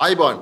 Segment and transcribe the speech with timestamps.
[0.00, 0.36] අයිබන්.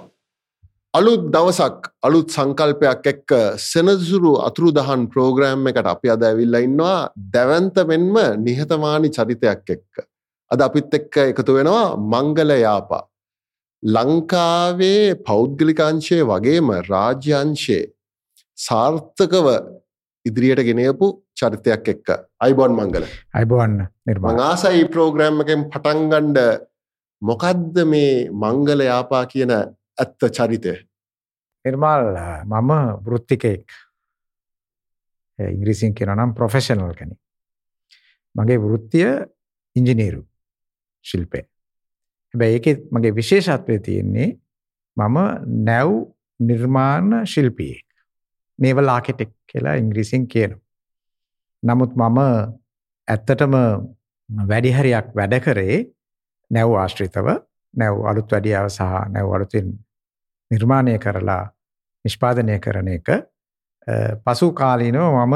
[0.94, 3.30] අලුත් දවසක් අලුත් සංකල්පයක් එක්ක
[3.66, 7.08] සෙනසුරු අතුරු දහන් ප්‍රෝග්‍රෑම් එකට අපි අද ඇවිල්ල ඉන්නවා.
[7.34, 8.16] දැවන්ත මෙන්ම
[8.46, 10.04] නිහතමානි චරිතයක් එක්ක.
[10.50, 13.02] අද අපිත් එක්ක එකතු වෙනවා මංගල යාපා.
[13.82, 17.82] ලංකාවේ පෞද්ගලිකාංශය වගේම රාජ්‍යංශයේ
[18.58, 19.46] සාර්ථකව
[20.26, 22.08] ඉදිරියට ගෙනයපු චරිතයක් එක්ක.
[22.44, 23.04] අයිබොන් මංගල.
[23.34, 23.76] අයිබෝන්න
[24.06, 24.36] නිර්මාණ.
[24.36, 26.40] මංආසයි ප්‍රෝග්‍රෑම් එකෙන් පටන්ගණ්ඩ
[27.22, 30.74] මොකක්ද මේ මංගල යාපා කියන ඇත්ත චරිතය?
[31.64, 32.04] නිර්මාල්
[32.44, 32.70] මම
[33.04, 33.66] වෘත්තිකයෙක්.
[35.38, 37.16] ඉංග්‍රීසින් කියන නම් ප්‍රොෆෙෂනල් කැන
[38.34, 39.08] මගේ වෘත්තිය
[39.76, 40.22] ඉංජිනීරු
[41.04, 41.40] ශිල්පය.
[42.34, 44.28] හැබැ ඒක මගේ විශේෂත්වය තියෙන්නේ
[44.96, 45.16] මම
[45.64, 45.90] නැව්
[46.40, 47.84] නිර්මාණ ශිල්පියෙක්.
[48.58, 50.56] නේවල් ආකෙටෙක් කියලා ඉංග්‍රීසින් කියන.
[51.62, 52.18] නමුත් මම
[53.08, 53.54] ඇත්තටම
[54.28, 55.76] වැඩිහරියක් වැඩ කරේ
[56.50, 57.28] නැව් ආශ්‍රිතව
[57.74, 59.66] නැව් අලුත් වැඩියාව සහ නැව් අලුතින්
[60.50, 61.42] නිර්මාණය කරලා
[62.04, 63.08] නිෂ්පාදනය කරන එක
[64.24, 65.34] පසු කාලීනව මම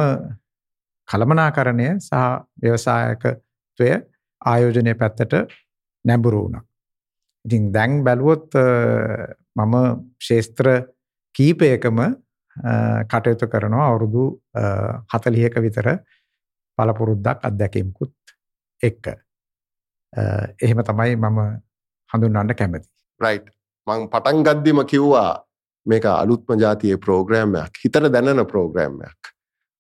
[1.08, 2.22] කළමනාකරණය සහ
[2.62, 3.90] ව්‍යවසායකත්වය
[4.42, 5.34] ආයෝජනය පැත්තට
[6.04, 6.64] නැඹුරු වුණා.
[7.44, 8.54] ඉතින් දැන් බැලුවොත්
[9.56, 9.74] මම
[10.20, 10.66] ශේස්ත්‍ර
[11.34, 11.98] කීපයකම
[13.10, 14.24] කටයුතු කරනවා අවුරුදු
[15.14, 15.88] 40ක විතර
[16.78, 18.14] පළපුරුද්දක් අත්දැකීමකුත්
[18.82, 19.06] එක්ක.
[20.12, 21.39] එහෙම තමයි මම
[22.11, 22.89] හඳුන්වන්න කැමති.
[23.20, 23.50] රයිට්
[23.86, 25.42] මං පටන් ගද්දිම කිව්වා
[25.86, 29.20] මේක අලුත්ම ජාතියේ ප්‍රෝග්‍රෑම්යක් හිතට දැනන ප්‍රෝග්‍රෑම්යක්.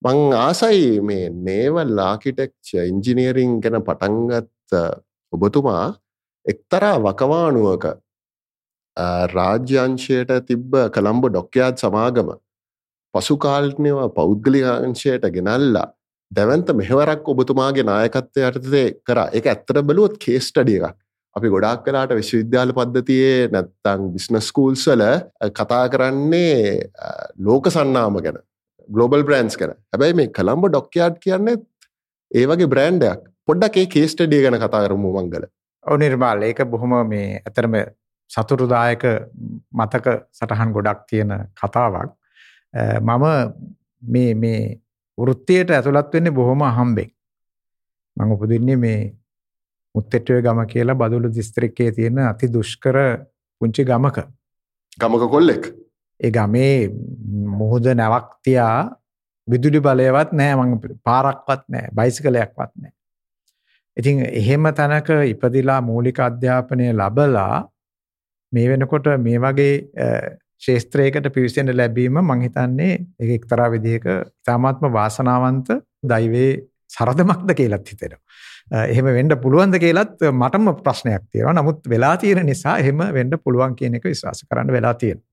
[0.02, 4.78] මං ආසයි මේ නේවල් ආකිටෙක්ච ඉංජිනීරිං ගැන පටන්ගත්
[5.32, 5.86] ඔබතුමා
[6.46, 7.84] එක්තරා වකවානුවක
[9.34, 12.30] රාජ්‍යංශයට තිබ්බ කළම්බ ඩොක්කයාත් සමාගම
[13.14, 15.88] පසුකාල්නයව පෞද්ගලිකාංශයට ගෙනල්ලා
[16.30, 19.20] දැවන්ත මෙහවරක් ඔබතුමාගේ නායකත්වය යටතේ කර.
[19.32, 20.98] එක ඇත්තට බලුවොත් කේස්ටඩිය එකක්.
[21.36, 25.04] අපි ගොඩක් කලාට විශ්වවිද්‍යාල පද්ධතියේ නැත්තං බිස්නස්කූල්සල
[25.58, 26.90] කතා කරන්නේ
[27.38, 28.40] ලෝක සන්නාම ගැන
[28.88, 31.64] ගලෝබල් බ්‍රන්ස් කන හැබැයි මේ කළම්බ ඩොක්කයාට් කියන්නෙත්
[32.30, 35.46] ඒ වගේ බ්‍රෑන්්ඩයක් පොඩ්ඩක් ඒ කේස්ටඩිය ගැන කතා කරමු මංගල
[35.84, 37.74] ඔ නිර්මාල් ඒක බොහොම මේ ඇතරම
[38.30, 39.02] සතුරුදායක
[39.72, 42.10] මතක සටහන් ගොඩක් තියෙන කතාවක්.
[43.00, 43.24] මම
[44.02, 44.80] මේ මේ
[45.18, 47.10] වෘත්තියට ඇතුළත් වෙන්නේ බොහොම අහම්බෙන්
[48.16, 49.00] මං උපදින්නේ මේ
[49.94, 52.96] මුත්තෙට්ටුවේ ගම කියලා බදුළු දිස්ත්‍රික්කයේ තියෙන අති දුෂ්කර
[53.60, 54.18] පුංචි ගමක.
[55.00, 55.64] ගමක කොල්ලෙක්.
[56.20, 56.88] ඒ ගමේ
[57.58, 58.90] මුහුද නැවක් තියා
[59.48, 62.92] විදුලි බලයවත් නෑ මං පාරක්වත් නෑ බයිසිකලයක්වත් නෑ.
[63.96, 67.56] ඉතින් එහෙම තැනක ඉපදිලා මූලික අධ්‍යාපනය ලබලා
[68.52, 69.74] මේ වෙනකොට මේ වගේ
[70.62, 75.70] ශේස්ත්‍රයකට පිවිසෙන්ට ලැබීම මං හිතන්නේ එක එක්තරා විදිහක ඉතාමත්ම වාසනාවන්ත
[76.04, 76.50] දෛවේ
[76.90, 78.20] සරදමක්ද කියලත් හිතෙනවා.
[78.86, 81.54] එහෙම වෙන්න පුළුවන්ද කියලත් මටම ප්‍රශ්නයක් තියෙනවා.
[81.54, 85.26] නමුත් වෙලා තියෙන නිසා එහෙම වෙන්න පුළුවන් කියන එක විශ්වාස කරන්න වෙලා තියෙනවා.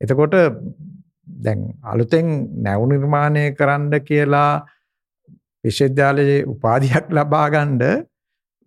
[0.00, 0.34] එතකොට
[1.44, 2.26] දැන් අලුතෙන්
[2.62, 4.66] නැව් නිර්මාණය කරන්න කියලා
[5.64, 8.04] විශ්වවිද්‍යාලයේ උපාධියක් ලබා ගන්න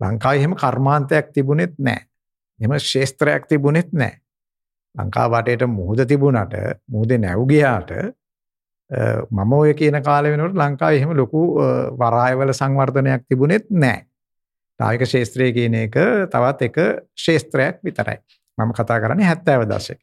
[0.00, 2.06] ලංකාවේ එහෙම කර්මාන්තයක් තිබුණෙත් නැහැ.
[2.60, 4.21] එහෙම ශේස්ත්‍රයක් තිබුණෙත් නැහැ.
[4.94, 6.54] ලංකාව වටේට මුහුද තිබුණට
[6.88, 7.92] මුහුදේ නැව් ගියාට
[9.30, 11.42] මම ඔය කියන කාලෙ වෙනකොට ලංකාවේ එහෙම ලොකු
[11.98, 14.06] වරායවල සංවර්ධනයක් තිබුණෙත් නැහැ.
[14.80, 15.96] නායක ශාස්ත්‍රය කියන එක
[16.28, 16.76] තවත් එක
[17.16, 18.18] ශාස්ත්‍රයක් විතරයි.
[18.58, 19.98] මම කතා කරන්නේ 70 දශකේ.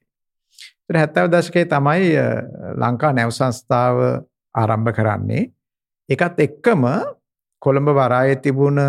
[0.90, 2.10] ඒතර 70 දශකේ තමයි
[2.76, 3.98] ලංකා නැව් සංස්ථාව
[4.56, 5.52] ආරම්භ කරන්නේ.
[6.10, 6.86] ඒකත් එක්කම
[7.62, 8.80] කොළඹ වරායේ තිබුණ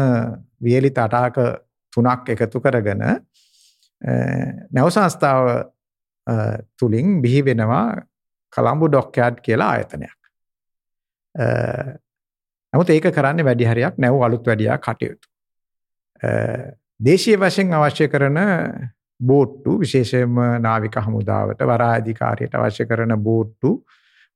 [0.63, 1.37] වියලි තටාක
[1.93, 3.05] තුනක් එකතු කරගෙන
[4.71, 5.45] නැව් සංස්ථාව
[6.79, 8.03] තුලින් බිහි වෙනවා
[8.53, 10.19] කළම්බු ඩොක්යාඩ් කියලා ආයතනයක්.
[12.73, 15.27] නමුත් ඒක කරන්නේ වැඩි හරියක් නැව් අලුත් වැඩියා කටයුතු.
[17.01, 18.39] දේශීය වශයෙන් අවශ්‍ය කරන
[19.21, 23.73] බෝට්ටු විශේෂයෙන්ම නාවික හමුදාවට වරාධිකාරියට අවශ්‍ය කරන බෝට්ටු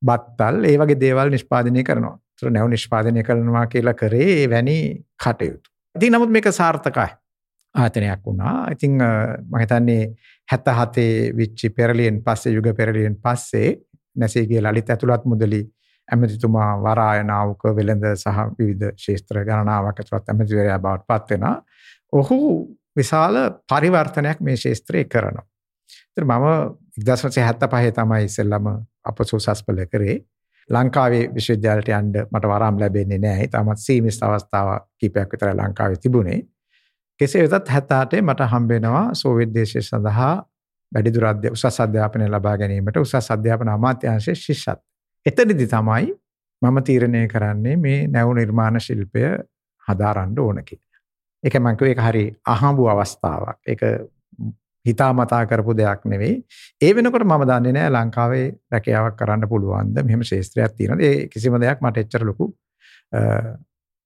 [0.02, 2.16] බත්තල් ඒ වගේ දේවල් නිෂ්පාදනය කරනවා.
[2.34, 4.78] ඒතර නැව් නිෂ්පාදනය කරනවා කියලා කරේ ඒ වැනි
[5.24, 5.70] කටයුතු.
[5.94, 7.10] ඉතින් නමුත් මේක සාර්ථකයි.
[7.74, 8.68] ආයතනයක් වුණා.
[8.70, 10.02] ඉතින් මම හිතන්නේ
[10.48, 13.68] 77 විච්චි පෙරලියෙන් පස්සේ යුග පෙරලියෙන් පස්සේ
[14.16, 15.62] නැසේගේ ලලිත ඇතුළත් මුදලි
[16.08, 21.56] ඇමතිතුමා වරායනාවක වෙළඳ සහ විවිධ ශේත්‍ර ගණනාවක් ඇතුළත් ඇමතිවරයා බවට පත් වෙනවා.
[22.12, 22.38] ඔහු
[22.96, 23.36] විශාල
[23.70, 25.46] පරිවර්තනයක් මේ ශේත්‍රයේ කරනවා.
[26.10, 26.46] ඉතින් මම
[27.00, 28.66] 1975 තමයි ඉස්සෙල්ලම
[29.04, 30.16] අපසෝසස්පල කරේ.
[30.70, 33.48] ලංකාවේ විශ්වවිද්‍යාලයට යන්න මට වරම් ලැබෙන්නේ නැහැ.
[33.48, 34.68] තාමත් සීමිත අවස්ථාව
[34.98, 36.40] කිහිපයක් විතර ලංකාවේ තිබුණේ.
[37.20, 40.34] කෙසේ වෙතත් 78 මට හම්බ වෙනවා සෝවියට් දේශය සඳහා
[40.92, 44.80] වැඩිදුර උසස් අධ්‍යාපනය ලබා ගැනීමට උසස් අධ්‍යාපන අමාත්‍යංශයේ ශිෂ්‍යත්.
[45.26, 46.10] එතනදි තමයි
[46.62, 49.22] මම තීරණය කරන්නේ මේ නැව් නිර්මාණ ශිල්පය
[49.88, 51.00] හදාරන්න ඕන කියලා.
[51.44, 53.58] ඒක මම ඒක හරි අහඹු අවස්ථාවක්.
[53.66, 53.82] ඒක
[54.84, 56.34] හිතාමතා කරපු දෙයක් නෙවෙයි.
[56.80, 61.00] ඒ වෙනකොට මම දන්නේ නැහැ ලංකාවේ රැකියාවක් කරන්න පුළුවන්ද මෙහෙම ශේත්‍රයක් තියෙනවද?
[61.02, 62.52] ඒ කිසිම දෙයක් මට එච්චර ලොකු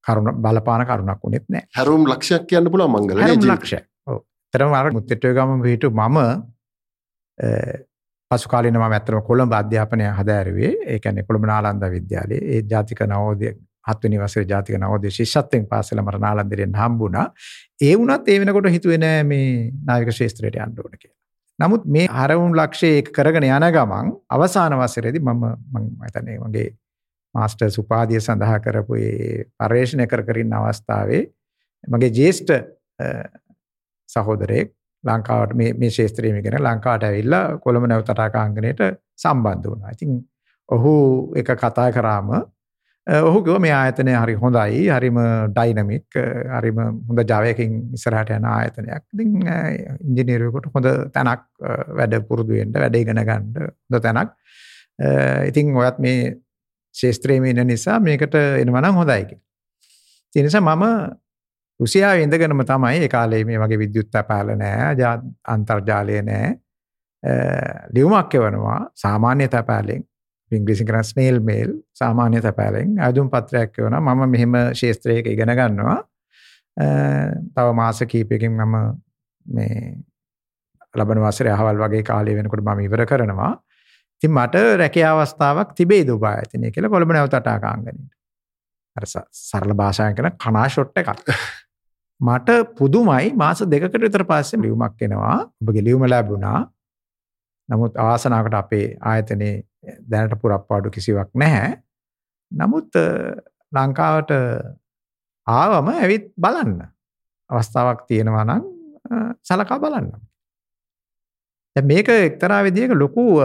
[0.09, 1.69] කරුණ බලපාන කරුණක් උනේත් නැහැ.
[1.77, 3.25] හැරුම් ලක්ෂයක් කියන්න පුළුවන් මංගල.
[4.07, 4.23] ඔව්.
[4.55, 6.19] තරම අර මුත්තිට්ටුවේ ගම පිටු මම
[8.31, 10.73] පසු කාලීන මම ඇත්තටම කොළඹ අධ්‍යාපනය හදාරුවේ.
[10.87, 13.53] ඒ කියන්නේ කොළඹ නාලන්ද විද්‍යාලයේ ඒ ජාතික නවෝදය
[13.89, 17.27] හත්වෙනි වසරේ ජාතික නවෝදය ශිෂ්‍යත්වයෙන් පාස් වෙලා මට නාලන්දෙන් හම්බුණා.
[17.83, 19.47] ඒ වුණත් ඒ වෙනකොට හිතුවේ නෑ මේ
[19.87, 21.17] නාවික ශාස්ත්‍රයට යන්න ඕන කියලා.
[21.59, 25.49] නමුත් මේ හරවුන් ලක්ෂය කරගෙන යන ගමන් අවසාන වසරේදී මම
[26.05, 26.69] හිතන්නේ මගේ
[27.39, 31.23] මාස්ටර්ස් උපාධිය සඳහා කරපු ඒ පර්යේෂණය කර කර ඉන්න අවස්ථාවේ
[31.85, 32.57] මගේ ජේෂ්ඨ
[34.09, 34.75] සහෝදරයෙක්
[35.05, 38.81] ලංකාවට මේ මේ ශේත්‍රයේම ඉගෙන ලංකාවට ඇවිල්ලා කොළඹ නැවතටාකාංගනයට
[39.23, 39.91] සම්බන්ධ වුණා.
[39.97, 40.23] ඉතින්
[40.69, 40.95] ඔහු
[41.41, 42.31] එක කතා කරාම
[43.07, 45.19] ඔහු කිව්වා මේ ආයතනය හරි හොඳයි, හරිම
[45.57, 46.19] ඩයිනමික්,
[46.57, 49.05] හරිම හොඳ Java-කින් ඉස්සරහට යන ආයතනයක්.
[49.15, 49.31] ඉතින්
[50.09, 51.47] ඉංජිනේරුවෙකුට හොඳ තැනක්
[52.01, 54.35] වැඩ පුරුදු වෙන්න, වැඩ ඉගෙන ගන්න හොඳ තැනක්.
[55.51, 56.37] ඉතින් ඔයත් මේ
[56.95, 59.45] ශේත්‍රයේම ඉන්න නිසා මේකට එනවා නම් හොඳයි කියලා.
[60.35, 60.85] ඒ නිසා මම
[61.81, 65.09] රුසියාවේ ඉඳගෙනම තමයි ඒ කාලේ මේ වගේ විද්‍යුත් තපාල නෑ,
[65.49, 66.51] අන්තර්ජාලය නෑ.
[67.95, 70.03] ලියුමක් එවනවා සාමාන්‍ය තපාලෙන්
[70.51, 75.99] ඉංග්‍රීසියෙන් කියන ස්නේල් මේල් සාමාන්‍ය තපාලෙන් ආදුම් පත්‍රයක් එවනවා මම මෙහෙම ශාස්ත්‍රයක ඉගෙන ගන්නවා.
[77.55, 78.77] තව මාස කිහිපයකින් මම
[79.47, 79.97] මේ
[80.95, 83.53] ලබන වසරේ අහවල් වගේ කාලය වෙනකොට මම ඉවර කරනවා.
[84.19, 88.01] ඉතින් මට රැකියා අවස්ථාවක් තිබේ දුබා ආයතනය කියලා කොළඹ නැවත අටාකාංගනේට.
[88.97, 89.75] අර සරල
[90.17, 91.31] කියන කනා ෂොට් එකක්.
[92.21, 92.49] මට
[92.79, 95.39] පුදුමයි මාස දෙකකට විතර පස්සේ ලියුමක් එනවා.
[95.63, 96.67] ඔබගේ ලියුම ලැබුණා.
[97.69, 99.63] නමුත් ආසනාවකට අපේ ආයතනයේ
[100.11, 101.79] දැනට පුරප්පාඩු කිසිවක් නැහැ.
[102.53, 102.91] නමුත්
[103.73, 104.31] ලංකාවට
[105.47, 106.81] ආවම ඇවිත් බලන්න.
[107.51, 108.65] අවස්ථාවක් තියෙනවා නම්
[109.43, 110.11] සලකා බලන්න.
[111.79, 113.39] දැන් මේක එක්තරා විදිහක ලොකු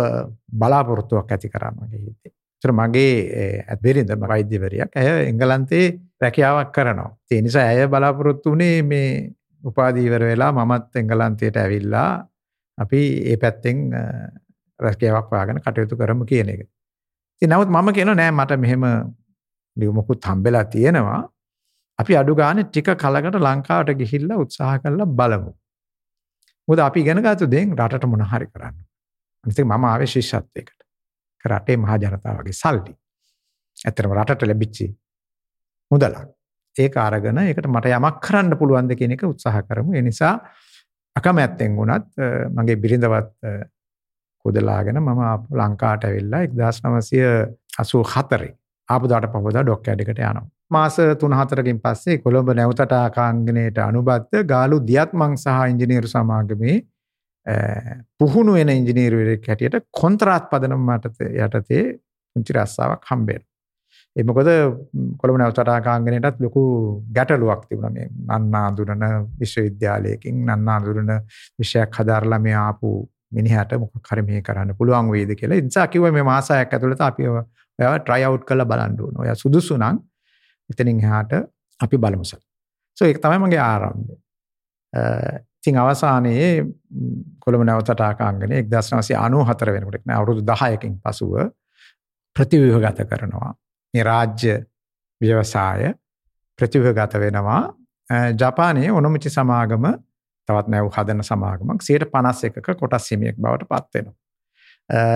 [0.49, 2.33] බලාපොරොත්තුවක් ඇති කරා මගේ හිතේ.
[2.57, 5.85] ඒතර මගේ ඇත්බෙරින්ද වෛද්‍යවරියක් ඇය එංගලන්තේ
[6.21, 7.15] රැකියාවක් කරනවා.
[7.31, 9.09] ඒ නිසා ඇය බලාපොරොත්තු වුණේ මේ
[9.63, 12.09] උපාධි ඉවර වෙලා මමත් එංගලන්තයට ඇවිල්ලා
[12.77, 13.01] අපි
[13.31, 13.77] ඒ පැත්තෙන්
[14.79, 16.61] රැකියාවක් හොයාගෙන කටයුතු කරමු කියන එක.
[17.41, 18.83] ඉතින් නමුත් මම කියනවා නෑ මට මෙහෙම
[19.77, 21.21] ලියුමකුත් හම්බෙලා තියෙනවා.
[21.99, 25.51] අපි අඩු ගානේ ටික කලකට ලංකාවට ගිහිල්ලා උත්සාහ කරලා බලමු.
[26.67, 28.75] මොකද අපි ඉගෙන ගත්ත දේෙන් රටට මොන හරි කරන්න.
[29.43, 30.79] අනිත් එක මම ආවේ ශිෂ්‍යත්වයකට.
[31.45, 32.95] රටේ මහා ජනතාවගේ සල්ලි.
[33.77, 34.95] ඇත්තටම රටට ලැබිච්ච
[35.91, 36.29] මුදලක්.
[36.75, 39.93] ඒක අරගෙන ඒකට මට යමක් කරන්න පුළුවන්ද කියන එක උත්සාහ කරමු.
[39.93, 40.39] ඒ නිසා
[41.15, 42.07] අකමැත්තෙන් වුණත්
[42.57, 43.31] මගේ බිරිඳවත්
[44.45, 45.21] කුදලාගෙන මම
[45.59, 48.55] ලංකාවට ඇවිල්ලා 1984
[48.89, 50.45] ආපුදාට පහවදා ඩොක් කැඩකට යනවා.
[50.75, 56.75] මාස 3-4කින් පස්සේ කොළඹ නැවතට ආකාංගනයට අනුබද්ධ ගාලු දියත්මං සහ ඉංජිනේරු සමාගමේ
[58.19, 61.83] පුහුණු වෙන ඉංජිනේරුවෙක් හැටියට කොන්ත්‍රාත් පදනම යටතේ
[62.35, 63.49] පුංචි රස්සාවක් හම්බෙනවා.
[64.15, 64.49] ඒ මොකද
[65.21, 66.61] කොළඹ නැවතට ආකාංගනයටත් ලොකු
[67.17, 68.07] ගැටලුවක් තිබුණා මේ
[68.39, 69.03] නන්නා අඳුරන
[69.41, 71.11] විශ්වවිද්‍යාලයකින් නන්නා අඳුරන
[71.59, 72.93] විෂයක් හදාරලා මේ ආපු
[73.37, 75.57] මිනිහට මොකක් හරි මේ කරන්න පුළුවන් වේද කියලා.
[75.57, 79.15] ඒ නිසා කිව්වා මේ මාසයක් ඇතුළත අපි ඔයාව try out කරලා බලන්න ඕන.
[79.23, 79.97] ඔයා සුදුසු නම්
[80.69, 81.33] එතනින් එහාට
[81.79, 82.41] අපි බලමු සර්.
[82.97, 84.15] සෝ ඒක තමයි මගේ ආරම්භය.
[85.59, 86.65] ඉතින් අවසානයේ
[87.39, 91.33] කොළඹ නැවතට ආකාංගනේ 1994 වෙනකොට නේ අවුරුදු 10කින් පසුව
[92.35, 93.53] ප්‍රතිව්‍යුහගත කරනවා.
[93.93, 94.55] මේ රාජ්‍ය
[95.21, 95.93] ව්‍යවසාය
[96.59, 97.61] ප්‍රතිව්‍යුහගත වෙනවා.
[98.41, 99.85] ජපානයේ ඔනොමිචි සමාගම
[100.49, 104.15] තවත් නැව් හදන සමාගමක් 51ක කොටස් හිමියෙක් බවට පත් වෙනවා.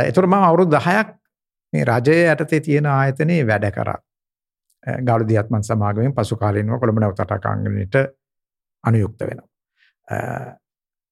[0.07, 1.07] ඒතර මම අවුරුදු 10ක්
[1.73, 3.99] මේ රජය යටතේ තියෙන ආයතනයේ වැඩ කරා.
[5.03, 7.95] ගාලු දියත්මන් සමාගමෙන් පසු කාලීනව කොළඹ නැවතටාකාංගනයට
[8.83, 9.47] අනුයුක්ත වෙනවා.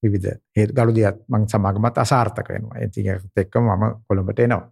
[0.03, 2.79] විවිධ හේතු ගලු දියත්මන් සමාගමත් අසාර්ථක වෙනවා.
[2.79, 4.72] ඉතින් ඒකත් එක්කම මම කොළඹට එනවා.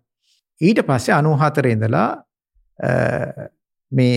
[0.62, 2.24] ඊට පස්සේ 94 ඉඳලා
[3.92, 4.16] මේ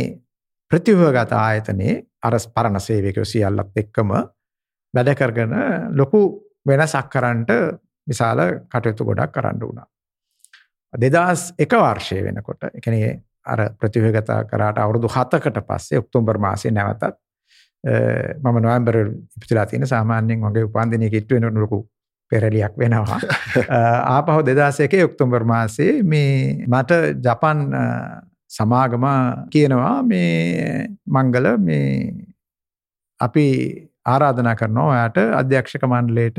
[0.70, 4.14] ප්‍රතිව්‍යුහගත ආයතනයේ අර පරණ සේවකයෝ සියල්ලත් එක්කම
[4.94, 5.54] වැඩ කරගෙන
[5.92, 6.22] ලොකු
[6.66, 7.52] වෙනසක් කරන්නට
[8.06, 9.86] විශාල කටයුතු ගොඩක් කරන්න වුණා.
[10.94, 13.12] 2001 වර්ෂය වෙනකොට ඒ කියන්නේ
[13.46, 17.16] අර ප්‍රතිවේගත කරාට අවුරුදු 7කට පස්සේ ඔක්තෝබර් මාසයේ නැවතත්
[17.84, 18.96] මම නොවැම්බර්
[19.36, 21.78] ඉපිතලා තියෙන සාමාන්‍යයෙන් වගේ උපන්දිනයේ කිට්ටු වෙනකොට ලොකු
[22.32, 23.20] පෙරලියක් වෙනවා.
[24.14, 27.60] ආපහු 2001 ඔක්තෝබර් මාසයේ මේ මට ජපන්
[28.50, 29.06] සමාගම
[29.50, 32.12] කියනවා මේ මංගල මේ
[33.20, 33.46] අපි
[34.06, 36.38] ආරාධනා කරනවා ඔයාට අධ්‍යක්ෂක මණ්ඩලයට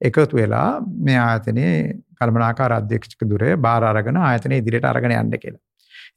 [0.00, 0.68] එකතු වෙලා
[1.06, 1.74] මේ ආයතනයේ
[2.18, 5.64] කළමනාකාර අධ්‍යක්ෂක දුරේ බාර අරගෙන ආයතනය ඉදිරියට අරගෙන යන්න කියලා.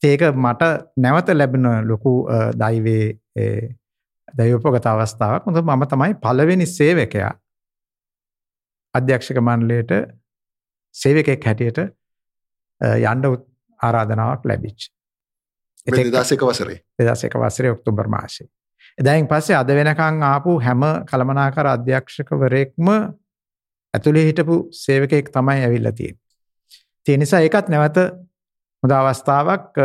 [0.03, 0.63] ඒක මට
[0.97, 2.13] නැවත ලැබෙන ලොකු
[2.57, 3.05] දෛවේ
[4.33, 5.45] දෛවෝපගත අවස්ථාවක්.
[5.45, 7.31] මොකද මම තමයි පළවෙනි සේවකයා
[8.93, 9.91] අධ්‍යක්ෂක මණ්ඩලයට
[10.95, 11.79] සේවකෙක් හැටියට
[12.81, 13.23] යන්න
[13.79, 14.89] ආරාධනාවක් ලැබිච්ච.
[15.87, 18.47] දෙදාසක වසරේ දෙදසක වසරේ ඔක්තෝබර් මාසේ.
[18.97, 22.91] එදයින් පස්සේ අද වෙනකං ආපු හැම කළමනාකර අධ්‍යක්ෂකවරෙක්ම
[23.93, 26.15] ඇතුළේ හිටපු සේවකයෙක් තමයි ඇවිල්ල තියෙන.
[27.05, 27.97] තිය නිසා ඒකත් නැවත
[28.83, 29.77] හොඳ අවස්ථාවක්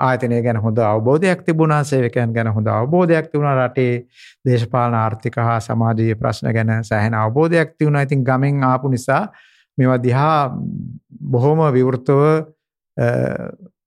[0.00, 4.06] ආයතනය ගැන හොඳ අවබෝධයක් තිබුණා සේවකයන් ගැන හොඳ අවබෝධයක් තිබුණ රටේ
[4.46, 9.22] දේශපාලන ආර්ථික හා සමාජීය ප්‍රශ්න ගැන සෑහෙන අවබෝධයක් තිවුණ ඉතින් ගමෙන් ආපු නිසා
[9.78, 10.38] මෙවා දිහා
[11.28, 12.22] බොහොම විවෘතව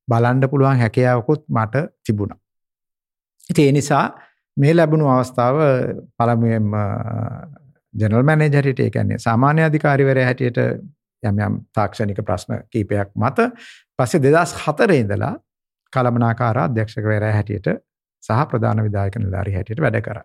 [0.07, 2.39] බලන්ඩ පුළුවන් හැකියාවකුත් මට තිබුණා.
[3.50, 4.05] ඉති ඒ නිසා
[4.57, 5.57] මේ ලැබුණු අවස්ථාව
[6.17, 6.77] පළමුුවෙන්ම
[7.93, 10.63] ජනල් මැනජරිට එකන්නේ සාමාන්‍ය අධිකාරිවර හැටියට
[11.24, 13.51] යම් යම් තාක්ෂණික ප්‍රශ්න කීපයක් මත
[14.00, 15.34] පස්සේ දෙදස් හතරේ ඉඳලා
[15.94, 17.68] කළමනාකාර අධ්‍යක්ෂකවර හැටියට
[18.24, 20.20] සහ ප්‍රධාන විදායක නිලාරි හැටියට වැඩ කර.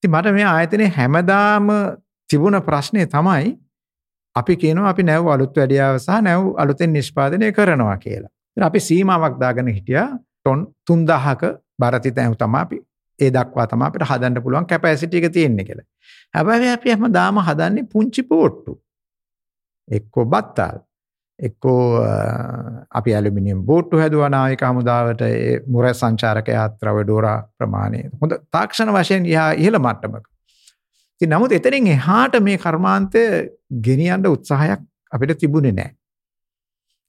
[0.00, 1.68] ති මට මේ ආයතනය හැමදාම
[2.30, 3.50] තිබුණ ප්‍රශ්නය තමයි
[4.36, 8.32] අපි කියනවා අපි නැව් අලුත් වැඩියාව සහ නැව් අලුතෙන් නිෂ්පාදනය කරනවා කියලා.
[8.60, 10.08] අපි සීමාවක් දාගෙන හිටියා
[10.40, 11.42] ටොන් තුන්දාහක
[11.80, 12.78] බරති තැහු තමා අපි
[13.20, 15.86] ඒ දක්වා තම අපිට හදන්න පුළුවන් කැපෑසිටික තියෙන්නේ කියලා.
[16.34, 18.72] හැබැයි අපි හැම දාම හදන්නේ පුංචි පෝට්ටු.
[19.88, 20.78] එක්කෝ බත්තාල්.
[21.38, 22.04] එක්කෝ
[22.90, 25.22] අපි ඇලුමිනියම් බෝට්ටු හැදුවා නාවික හමුදාවට
[25.66, 28.04] මුර සංචාරක යාත්‍රාව ඩෝරා ප්‍රමාණය.
[28.20, 30.24] හොඳ තාක්ෂණ වශයෙන් ඉහා ඉහළ මට්ටමක.
[31.20, 33.24] ඉතින් නමුත් එතනින් එහාට මේ කර්මාන්තය
[33.82, 34.80] ගෙනියන්න උත්සාහයක්
[35.12, 35.96] අපිට තිබුණේ නැහැ.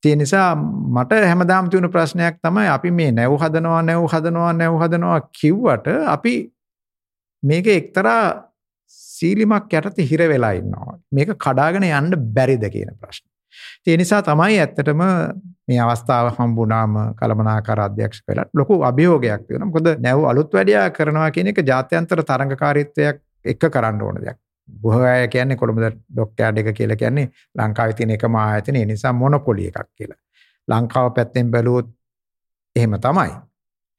[0.04, 5.20] ඒ නිසා මට හැමදාම තියුණු ප්‍රශ්නයක් තමයි අපි මේ නැව් හදනවා නැව් හදනවා නැව් හදනවා
[5.40, 6.34] කිව්වට අපි
[7.44, 8.20] මේක එක්තරා
[8.88, 11.00] සීලිමක් යටත හිර වෙලා ඉන්නවා.
[11.12, 13.26] මේක කඩාගෙන යන්න බැරිද කියන ප්‍රශ්න.
[13.88, 15.02] ඒ නිසා තමයි ඇත්තටම
[15.68, 19.70] මේ අවස්ථාව හම්බුනාම කළමනාකාර අධ්‍යක්ෂ වෙලා ලොකු අභියෝගයක් තියෙනවා.
[19.70, 24.38] මොකද නැව් අලුත් වැඩියා කරනවා කියන එක ජාත්‍යන්තර තරඟකාරීත්වයක් එක්ක කරන්න ඕන දෙයක්.
[24.82, 27.28] බොහෝ අය කියන්නේ කොළඹ ඩොක්යාඩ් එක කියලා කියන්නේ
[27.58, 28.80] ලංකාවේ තියෙන එකම ආයතනය.
[28.80, 30.20] ඒ නිසා මොනොපොලි එකක් කියලා.
[30.68, 31.90] ලංකාව පැත්තෙන් බැලුවොත්
[32.76, 33.36] එහෙම තමයි.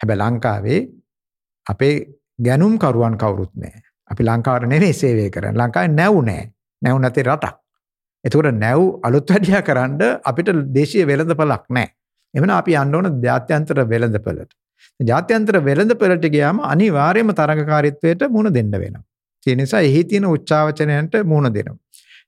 [0.00, 0.81] හැබැයි ලංකාවේ
[1.66, 1.95] අපේ
[2.45, 3.83] ගැනුම් කරුවන් කවුරුත් නැහැ.
[4.11, 5.59] අපි ලංකාවට නෙවෙයි සේවය කරන්නේ.
[5.61, 6.50] ලංකාවේ නැව් නැහැ.
[6.83, 7.66] නැව් නැති රටක්.
[8.25, 11.93] එතකොට නැව් අලුත් වැඩියා කරන්න අපිට දේශීය වෙළඳපළක් නැහැ.
[12.35, 14.51] එමන අපි යන්න ඕන ජාත්‍යන්තර වෙළඳපළට.
[15.01, 19.05] ජාත්‍යන්තර වෙළඳපළට ගියාම අනිවාර්යයෙන්ම තරඟකාරීත්වයට මුහුණ දෙන්න වෙනවා.
[19.47, 21.79] ඒ නිසා එහි තියෙන උච්චාවචනයන්ට මුහුණ දෙනවා.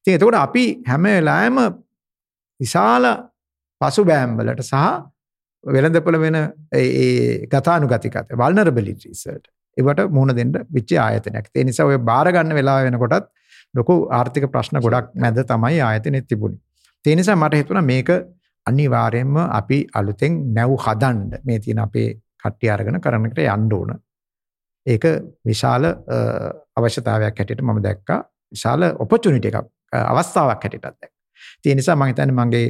[0.00, 1.58] ඉතින් එතකොට අපි හැම වෙලාවෙම
[2.60, 3.06] විශාල
[3.80, 4.84] පසුබෑම් වලට සහ
[5.64, 6.36] වෙළඳපොළ වෙන
[6.72, 11.50] ඒ ගතානුගතිකත වල්නරබිලිටිස් වලට ඒවට මුහුණ දෙන්න විච්ච ආයතනයක්.
[11.54, 13.28] ඒ නිසා ඔය බාර ගන්න වෙලාව වෙනකොටත්
[13.74, 16.60] ලොකු ආර්ථික ප්‍රශ්න ගොඩක් මැද තමයි ආයතනෙ තිබුණේ.
[17.04, 18.10] ඒ නිසා මට හිතුණා මේක
[18.66, 22.08] අනිවාර්යයෙන්ම අපි අලුතෙන් නැව් හදන්න මේ තියෙන අපේ
[22.42, 23.94] කට්ටිය අරගෙන කරන්නකට යන්න ඕන.
[24.86, 25.04] ඒක
[25.46, 25.84] විශාල
[26.76, 28.20] අවශ්‍යතාවයක් හැටියට මම දැක්කා.
[28.54, 31.14] විශාල ඔපචුනිටි එකක් අවස්ථාවක් හැටියටත් දැක්කා.
[31.66, 32.66] ඒ නිසා මම හිතන්නේ මගේ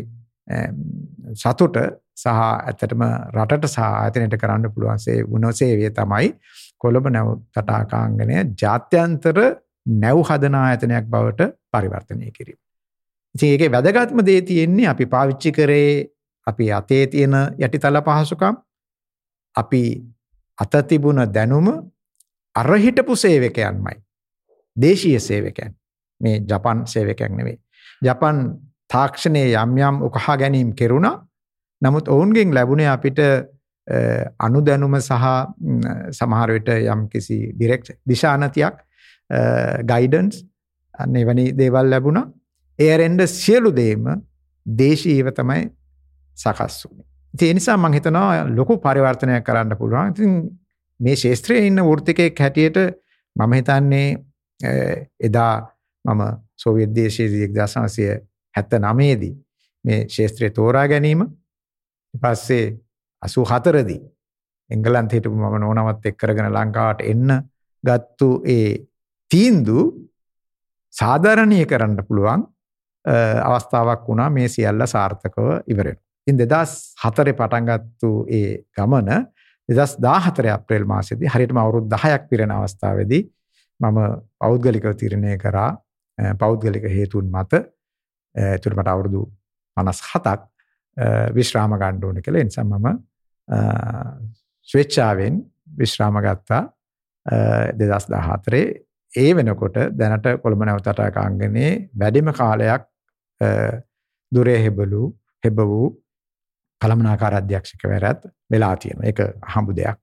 [1.34, 1.76] සතුට
[2.16, 3.02] සහ ඇත්තටම
[3.36, 6.30] රටට සහ ආයතනයට කරන්න පුළුවන් සේ වුණ සේවය තමයි
[6.82, 9.38] කොළඹ නැව් තටාකාංගනය ජාත්‍යන්තර
[9.88, 12.58] නැව් හදන ආයතනයක් බවට පරිවර්තනය කිරීම.
[13.34, 16.06] ඉතින් ඒකේ වැදගත්ම දේ තියෙන්නේ අපි පාවිච්චි කරේ
[16.46, 18.56] අපි අතේ තියෙන යටිතල පහසුකම්
[19.56, 19.82] අපි
[20.58, 21.68] අත තිබුණ දැනුම
[22.54, 23.96] අර හිටපු සේවකයන්මයි.
[24.76, 25.74] දේශීය සේවකයන්.
[26.20, 27.58] මේ ජපන් සේවකයන් නෙවෙයි.
[28.02, 28.36] ජපන්
[28.88, 31.24] තාක්ෂණයේ යම් යම් උකහා ගැනීම කෙරුණා.
[31.82, 33.18] නමුත් ඔවුන්ගෙන් ලැබුණේ අපිට
[34.38, 35.12] අනුදැනුම සහ
[36.10, 38.76] සමහර විට යම් කිසි ඩිරෙක්ට් දිශානතියක්
[39.84, 40.44] ගයිඩන්ස්
[40.94, 42.26] අන්න එවැනි දේවල් ලැබුණා.
[42.78, 44.08] ඒ ඇරෙන්ඩ සියලු දේම
[44.66, 45.68] දේශීව තමයි
[46.36, 47.06] සකස් වුනේ.
[47.34, 50.10] ඒ නිසා මම හිතනවා ලොකු පරිවර්තනයක් කරන්න පුළුවන්.
[50.10, 50.32] ඉතින්
[51.00, 52.78] මේ ශේත්‍රයේ ඉන්න වෘත්තිකයෙක් හැටියට
[53.36, 54.08] මම හිතන්නේ
[55.20, 55.54] එදා
[56.04, 56.22] මම
[56.56, 59.34] සෝවියත් දේශයේදී 1979 දී
[59.84, 61.20] මේ ශේත්‍රය තෝරා ගැනීම
[62.14, 62.64] ඊපස්සේ
[63.22, 64.00] 84 දී
[64.70, 67.34] එංගලන්ත හිටපු මම නෝනවත් එක්ක කරගෙන ලංකාවට එන්න
[67.84, 68.86] ගත්තු ඒ
[69.30, 69.94] තීන්දුව
[70.94, 72.44] සාධාරණීය කරන්න පුළුවන්
[73.44, 76.04] අවස්ථාවක් වුණා මේ සියල්ල සාර්ථකව ඉවර වෙනවා.
[76.26, 79.26] ඉතින් 2004 පටන් ගත්තු ඒ ගමන
[79.68, 83.22] දෙදස් දාහතර අප්‍රේල් මාසෙදී හරියටම අවුරුදු 10ක් පිරෙන අවස්ථාවේදී
[83.80, 83.98] මම
[84.38, 85.70] පෞද්ගලිකව තීරණය කරා
[86.38, 87.62] පෞද්ගලික හේතුන් මත
[88.34, 89.22] එතුට මට අවුරුදු
[89.76, 90.40] 57ක්
[91.34, 92.40] විශ්‍රාම ගන්න ඕනේ කියලා.
[92.40, 92.86] ඒ නිසා මම
[94.68, 95.40] ස්වේච්ඡාවෙන්
[95.78, 96.62] විශ්‍රාම ගත්තා
[97.78, 102.84] 2014 ඒ වෙනකොට දැනට කොළඹ නැවතටාකාංගනේ වැඩිම කාලයක්
[104.32, 105.02] දුරේ හෙබලු
[105.44, 105.88] හෙබ වූ
[106.80, 109.20] කළමනාකාර අධ්‍යක්ෂකවරත් වෙලා තියෙන එක
[109.54, 109.98] හම්බු දෙයක්.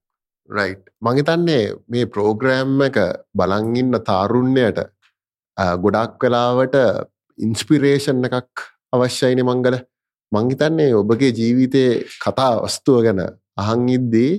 [0.50, 2.98] රයි් මහිතන්නේ මේ ප්‍රෝග්‍රෑම් එක
[3.34, 4.82] බලංඉන්න තාරුණ්‍යයට
[5.78, 6.76] ගොඩක් වෙලාවට
[7.38, 9.78] ඉන්ස්පිරේෂන් එකක් අවශ්‍යයින මංගල.
[10.32, 11.86] මංහිතන්නේ ඔබගේ ජීවිතය
[12.18, 13.22] කතා වස්තුව ගැන
[13.58, 14.32] අහන් ඉද්දී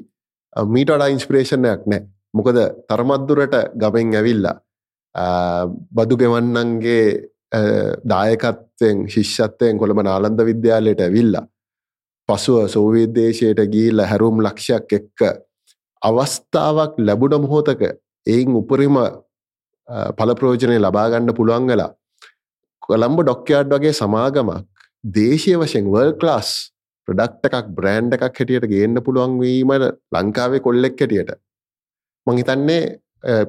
[0.57, 2.03] මීට වඩා ඉන්ස්පිරේෂණයක් නෑ
[2.37, 4.57] මොකද තරමත්දුරට ගමෙන් ඇවිල්ලා
[5.91, 7.03] බදු ගෙවන්නන්ගේ
[8.05, 11.45] දායකත්වයෙන් ශිෂ්‍යත්වයෙන් කොළඹ නාලන්ද විද්‍යාලයට ඇවිල්ලා
[12.29, 15.21] පසුව සෝවිදේශයට ගීල්ල හැරුම් ලක්ෂයක් එක්ක
[16.03, 17.83] අවස්ථාවක් ලැබුණ මොහෝතක
[18.27, 18.99] එයින් උපරිම
[20.19, 21.91] පලප්‍රෝජනය ලබාගන්න පුළුවන් වෙලා
[22.83, 24.65] කොළම්බ ඩොක්කයාඩ් වගේ සමාගමක්
[25.15, 26.51] දේශය වශයෙන් වර්ල් ක්ලාස්
[27.09, 31.33] ප්‍රඩක්ට එකක් බ්‍රෑන්් එකක් හැටියට ගේන්න පුළුවන්වීමට ලංකාවේ කොල්ලෙක් හැටියට
[32.27, 32.83] මංහිතන්නේ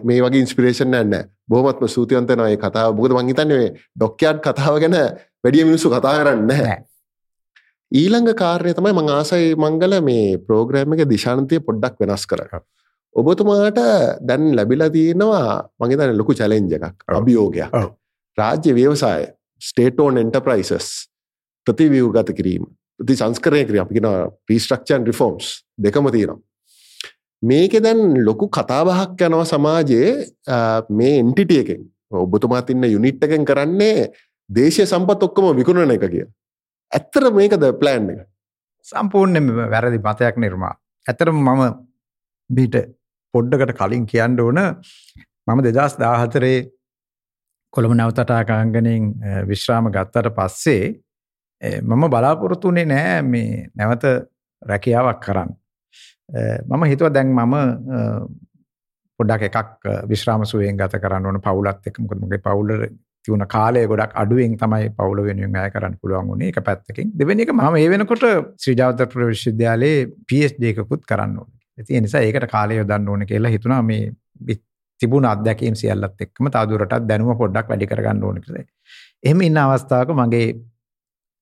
[0.03, 1.15] මේ වගේ ඉන්ස්පිරේෂන් ඇන්න
[1.45, 2.93] බොහමත්ම සූතියන්තනය කතාව.
[2.93, 4.95] බොද මංහිතන්නේ ඩොක්කයාඩ් කතාව ගැන
[5.43, 6.51] වැඩිය මිනිසු කතා කරන්න
[7.91, 12.41] ඊළඟ කාරණය තමයි මං ආසයි මංගල මේ ප්‍රෝග්‍රෑම් එක දිශාන්තය පොඩ්ඩක් වෙනස් කර
[13.15, 13.79] ඔබතුමාට
[14.21, 17.71] දැන් ලැබිලා තියෙනවා මගේ තන ලොකු චලෙන්ජ එකක් අභියෝගයක්.
[18.37, 19.23] රාජ්‍ය ව්‍යවසාය
[19.61, 20.89] ස්ටේටෝන් එන්ටප්‍රයිසස්
[21.67, 22.65] ප්‍රතිවියූ ගත කිරීම.
[22.99, 24.09] ප්‍රති සංස්කරය කිරීම අපිගෙන
[24.45, 26.46] ප්‍රීස්ට්‍රක්ෂන් රිෆෝම්ස් දෙකම තියෙනවා
[27.43, 30.09] මේක දැන් ලොකු කතාබහක් යනව සමාජයේ
[30.89, 31.81] මේ එන්ටිටිය එකෙන්.
[32.11, 34.09] ඔබතුමාත් ඉන්න යුනිට් එකෙන් කරන්නේ
[34.49, 36.25] දේශය සම්පත් ඔක්කොම විකුණන එක කිය
[36.91, 38.21] ඇත්තර මේකද ප්ලෑන් එක?
[38.87, 40.73] සම්පූර්ණයම වැරදි මතයක් නිර්මා.
[41.05, 41.61] ඇතරම මම
[42.49, 42.75] බීට
[43.33, 44.59] පොඩ්ඩකට කලින් කියන්න ඕන
[45.47, 46.57] මම දෙදස් දාහතරේ
[47.73, 49.03] කොළඹ නවතටාකාංගනින්
[49.49, 50.83] විශ්‍රාම ගත්තට පස්සේ
[51.83, 54.03] මම බලාපොරොත්තුනේ නෑ මේ නැවත
[54.61, 55.51] රැකියාවක් කරන්න.
[56.29, 57.55] මම හිතුව දැන් මම
[59.19, 62.73] පොඩක් එකක් විශ්‍රාමසුවයෙන් ගත කරන්න ඕන පවුලත් එක්ක මොකද මගේ පවුල
[63.25, 67.53] තියුණ කාලය ගොඩක් අඩුවෙන් තමයි පවුල වෙනුවෙන් අය කරන්න පුළුවන් වුණේ එක පැත්තකින් දෙවෙනි එක
[67.53, 68.25] මම ඒ වෙනකොට
[68.57, 71.57] ශ්‍රී ජාතක විශ්වවිද්‍යාලයේ PhD එකකුත් කරන්න ඕනේ.
[71.77, 74.57] ඉතින් ඒ නිසා ඒකට කාලය යොදන්න ඕනේ කියලා හිතුණා මේ
[75.01, 78.65] තිබුණ අත්දැකීම් සියල්ලත් එක්කම තවදුරටත් දැනුම පොඩ්ඩක් වැඩි කරගන්න ඕනේ කියලා.
[79.23, 80.47] එහෙම ඉන්න අවස්ථාවක මගේ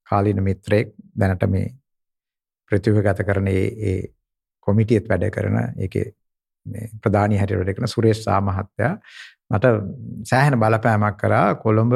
[0.09, 1.73] කාලීන මිත්‍රයෙක් දැනට මේ
[2.71, 3.95] ප්‍රතිවගත කරන ඒ
[4.67, 6.05] කොමිටියත් වැඩ කරන ඒකේ
[7.01, 8.93] ප්‍රධානී හැටියට වැඩ කරන සුරේෂ් සා මහත්තයා
[9.49, 9.73] මට
[10.29, 11.93] සෑහෙන බලපෑමක් කරා කොළඹ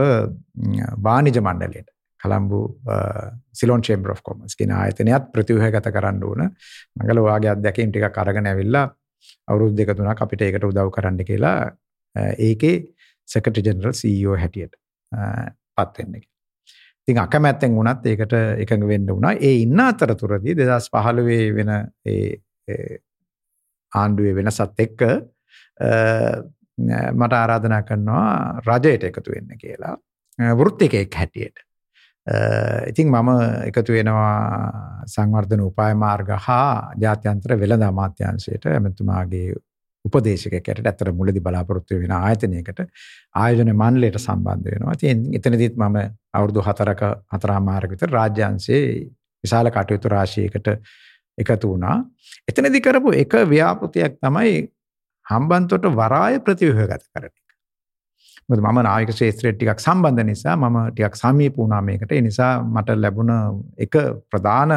[1.04, 2.62] වාණිජ මණ්ඩලයට Colombo
[3.54, 6.50] Ceylon Chamber of Commerce කියන ආයතනයත් ප්‍රතිව්‍යුහගත කරන්න ඕන.
[7.00, 8.86] මංගල වාගේ අත්දැකීම් ටිකක් අරගෙන ඇවිල්ලා
[9.48, 11.72] අවුරුදු දෙක තුනක් අපිට ඒකට උදව් කරන්න කියලා
[12.50, 12.76] ඒකේ
[13.28, 14.76] සෙක්‍රටරි ජෙනරල් CEO හැටියට
[15.78, 16.20] පත් වෙන්න
[17.08, 19.34] ඉතින් අකමැත්තෙන් වුණත් ඒකට එකඟ වෙන්න වුණා.
[19.34, 21.74] ඒ ඉන්න අතරතුරදී 2015 වෙන
[22.06, 22.38] ඒ
[23.94, 25.02] ආණ්ඩුවේ වෙනසත් එක්ක
[27.14, 29.96] මට ආරාධනා කරනවා රජයට එකතු වෙන්න කියලා.
[30.60, 31.58] වෘත්තිකයෙක් හැටියට.
[32.88, 33.30] ඉතින් මම
[33.70, 39.56] එකතු වෙනවා සංවර්ධන උපාය මාර්ග හා ජාත්‍යන්තර වෙළඳ අමාත්‍යාංශයට ඇමතුමාගේ
[40.06, 42.80] උපදේශකයෙක් ඇට ඇත්තට මුලදී බලාපොරොත්තු වෙන ආයතනයකට
[43.36, 44.94] ආයෝජන මණ්ඩලයට සම්බන්ධ වෙනවා.
[44.94, 45.98] ඉතින් එතනදිත් මම
[46.34, 49.10] අවුරුදු 4ක හතරමාරක විතර රාජ්‍යාංශයේ
[49.44, 50.68] විශාල කටයුතු රාශියකට
[51.38, 51.98] එකතු වුණා.
[52.50, 54.56] එතනදී කරපු එක ව්‍යාපෘතියක් තමයි
[55.26, 57.36] හම්බන්තොට වරාය ප්‍රතිව්‍යුහගත කරන එක.
[58.50, 62.12] මොකද මම නායක ශාස්ත්‍රයට ටිකක් සම්බන්ධ නිසා මම ටිකක් සමීප වුණා මේකට.
[62.12, 63.34] ඒ නිසා මට ලැබුණ
[63.86, 64.00] එක
[64.32, 64.72] ප්‍රධාන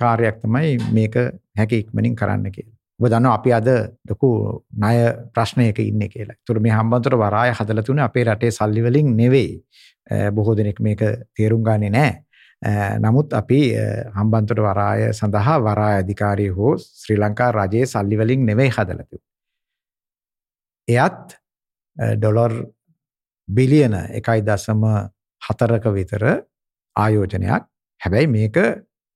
[0.00, 1.16] කාර්යයක් තමයි මේක
[1.58, 2.76] හැකි ඉක්මනින් කරන්න කියලා.
[3.00, 3.68] ඔබ දන්නවා අපි අද
[4.10, 4.28] ලොකු
[4.84, 4.96] ණය
[5.34, 6.36] ප්‍රශ්නයක ඉන්නේ කියලා.
[6.38, 9.52] ඒතර මේ හම්බන්තොට වරාය හදලා තුනේ අපේ රටේ සල්ලි වලින් නෙවෙයි.
[10.36, 11.02] බොහෝ දෙනෙක් මේක
[11.36, 12.14] තේරුම් ගන්නේ නැහැ.
[12.58, 18.46] Eh, නමුත් අපි eh, හම්බන්තොට වරාය සඳහා වරාය අධිකාරිය හෝ ශ්‍රී ලංකා රජයේ සල්ලි වලින්
[18.46, 19.26] නෙවෙයි හදලා තිබුණේ.
[20.88, 21.36] එයත්
[21.96, 22.54] eh, ඩොලර්
[23.48, 26.24] බිලියන 1.4ක විතර
[26.96, 27.68] ආයෝජනයක්.
[28.00, 28.58] හැබැයි මේක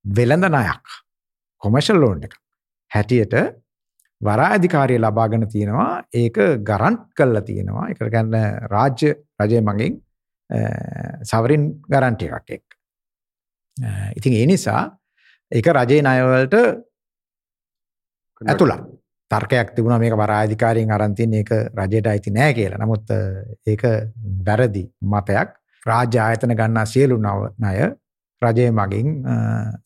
[0.05, 0.85] වෙළඳ ණයක්.
[1.61, 2.37] කොමර්ෂල් ලෝන් එකක්.
[2.91, 3.35] හැටියට
[4.21, 8.39] වරාධිකාරිය ලබාගෙන තියෙනවා ඒක ගරන්ට් කල්ලා තියෙනවා එක ගැන්න
[8.71, 9.99] රාජ්‍ය රජය මගින්
[11.23, 12.72] සවරින් ගරන්ටි එකක් එක්.
[14.17, 14.83] ඉතින් ඒ නිසා
[15.51, 16.55] ඒක රජයේ නයවලට
[18.41, 18.83] ඇතුළක්
[19.31, 22.79] තර්කයක් තිබුණ මේක වරාධිකාරයෙන් අරන්තින් ඒක රජයට අයිති නෑ කියලා.
[22.79, 23.11] නමුත්
[23.67, 23.83] ඒක
[24.45, 25.49] වැරදි මතයක්.
[25.85, 27.75] රාජ්‍ය ආයතන ගන්නා සියලු නය
[28.41, 29.07] රජය මගින්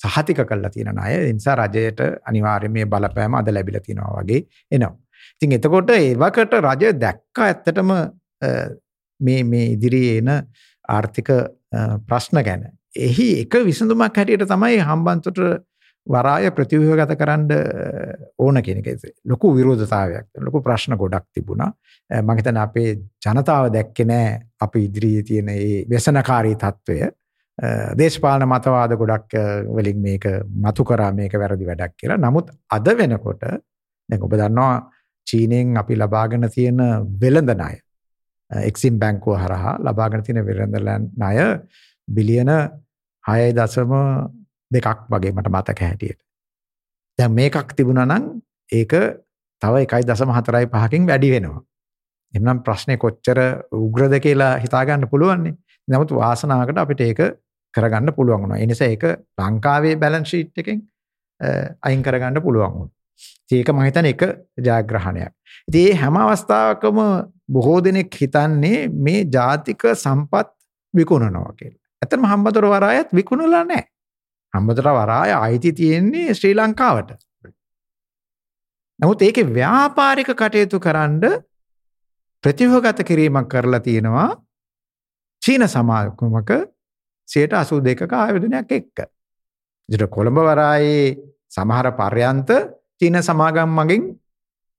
[0.04, 4.96] සහතික කල්ලා තියෙන අය නිසා රජයට අනිවාර්ය මේ බලපෑම අද ලැබිල තියෙනවා වගේ එනවා.
[5.36, 7.94] ඉතින් එතකොට ඒවකට රජය දැක්ක ඇත්තටම
[9.20, 10.30] මේ මේ ඉදිරියේ එන
[10.90, 11.30] ආර්ථික
[12.08, 12.68] ප්‍රශ්න ගැන.
[12.98, 15.42] එහි එක විසඳුමක් හැටියට තමයි හම්බන්තොට
[16.08, 17.48] වරාය ප්‍රතිව්‍යුහගත කරන්න
[18.40, 19.06] ඕන කියන එක.
[19.26, 21.72] ලොකු විරෝධතාවයක් ලොකු ප්‍රශ්න ගොඩක් තිබුණා.
[22.10, 22.90] මම හිතන්නේ අපේ
[23.22, 24.28] ජනතාව දැක්කේ නෑ
[24.62, 27.00] අපි ඉදිරියේ තියෙන මේ વ્યසනකාරී తত্ত্বය
[27.98, 29.34] දේශපාලන මතවාද ගොඩක්
[29.76, 30.26] වලින් මේක
[30.58, 32.18] මතු කරා මේක වැරදි වැඩක් කියලා.
[32.20, 34.76] නමුත් අද වෙනකොට දැන් ඔබ දන්නවා
[35.28, 36.80] චීනෙන් අපි ලබාගෙන තියෙන
[37.22, 37.76] වෙළඳ ණය
[38.52, 41.36] එක්සිම් බැංකුව හරහා ලබාගෙන තියෙන වෙළඳ ණය
[42.08, 42.52] බිලියන
[43.28, 46.20] 6.2ක් වගේ මට මතක හැටියට.
[47.20, 48.24] දැන් මේකක් තිබුණා නම්
[48.72, 48.94] ඒක
[49.62, 51.62] තව 1.45කින් වැඩි වෙනවා.
[52.34, 53.40] එම්නම් ප්‍රශ්නේ කොච්චර
[53.74, 55.56] උග්‍රද කියලා හිතාගන්න පුළුවන්නේ.
[55.88, 57.22] නමුත් වාසනාවකට අපිට ඒක
[57.74, 58.58] කරගන්න පුළුවන් වුණා.
[58.58, 59.04] ඒ නිසා ඒක
[59.38, 60.84] ලංකාවේ බැලන්ස් ෂීට් එකෙන්
[61.82, 62.94] අයින් කරගන්න පුළුවන් වුණා.
[63.52, 64.22] ඒක මම හිතන්නේ එක
[64.60, 65.34] ජයග්‍රහණයක්.
[65.68, 67.00] ඉතින් මේ හැම අවස්ථාවකම
[67.50, 70.48] බොහෝ දෙනෙක් හිතන්නේ මේ ජාතික සම්පත්
[70.94, 71.87] විකුණනවා කියලා.
[72.02, 73.88] ඇත්තටම හම්බතොර වරායත් විකුණලා නැහැ.
[74.54, 77.12] හම්බතොර වරාය අයිති තියෙන්නේ ශ්‍රී ලංකාවට.
[79.00, 81.22] නමුත් ඒකේ ව්‍යාපාරික කටයුතු කරන්න
[82.44, 84.30] ප්‍රතිවගත කිරීමක් කරලා තියෙනවා
[85.42, 86.52] චීන සමාගමක
[87.28, 88.98] 82ක ආයෝජනයක් එක්ක.
[89.90, 91.18] ඉතින් කොළඹ වරායේ
[91.50, 92.50] සමහර පර්යන්ත
[93.00, 94.04] චීන සමාගම් මගින්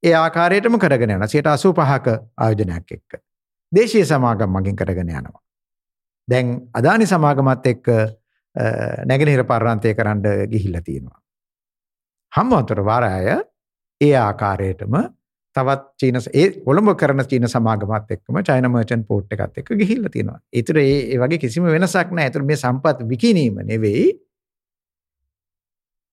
[0.02, 3.20] ඒ ආකාරයටම කරගෙන යනවා 85ක ආයෝජනයක් එක්ක.
[3.72, 5.48] දේශීය සමාගම් මගින් කරගෙන යනවා.
[6.29, 7.93] දැන් අදානි සමාගමත් එක්ක
[9.07, 11.21] නැගෙනහිර පර්යන්තය කරන්න ගිහිල්ලා තියෙනවා.
[12.33, 13.29] හම්බන්තොට වරාය
[14.01, 14.95] ඒ ආකාරයටම
[15.57, 20.41] තවත් චීන ඒ කොළඹ කරන චීන සමාගමත් එක්කම චයින මර්චන්ට් පෝට් එකත් එක්ක ගිහිල්ලා තියෙනවා.
[20.53, 22.31] ඒතර ඒ වගේ කිසිම වෙනසක් නැහැ.
[22.31, 24.09] ඒතර මේ සම්පත් විකිණීම නෙවෙයි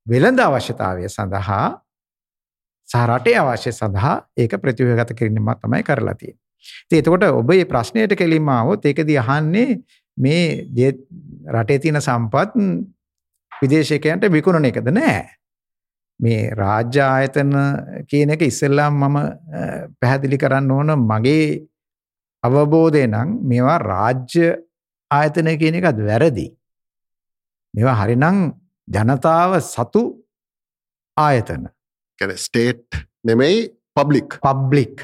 [0.08, 1.66] වෙළඳ අවශ්‍යතාවය සඳහා
[2.90, 6.44] සහ රටේ අවශ්‍ය සඳහා ඒක ප්‍රතිව්‍යුහගත කිරීමක් තමයි කරලා තියෙන්නේ.
[6.86, 9.80] ඉතින් එතකොට ඔබ මේ ප්‍රශ්නයට කෙලින්ම ආවොත් ඒකදී අහන්නේ
[10.18, 10.92] මේ
[11.56, 12.54] රටේ තියෙන සම්පත්
[13.52, 15.24] විදේශිකයන්ට විකුණන එකද නෑ.
[16.20, 17.54] මේ රාජ්‍ය ආයතන
[18.10, 19.18] කියන එක ඉස්සෙල්ලාම මම
[20.00, 21.48] පැහැදිලි කරන්න ඕන මගේ
[22.44, 24.46] අවබෝධය නම් මේවා රාජ්‍ය
[25.12, 26.48] ආයතන කියන එකත් වැරදි.
[27.74, 28.40] මේවා හරිනම්
[28.88, 30.04] ජනතාව සතු
[31.18, 31.68] ආයතන.
[32.20, 33.60] කැන ස්ටේට් නෙමෙයි
[33.98, 34.96] public public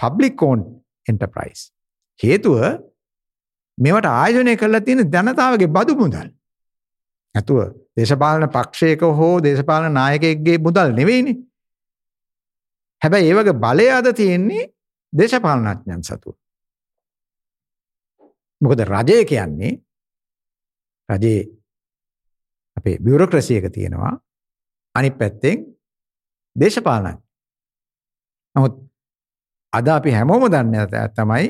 [0.00, 0.62] public own
[1.10, 1.60] enterprise.
[2.20, 2.58] හේතුව
[3.82, 6.28] මේවට ආයෝජනය කරලා තියෙන ජනතාවගේ බදු මුදල්.
[7.34, 7.58] ඇතුව
[7.96, 11.34] දේශපාලන පක්ෂයක හෝ දේශපාලන නායකයෙක්ගේ මුදල් නෙවෙයිනි.
[13.02, 14.64] හැබැයි ඒ වගේ බලය අද තියෙන්නේ
[15.12, 16.34] දේශපාලනඥයන් සතුව.
[18.60, 19.72] මොකද රජය කියන්නේ
[21.08, 21.42] රජයේ
[22.76, 24.14] අපේ බියුරෝක්‍රසි එක තියෙනවා.
[24.94, 25.58] අනිත් පැත්තෙන්
[26.56, 27.16] දේශපාලනයි.
[28.56, 28.74] නමුත්
[29.72, 31.48] අද අපි හැමෝම දන්නේ තමයි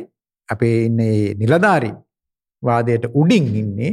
[0.48, 1.94] අපේ ඉන්නේ නිලධාරී
[2.62, 3.92] වාදයට උඩින් ඉන්නේ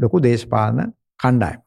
[0.00, 0.80] ලොකු දේශපාලන
[1.20, 1.64] කණ්ඩායමක්.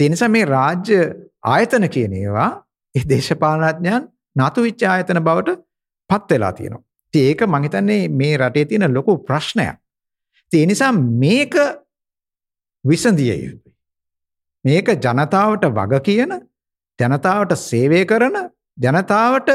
[0.00, 0.98] ඒ නිසා මේ රාජ්‍ය
[1.44, 2.50] ආයතන කියන ඒවා
[2.94, 5.58] ඒ දේශපාලනඥයන් නතු වෙච්ච ආයතන බවට
[6.10, 6.82] පත් වෙලා තියෙනවා.
[7.14, 9.76] ඉතින් ඒක මම හිතන්නේ මේ රටේ තියෙන ලොකු ප්‍රශ්නයක්.
[10.52, 11.54] ඒ නිසා මේක
[12.84, 13.74] විසඳිය යුතුයි.
[14.64, 16.32] මේක ජනතාවට වග කියන
[16.98, 18.36] ජනතාවට සේවය කරන
[18.78, 19.50] ජනතාවට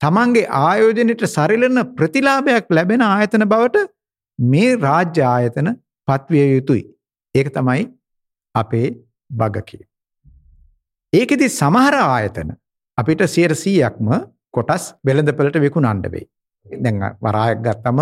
[0.00, 3.86] තමන්ගේ ආයෝජනයට සරිලන ප්‍රතිලාභයක් ලැබෙන ආයතන බවට
[4.38, 5.68] මේ රාජ්‍ය ආයතන
[6.08, 6.82] පත්විය යුතුයි.
[7.34, 7.84] ඒක තමයි
[8.54, 8.88] අපේ
[9.32, 9.78] බගකි.
[11.12, 12.54] ඒකෙදි සමහර ආයතන
[12.98, 14.08] අපිට සියයට සීයක්ම
[14.50, 16.26] කොටස් වෙළඳපලට විකුණන්ඩ වෙයි.
[16.66, 18.00] දැන් වරායක් ගත්තම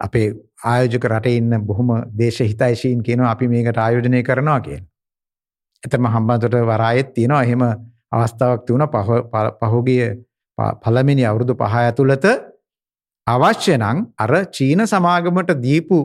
[0.00, 0.26] අපේ
[0.64, 4.84] ආයෝජක රටේ ඉන්න බොහොම දේශ හිතයිශීන් කියනවා අපි මේකට ආයෝජනය කරනවා කියන.
[5.82, 7.62] එතම හම්බන්තොට වරායෙත් තියෙනවා එහෙම
[8.12, 8.88] අවස්ථාවක් තිබුණ
[9.62, 10.02] පහුගිය
[10.80, 12.26] පළමිනි අවුරුදු පහ ඇතුළත
[13.26, 15.98] අවශ්‍ය නම් අර චීන සමාගමට දීපු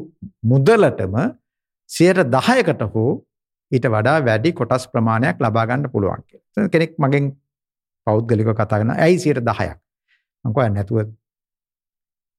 [0.44, 1.16] මුදලටම
[1.90, 3.12] සියයට දහයකට හෝ
[3.72, 6.70] ඊට වඩා වැඩි කොටස් ප්‍රමාණයක් ලබා ගන්න පුළුවන් කියලා.
[6.70, 7.32] කෙනෙක් මගෙන්
[8.08, 9.78] පෞද්ගලිකව කතා කරනවා ඇයි සියයට දහයක්?
[10.46, 11.00] මම කියවා නැතුව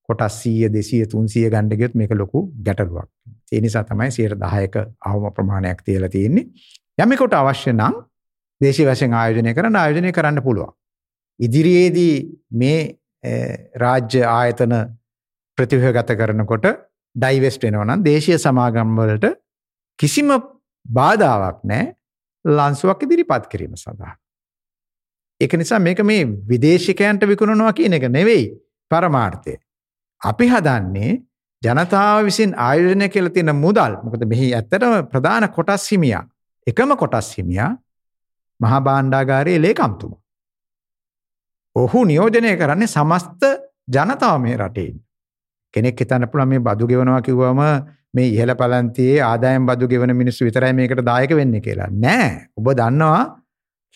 [0.08, 3.08] කොටස් 100 200 300 ගන්න ගියොත් මේක ලොකු ගැටලුවක්.
[3.52, 6.46] ඒ නිසා තමයි 10%ක අවම ප්‍රමාණයක් තියලා තියෙන්නේ.
[6.98, 7.98] යමෙකුට අවශ්‍ය නම්
[8.60, 10.72] දේශීය වශයෙන් ආයෝජනය කරන්න ආයෝජනය කරන්න පුළුවන්.
[11.40, 12.14] ඉදිරියේදී
[12.52, 12.80] මේ
[13.76, 14.74] රාජ්‍ය ආයතන
[15.58, 16.66] ප්‍රතිව්‍යුහගත කරනකොට
[17.16, 19.34] ඩයිවෙස්ට් වෙනවා නම් දේශීය සමාගම් වලට
[19.98, 20.30] කිසිම
[20.86, 21.94] බාධාවක් නැහැ
[22.44, 24.14] ලන්සුවක් ඉදිරිපත් කිරීම සඳහා.
[25.40, 28.44] ඒක නිසා මේක මේ විදේශිකයන්ට විකුණනවා කියන එක නෙවෙයි
[28.90, 29.56] පරමාර්ථය.
[30.22, 31.12] අපි හදන්නේ
[31.62, 33.98] ජනතාව විසින් ආයෝජනය කියලා තියෙන මුදල්.
[34.04, 36.24] මොකද මෙහි ඇත්තටම ප්‍රධාන කොටස් හිමියා
[36.66, 37.70] එකම කොටස් හිමියා
[38.60, 40.20] මහා භාණ්ඩාගාරයේ ලේකම්තුමා.
[41.80, 43.42] ඔහු නියෝජනය කරන්නේ සමස්ත
[43.88, 44.90] ජනතාව මේ රටේ.
[45.74, 47.60] කෙනෙක් හිතන්න පුළුවන් මේ බදු ගෙවනවා කිව්වම
[48.14, 51.90] මේ ඉහළ පළන්තියේ ආදායම් බදු ගෙවන මිනිස්සු විතරයි මේකට දායක වෙන්නේ කියලා.
[52.04, 52.30] නෑ.
[52.58, 53.22] ඔබ දන්නවා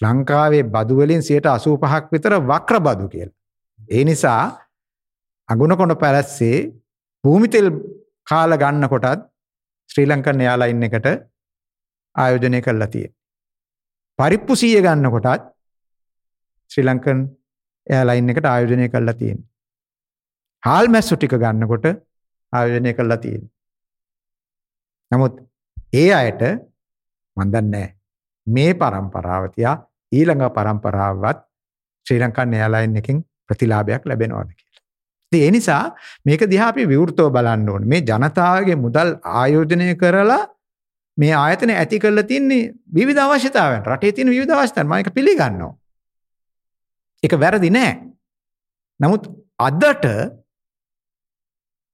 [0.00, 3.36] ලංකාවේ බදු වලින් 85ක් විතර වක්‍ර බදු කියලා.
[3.90, 4.42] ඒ නිසා
[5.48, 6.56] අගුණ පැලස්සේ
[7.24, 7.68] භූමි තෙල්
[8.30, 9.28] කාලා ගන්න කොටත්
[9.90, 11.08] ශ්‍රී ලංකන් එයාලයින් එකට
[12.16, 13.18] ආයෝජනය කරලා තියෙන්නේ.
[14.18, 15.46] පරිප්පු 100 ගන්න කොටත්
[16.70, 17.20] ශ්‍රී ලංකන්
[17.86, 19.48] එයාලයින් එකට ආයෝජනය කරලා තියෙන්නේ.
[20.62, 21.86] හාල් මැස්සු ටික ගන්නකොට
[22.52, 23.50] ආයෝජනය කරලා තියෙන්නේ.
[25.10, 25.40] නමුත්
[25.92, 26.42] ඒ අයට
[27.36, 27.86] මන් දන්නේ
[28.46, 29.76] මේ પરම්පරාව තියා
[30.12, 31.38] ඊළඟ પરම්පරාවවත්
[32.06, 34.82] ශ්‍රී ලංකන් එයාලයින් එකෙන් ප්‍රතිලාභයක් ලැබෙනවද කියලා.
[35.32, 35.84] ඒ නිසා
[36.24, 37.90] මේක දිහා අපි විවෘතව බලන්න ඕනේ.
[37.92, 40.42] මේ ජනතාවගේ මුදල් ආයෝජනය කරලා
[41.18, 43.84] මේ ආයතන ඇති කරලා තින්නේ විවිධ අවශ්‍යතාවයන්.
[43.90, 45.72] රටේ තියෙන විවිධ අවශ්‍යතාවයන් මම ඒක පිළිගන්නවා.
[47.22, 47.92] ඒක වැරදි නෑ.
[49.00, 50.04] නමුත් අදට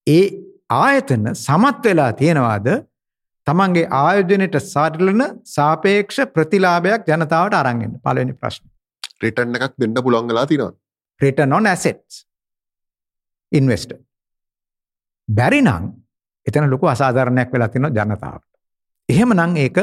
[0.07, 0.25] ඒ
[0.71, 2.69] ආයතන සමත් වෙලා තියෙනවාද?
[3.47, 5.23] තමන්ගේ ආයෝජනයට සරිලන
[5.55, 8.67] සාපේක්ෂ ප්‍රතිලාභයක් ජනතාවට අරන්ගෙන් පලවෙනි ප්‍රශ්න.
[9.23, 10.75] රිටන් එකක් දෙන්න පුළොන් වෙලා තිනවා
[11.21, 12.27] return on assets.
[13.53, 13.99] Investor.
[15.29, 15.89] බැරි නම්
[16.47, 18.49] එතන ලොකු අසාධාරණයක් වෙලා තියෙනවා ජනතාවට.
[19.09, 19.79] එහෙමනම් ඒක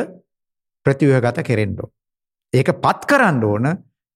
[0.85, 1.91] ප්‍රතිව්‍යුහගත කෙරෙන්න ඕන.
[2.53, 3.65] ඒක පත් කරන්න ඕන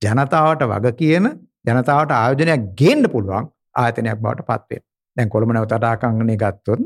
[0.01, 1.25] ජනතාවට වග කියන
[1.67, 3.49] ජනතාවට ආයෝජනයක් ගේන්න පුළුවන්
[3.81, 4.85] ආයතනයක් බවට පත් වෙන්න.
[5.17, 6.81] දැන් කොළඹ නැවතටාකංගනේ ගත්තොත්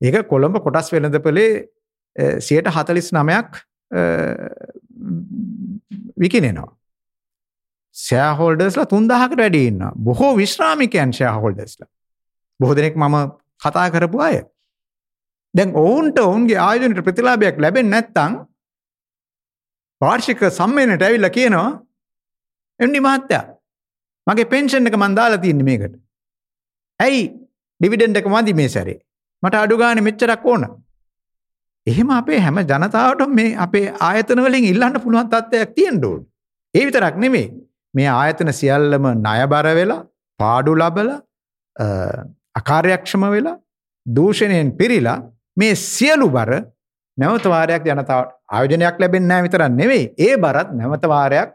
[0.00, 1.50] ඒක කොළඹ කොටස් වෙළඳපොලේ
[2.48, 3.52] 149ක්
[6.22, 6.70] විකිනෙනවා.
[7.96, 9.92] ෂෑහෝල්ඩර්ස්ලා 3000කට වැඩි ඉන්නවා.
[10.06, 11.90] බොහෝ විශ්‍රාමිකයන් ෂෑහෝල්ඩර්ස්ලා.
[12.60, 13.16] බොහෝ දෙනෙක් මම
[13.62, 14.36] කතා කරපු අය.
[15.54, 18.32] දැන් ඔවුන්ට ඔවුන්ගේ ආයෝජනයට ප්‍රතිලාභයක් ලැබෙන්නේ නැත්නම්
[20.00, 21.70] වාර්ෂික සම්මේලනයට ඇවිල්ලා කියනවා
[22.84, 23.44] එම්නි මහත්තයා
[24.26, 25.94] මගේ පෙන්ෂන් එක මන් දාලා තියෙන්නේ මේකට.
[27.00, 27.22] ඇයි
[27.80, 28.98] ඩිවිඩන්ඩ් එක මදි මේ සැරේ.
[29.42, 30.64] මට අඩු ගානේ මෙච්චරක් ඕන.
[31.86, 36.22] එහෙම අපේ හැම ජනතාවටම මේ අපේ ආයතන වලින් ඉල්ලන්න පුළුවන් තත්ත්වයක් තියෙන්න ඕන.
[36.74, 37.46] ඒ විතරක් නෙමෙයි.
[37.94, 40.02] මේ ආයතන සියල්ලම ණයබර වෙලා
[40.40, 41.18] පාඩු ලබලා
[42.54, 43.56] අකාර්යක්ෂම වෙලා
[44.06, 45.18] දූෂණයෙන් පිරීලා
[45.56, 46.52] මේ සියලු බර
[47.18, 51.50] නැවත වාරයක් ජනතාවට ආයෝජනයක් ලැබෙන්නේ නැහැ විතරක් නෙවෙයි ඒ බරත් නැවත වාරයක්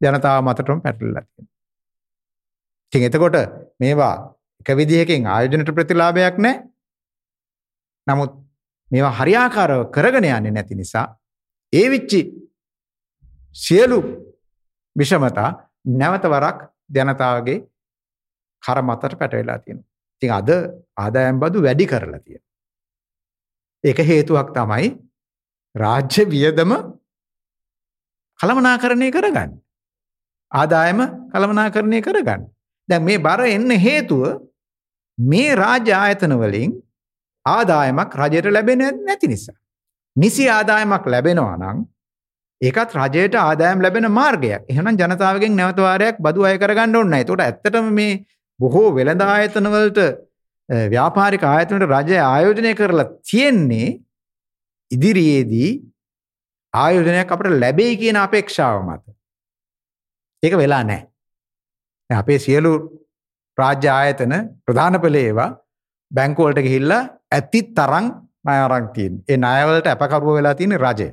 [0.00, 1.48] ජනතාව මතටම පැටලලා තියෙනවා.
[2.92, 3.36] ඉතින් එතකොට
[3.80, 4.14] මේවා
[4.60, 6.62] එක විදිහකින් ආයෝජනට ප්‍රතිලාභයක් නැහැ.
[8.06, 8.32] නමුත්
[8.90, 11.06] මේවා හරියාකාරව කරගෙන යන්නේ නැති නිසා
[11.72, 12.20] ඒ විච්චි
[13.54, 13.98] සියලු
[14.96, 15.50] විෂමතා
[16.00, 16.58] නැවත වරක්
[16.90, 17.58] ජනතාවගේ
[18.62, 19.88] කර මතට පැටවෙලා තියෙනවා.
[20.14, 20.50] ඉතින් අද
[20.96, 22.48] ආදායම් බදු වැඩි කරලා තියෙනවා.
[23.84, 24.88] ඒක හේතුවක් තමයි
[25.74, 26.72] රාජ්‍ය වියදම
[28.40, 29.50] කළමනාකරණය කරගන්න.
[30.52, 31.00] ආදායම
[31.32, 32.42] කළමනාකරණය කරගන්න.
[32.88, 34.24] දැන් මේ බර එන්න හේතුව
[35.18, 36.72] මේ රාජ්‍ය ආයතන වලින්
[37.46, 39.56] ආදායමක් රජයට ලැබෙන්නේ නැති නිසා.
[40.16, 41.78] නිසි ආදායමක් ලැබෙනවා නම්
[42.60, 44.64] ඒකත් රජයට ආදායම් ලැබෙන මාර්ගයක්.
[44.68, 47.24] එහෙනම් ජනතාවගෙන් නැවත වාරයක් බදු අය කරගන්න ඕනේ නැහැ.
[47.24, 48.12] ඒකට ඇත්තටම මේ
[48.60, 50.00] බොහෝ වෙළඳ ආයතන වලට
[50.94, 53.88] ව්‍යාපාරික ආයතන වලට රජය ආයෝජනය කරලා තියෙන්නේ
[54.90, 55.70] ඉදිරියේදී
[56.74, 59.02] ආයෝජනයක් අපිට ලැබෙයි කියන අපේක්ෂාව මත.
[60.42, 61.06] ඒක වෙලා නැහැ.
[62.10, 62.72] අපේ සියලු
[63.58, 64.34] රාජ්‍ය ආයතන
[64.66, 65.50] ප්‍රධාන පෙළේ ඒවා
[66.10, 68.06] බැංකු වලට ගිහිල්ලා ඇති තරම්
[68.44, 69.24] ණය අරන් තියෙන්නේ.
[69.28, 71.08] ඒ ණයවලට අපකරුව වෙලා තියෙන්නේ රජය.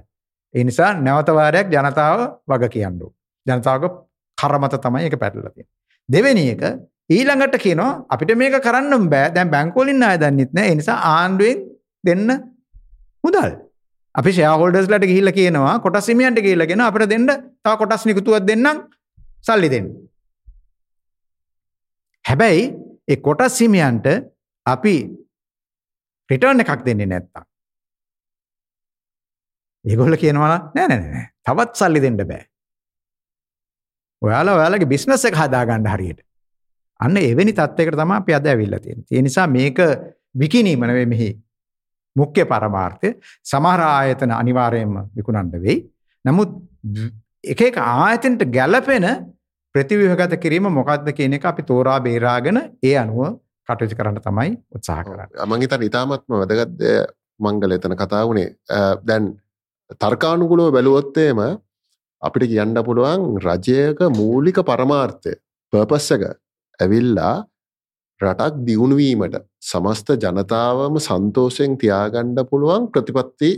[0.54, 3.14] ඒ නිසා නැවත වාරයක් ජනතාව වග කියන්න ඕන.
[3.46, 3.92] ජනතාවගේ
[4.38, 5.74] කරමත තමයි ඒක පැටලලා තියෙන්නේ.
[6.10, 6.64] දෙවෙනි එක
[7.10, 9.32] ඊළඟට කියනවා අපිට මේක කරන්න බෑ.
[9.36, 10.68] දැන් බැංකු වලින් ණය දන්නෙත් නෑ.
[10.72, 11.64] ඒ නිසා ආණ්ඩුවෙන්
[12.04, 12.28] දෙන්න
[13.24, 13.52] මුදල්.
[14.16, 18.86] අපි ෂෙයා හෝල්ඩර්ස්ලාට ගිහිල්ලා කියනවා කොටස් හිමියන්ට ගිහිල්ලා කියනවා අපිට දෙන්න තව කොටස් නිකුතුවක් දෙන්නම්
[19.48, 19.88] සල්ලි දෙන්න.
[22.26, 22.64] හැබැයි
[23.12, 24.08] ඒ කොටස් හිමියන්ට
[24.66, 24.96] අපි
[26.30, 27.48] රිටර්න් එකක් දෙන්නේ නැත්තම්.
[29.86, 32.44] ඒගොල්ල කියනවා නෑ නෑ නෑ තවත් සල්ලි දෙන්න බෑ.
[34.22, 36.22] ඔයාලා ඔයාලගේ බිස්නස් එක හදාගන්න හරියට.
[37.00, 39.08] අන්න එවැනි තත්ත්වයකට තමයි අපි අද ඇවිල්ලා තියෙන්නේ.
[39.16, 39.80] ඒ නිසා මේක
[40.42, 41.30] විකිණීම නෙවෙයි මෙහි
[42.16, 43.10] මුඛ්‍ය පරමාර්ථය.
[43.52, 45.78] සමහර ආයතන අනිවාර්යයෙන්ම විකුණන්න වෙයි.
[46.26, 46.50] නමුත්
[47.54, 49.08] එක එක ආයතනට ගැළපෙන
[49.78, 53.38] ප්‍රතිව්‍යුහගත කිරීම මොකක්ද කියන එක අපි තෝරා බේරාගෙන ඒ අනුව
[53.70, 55.30] කටයුතු කරන්න තමයි උත්සාහ කරන්න.
[55.46, 56.82] මං හිතන්නේ ඉතාමත්ම වැදගත්
[57.40, 58.50] මංගල එතන කතා වුණේ.
[59.06, 59.28] දැන්
[59.96, 61.42] තර්කානුකූලව බැලුවොත් එහෙම
[62.22, 65.36] අපිට කියන්න පුළුවන් රජයක මූලික පරමාර්ථය
[65.74, 66.26] පර්පස් එක
[66.80, 67.36] ඇවිල්ලා
[68.22, 73.52] රටක් දියුණුවීමට සමස්ත ජනතාවම සන්තෝෂයෙන් තියාගන්න පුළුවන් ප්‍රතිපත්ති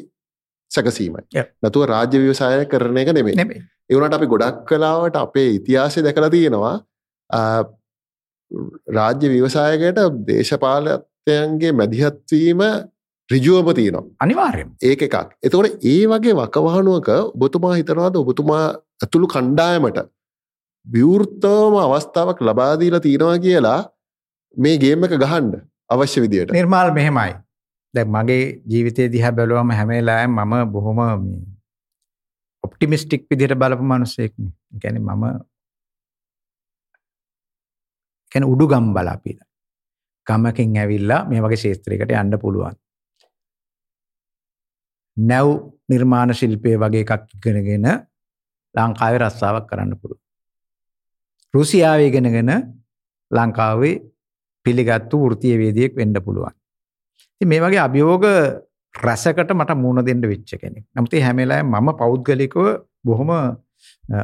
[0.71, 1.43] සැකසීමයි.
[1.63, 3.61] නැතුව රාජ්‍ය ව්‍යවසාය කරන එක නෙමෙයි.
[3.89, 6.75] ඒවනට අපි ගොඩක් කලාවට අපේ ඉතිහාසය දැකලා තියෙනවා.
[8.91, 12.61] රාජ්‍ය ව්‍යවසායකට දේශපාලතයන්ගේ මැදිහත්වීම
[13.29, 14.05] රිජුවම තියෙනවා.
[14.19, 15.17] අනිවාර්යම ඒක එකක්.
[15.43, 18.15] එතකොට ඒ වගේ වකවානුවක ඔබතුමා හිතනවාද?
[18.15, 18.63] ඔබතුමා
[19.03, 19.99] ඇතුළු කණ්ඩායමට
[20.87, 23.79] විවෘත්තවම අවස්ථාවක් ලබාදීලා තියෙනවා කියලා
[24.57, 26.51] මේ ගේම එක ගහන්ඩ අවශ්‍ය විදියට.
[26.51, 27.31] නිර්මාල් මෙහෙමයි
[27.93, 30.99] දැ මගේ ජීවිතය දිහා බැලුවම හැමේලායම් මම බොහොම
[32.63, 35.23] ඔප්ටිමිස්ටික් විදිහට බලපු මනුස්සෙක්න ගැන මම
[38.31, 39.39] කැන උඩු ගම් බලාපිල
[40.27, 42.75] ගමකින් ඇවිල්ලා මේ වගේ ශේත්‍රයකට යන්න පුළුවන්.
[45.17, 45.47] නැව්
[45.89, 47.87] නිර්මාණ ශිල්පය වගේ එකක් ඉගෙනගෙන
[48.75, 50.23] ලංකාවේ රස්සාවක් කරන්න පුළුවන්.
[51.53, 52.51] රුසියාවේ ඉගෙනගෙන
[53.31, 53.95] ලංකාවේ
[54.65, 56.58] පිළිගත්තු වෘත්තීය වේදියෙක් වෙන්න පුළුවන්.
[57.41, 58.25] ඉතින් මේ වගේ අභියෝග
[58.95, 60.85] රැසකට මට මුණ දෙන්න වෙච්ච කෙනෙක්.
[60.95, 62.57] නමුත් ඒ හැම වෙලාවෙම මම පෞද්ගලිකව
[63.03, 63.31] බොහොම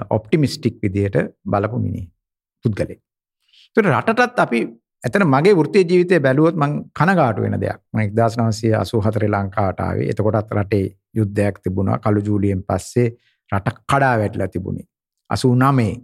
[0.10, 2.08] ඔප්ටිමිස්ටික් විදියට බලපු මිනිහ
[2.66, 3.00] පුද්ගලෙක්.
[3.78, 4.60] ඒතර රටටත් අපි
[5.04, 7.80] එතන මගේ වෘත්තීය ජීවිතය බැලුවොත් මං කනගාටු වෙන දෙයක්.
[7.94, 10.10] මම 1984 ලංකාවට ආවේ.
[10.12, 12.00] එතකොටත් රටේ යුද්ධයක් තිබුණා.
[12.00, 13.08] කළු ජූලියෙන් පස්සේ
[13.52, 14.88] රට කඩා වැටලා තිබුණේ.
[15.30, 15.96] 89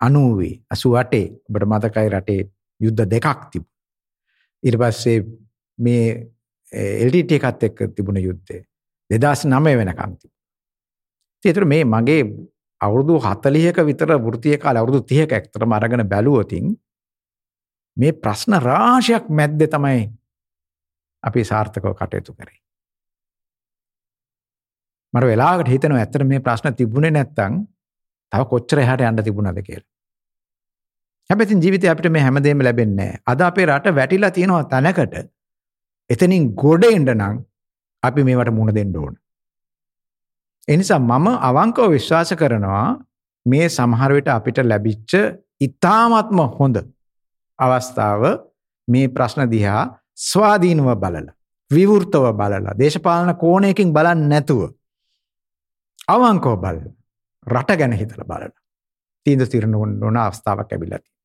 [0.00, 2.40] 90 88 ඔබට මතකයි රටේ
[2.80, 3.76] යුද්ධ දෙකක් තිබුණා.
[4.62, 5.18] ඊට පස්සේ
[5.78, 6.30] මේ
[6.72, 8.62] eh, LTT එකත් එක්ක තිබුණ යුද්ධය
[9.10, 10.38] 2009 වෙනකම් තිබුණා.
[11.44, 12.22] ඒතර මේ මගේ
[12.80, 16.76] අවුරුදු 40ක විතර වෘත්තීය කාලේ අවුරුදු 30ක ඇක්තරම අරගෙන බැලුවොතින්
[17.96, 20.00] මේ ප්‍රශ්න රාශියක් මැද්දේ තමයි
[21.22, 22.58] අපි සාර්ථකව කටයුතු කරේ.
[25.14, 27.62] මට වෙලාවකට හිතෙනවා ඇත්තට මේ ප්‍රශ්න තිබුණේ නැත්තම්
[28.32, 29.88] තව කොච්චර එහාට යන්න තිබුණාද කියලා.
[31.30, 33.22] හැබැයි ඉතින් ජීවිතේ අපිට මේ හැමදේම ලැබෙන්නේ නැහැ.
[33.26, 35.37] අද අපේ රට වැටිලා තියෙනවා තැනකට
[36.10, 37.36] එතනින් ගොඩ එන්න නම්
[38.02, 39.14] අපි මේවට මුණ දෙන්න ඕන.
[40.68, 42.86] ඒ නිසා මම අවංකව විශ්වාස කරනවා
[43.46, 45.12] මේ සමහර විට අපිට ලැබිච්ච
[45.60, 46.76] ඊ타ත්ම හොඳ
[47.58, 48.22] අවස්ථාව
[48.88, 49.82] මේ ප්‍රශ්න දිහා
[50.22, 51.34] ස්වාධීනව බලලා
[51.70, 54.62] විවෘතව බලලා දේශපාලන කෝණයකින් බලන්නේ නැතුව
[56.08, 56.94] අවංකව බලලා
[57.46, 58.56] රට ගැන හිතලා බලලා
[59.26, 61.18] තීන්දුව తీරන ඕන අවස්ථාවක් ලැබිලා තියෙනවා.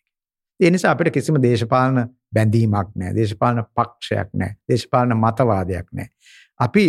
[0.59, 1.97] ඒ නිසා අපිට කිසිම දේශපාලන
[2.33, 3.15] බැඳීමක් නැහැ.
[3.15, 4.57] දේශපාලන පක්ෂයක් නැහැ.
[4.69, 6.09] දේශපාලන මතවාදයක් නැහැ.
[6.59, 6.85] අපි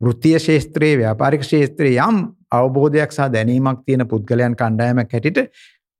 [0.00, 2.20] වෘත්තීය ශාස්ත්‍රයේ ව්‍යාපාරික ශාස්ත්‍රයේ යම්
[2.50, 5.50] අවබෝධයක් සහ දැනීමක් තියෙන පුද්ගලයන් කණ්ඩායමක් හැටියට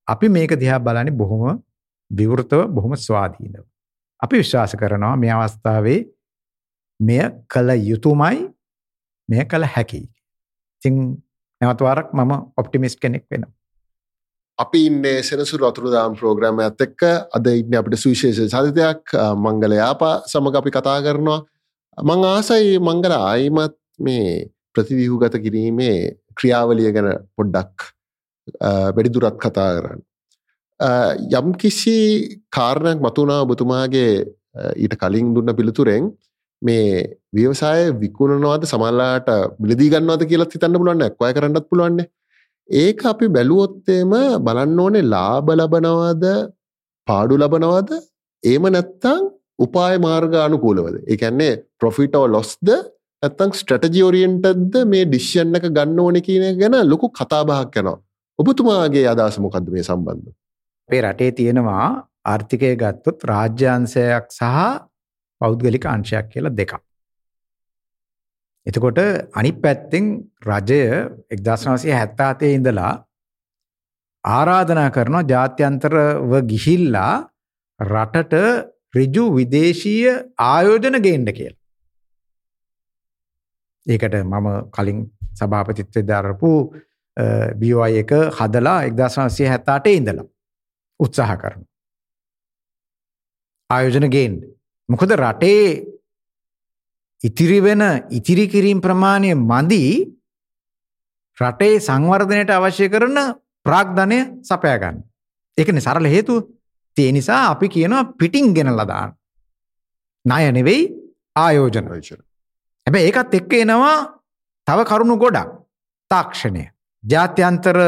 [0.09, 1.62] අපි මේක දිහා බලන්නේ බොහොම
[2.11, 3.64] විවෘතව බොහොම ස්වාධීනව.
[4.22, 6.01] අපි විශ්වාස කරනවා මේ අවස්ථාවේ
[7.01, 8.48] මෙය කළ යුතුයමයි
[9.29, 10.09] මෙය කළ හැකියි.
[10.79, 10.94] ඉතින්
[11.61, 13.57] නැවත වරක් මම ඔප්ටිමිස්ට් කෙනෙක් වෙනවා.
[14.58, 17.02] අපි ඉන්නේ සෙනසුරු අතුරුදාම් ප්‍රෝග්‍රෑම් ඇත් එක්ක.
[17.36, 21.40] අද ඉන්න අපිට සුවිශේෂ චරිතයක් මංගල යාපා සමඟ අපි කතා කරනවා.
[21.98, 25.96] මං ආසයි මංගල ආයිමත් මේ ප්‍රතිවිහුගත කිරීමේ
[26.38, 27.88] ක්‍රියාවලිය ගැන පොඩ්ඩක්
[28.96, 30.02] වැඩිදුරත් කතා කරන්න.
[31.38, 31.96] යම් කිසි
[32.50, 34.12] කාරණයක් මතුනා ඔබතුමාගේ
[34.76, 36.12] ඊට කලින් දුන්න පිළිතුරෙන්
[36.62, 36.92] මේ
[37.32, 39.28] ව්‍යවසාය විකුණනවාද සමල්ලාට
[39.62, 42.08] මිලදී ගන්නවාද කියලත් හිතන්න පුළුවන්න ඇක්වය කරන්නත් පුළුවන්න
[42.68, 44.12] ඒක අපි බැලුවොත්තේම
[44.46, 46.24] බලන්න ඕනේ ලාබ ලබනවාද
[47.09, 47.90] පාඩු ලබනවාද?
[48.44, 50.96] ඒම නැත්තං උපාය මාර්ග අනුකූලවද?
[51.07, 52.68] එකන්නේ ප්‍රොෆිටෝ ලොස්ද
[53.22, 57.98] ඇත්තං ස්ට්‍රටජි ෝරියන්ටද මේ ඩිශ්ෂන් එක ගන්න ඕන කියන ගැන ලොකු කතාබහක් යනවා.
[58.38, 60.28] ඔබතුමාගේ අදසමොකක්ද මේ සම්බන්ධ
[60.88, 61.88] අපේ රටේ තියෙනවා
[62.24, 64.44] ආර්ථිකය ගත්තොත් රාජ්‍යන්සයක් සහ
[65.40, 66.88] පෞද්ගලික අංශයක් කියලා දෙකක්.
[68.68, 68.98] එතකොට
[69.33, 70.04] අනිත් පැත්තෙන්
[70.44, 70.81] රජය
[71.33, 72.92] 1977 ඉඳලා
[74.24, 77.14] ආරාධනා කරනවා ජාත්‍යන්තරව ගිහිල්ලා
[77.81, 78.35] රටට
[78.94, 80.12] ඍජු විදේශීය
[80.46, 81.59] ආයෝජන ගේන්න කියලා.
[83.87, 85.00] ඒකට මම කලින්
[85.40, 86.52] සභාපතිත්වය දරපු
[87.61, 90.28] BOI එක හදලා 1978 ඉඳලා
[91.00, 91.68] උත්සාහ කරනවා.
[93.70, 94.35] ආයෝජන ගේන්න.
[94.88, 95.62] මොකද රටේ
[97.24, 99.83] ඉතිරි වෙන ඉතිරි කිරීම ප්‍රමාණය මදි
[101.38, 103.18] රටේ සංවර්ධනයට අවශ්‍ය කරන
[103.66, 104.96] ප්‍රාග්ධනය සපයා ගන්න.
[105.59, 106.46] ඒකනේ සරල හේතුව.
[106.96, 109.12] ඒ නිසා අපි කියනවා පිටින් ගෙනලා දාන්න.
[110.24, 110.83] ණය නෙවෙයි
[111.37, 111.87] ආයෝජන.
[112.87, 113.96] හැබැයි ඒකත් එක්ක එනවා
[114.66, 115.50] තව කරුණු ගොඩක්.
[116.11, 116.64] තාක්ෂණය,
[117.04, 117.78] ජාත්‍යන්තර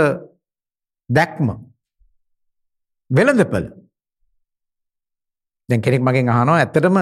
[1.11, 1.49] දැක්ම,
[3.11, 3.67] වෙළඳපළ.
[5.69, 6.99] දැන් කෙනෙක් මගෙන් අහනවා ඇත්තටම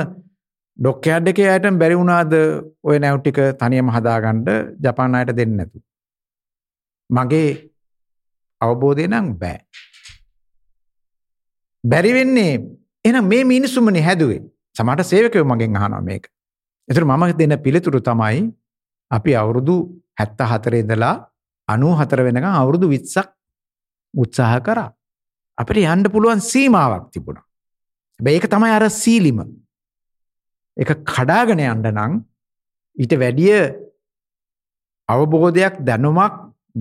[0.79, 2.33] ඩොක්යාඩ් එකේ අයටම බැරි වුණාද
[2.89, 4.45] ওই නැව් ටික තනියම හදාගන්න
[4.85, 5.79] ජපාන් අයට දෙන්න නැතු.
[7.11, 7.49] මගේ
[8.61, 9.59] අවබෝධය නම් බෑ.
[11.85, 12.53] බැරි වෙන්නේ
[13.05, 14.43] එහෙනම් මේ මිනිස්සුමනේ හැදුවේ.
[14.77, 16.25] සමහරට සේවකයෝ මගෙන් අහනවා මේක.
[16.89, 18.45] ඒතර මම දෙන පිළිතුරු තමයි
[19.11, 19.77] අපි අවුරුදු
[20.19, 21.15] 74 ඉඳලා
[21.69, 23.27] 94 වෙනකන් අවුරුදු 20ක්
[24.15, 24.91] උත්සාහ කරා.
[25.59, 27.45] අපිට යන්න පුළුවන් සීමාවක් තිබුණා.
[28.21, 29.41] හැබැයි ඒක තමයි අර සීලිම.
[30.79, 32.19] ඒක කඩාගෙන යන්න නම්
[32.97, 33.61] ඊට වැඩිය
[35.09, 36.35] අවබෝධයක් දැනුමක්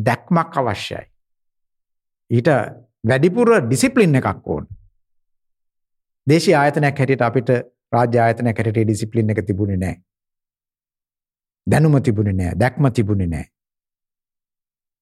[0.08, 1.06] දැක්මක් අවශ්‍යයි.
[2.32, 2.50] ඊට
[3.04, 4.68] වැඩිපුර ඩිසිප්ලින් එකක් ඕන.
[6.28, 7.50] දේශීය ආයතනයක් හැටියට අපිට
[7.94, 10.02] රාජ්‍ය ආයතනයක් හැටියට ඩිසිප්ලින් එක තිබුණේ නැහැ.
[11.68, 13.50] දැනුම තිබුණේ නැහැ, දැක්ම තිබුණේ නැහැ.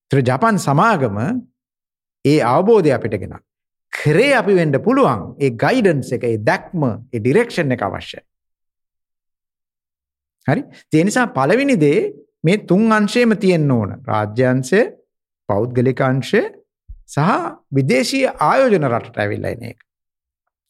[0.06, 1.18] ඒතර ජපාන් සමාගම
[2.26, 3.42] ඒ අවබෝධය අපිට ගෙනා.
[3.94, 8.24] කරේ අපි වෙන්ඩ පුළුවන් ඒ ගයිඩන්ස් එක ඒ දැක්ම ඒ ඩිරෙක්ෂන් එක අවශ්‍යයි.
[10.48, 12.00] හරි තියනිසා පළවෙනි දේ
[12.44, 14.82] මේ තුන් අංශයම තියෙන්න ඕන රාජ්‍යන්සය
[15.50, 16.42] පෞද්ගලිකංශය
[17.08, 17.30] සහ
[17.76, 19.80] විදේශී ආයෝජන රටට ඇවිල්ලයින එක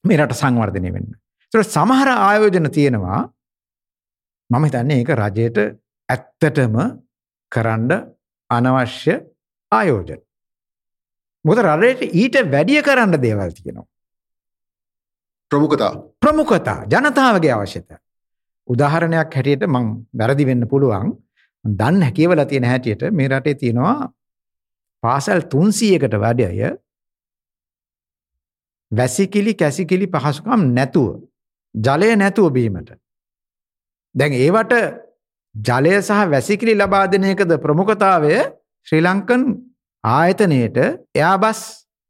[0.03, 1.09] මේ රට සංවර්ධනය වෙන්න.
[1.53, 3.21] තුර සමහර ආයෝජන තියෙනවා
[4.49, 5.57] මම හිතන්නේ ඒක රජයට
[6.09, 6.75] ඇත්තටම
[7.51, 7.91] කරන්න
[8.49, 9.15] අනවශ්‍ය
[9.71, 10.21] ආයෝජන.
[11.45, 13.87] මොකද රටේට ඊට වැඩිය කරන්න දේවල් තියෙනවා.
[15.51, 17.99] ප්‍රමුඛතා ප්‍රමුඛතා ජනතාවගේ අවශ්‍යතා.
[18.67, 19.85] උදාහරණයක් හැටියට මං
[20.19, 21.13] වැරදි වෙන්න පුළුවන්.
[21.65, 23.95] දන්න හැකියවලා තියෙන හැටියට මේ රටේ තියෙනවා
[25.03, 26.73] පාසල් 300කට වැඩිය
[28.91, 31.09] වැසිකිලි කැසිකිලි පහසුකම් නැතුව
[31.75, 32.89] ජලය නැතුව බීමට.
[34.15, 34.73] දැන් ඒවට
[35.55, 38.35] ජලය සහ වැසිකිලි ලබා දෙන එකද ප්‍රමුඛතාවය
[38.87, 39.43] ශ්‍රී ලංකන්
[40.03, 40.77] ආයතනයට
[41.15, 41.61] එයාබස්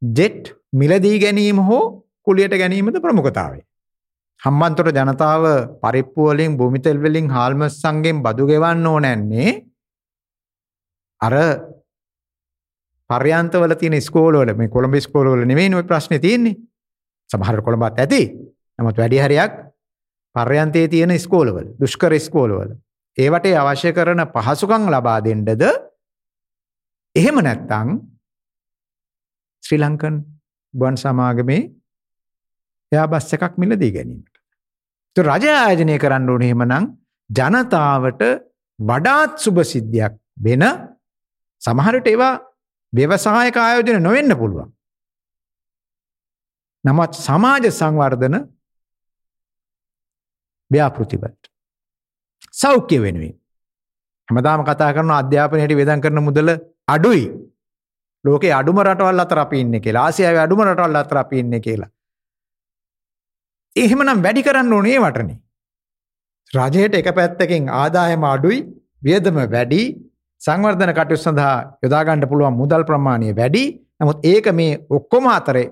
[0.02, 1.84] ජෙට් මිලදී ගැනීම හෝ
[2.26, 3.64] කුලියට ගැනීමද ප්‍රමුඛතාවේ.
[4.46, 5.44] හම්බන්තොට ජනතාව
[5.82, 9.50] පරිප්පුවලින් භූමිතෙල්වලින් හාල්මස්සන්ගෙන් බදු ගෙවන්න ඕනැන්නේ
[11.20, 11.34] අර
[13.10, 16.56] පර්යන්තවල තියෙන ස්කෝලවල මේ කොළඹ ස්කෝලවල නෙමෙයි ඔය ප්‍රශ්නේ තියෙන්නේ.
[17.30, 18.22] සමහර කොළඹත් ඇති.
[18.78, 19.52] නමුත් වැඩි හරියක්
[20.36, 22.76] පර්යන්තයේ තියෙන ස්කෝලවල, දුෂ්කර ස්කෝලවල.
[23.18, 25.62] ඒවට අවශ්‍ය කරන පහසුකම් ලබා දෙන්නද
[27.16, 27.98] එහෙම නැත්නම්
[29.64, 30.16] ශ්‍රී ලංකන්
[30.74, 31.62] ගුවන් සමාගමේ
[32.92, 34.35] එයා බස් එකක් මිලදී ගැනීමට.
[35.16, 36.86] તો රජය ආයෝජනය කරන්න ඕනේ එහෙමනම්
[37.30, 38.22] ජනතාවට
[38.78, 40.64] වඩාත් සුබ සිද්ධියක් වෙන
[41.62, 42.34] සමහරට ඒවා
[42.92, 44.68] ව්‍යවසායක ආයෝජන නොවෙන්න පුළුවන්.
[46.84, 48.36] නමුත් සමාජ සංවර්ධන
[50.70, 51.50] ව්‍යාපෘතිවලට
[52.54, 53.34] සෞඛ්‍ය වෙනුවෙන්
[54.28, 56.50] හැමදාම කතා කරන අධ්‍යාපනයට වෙදන් කරන මුදල
[56.88, 57.26] අඩුයි.
[58.24, 60.06] ලෝකේ අඩුම රටවල් අතර අපි ඉන්නේ කියලා.
[60.06, 61.90] ආසියාවේ අඩුම රටවල් අතර අපි ඉන්නේ කියලා.
[63.76, 65.38] එහෙමනම් වැඩි කරන්න ඕනේ වටනේ.
[66.50, 68.60] රජයට එක පැත්තකින් ආදායම අඩුයි,
[69.04, 69.80] වියදම වැඩි,
[70.40, 73.64] සංවර්ධන කටයුතු සඳහා යොදා ගන්න පුළුවන් මුදල් ප්‍රමාණය වැඩි.
[74.00, 75.66] නමුත් ඒක මේ ඔක්කොම අතරේ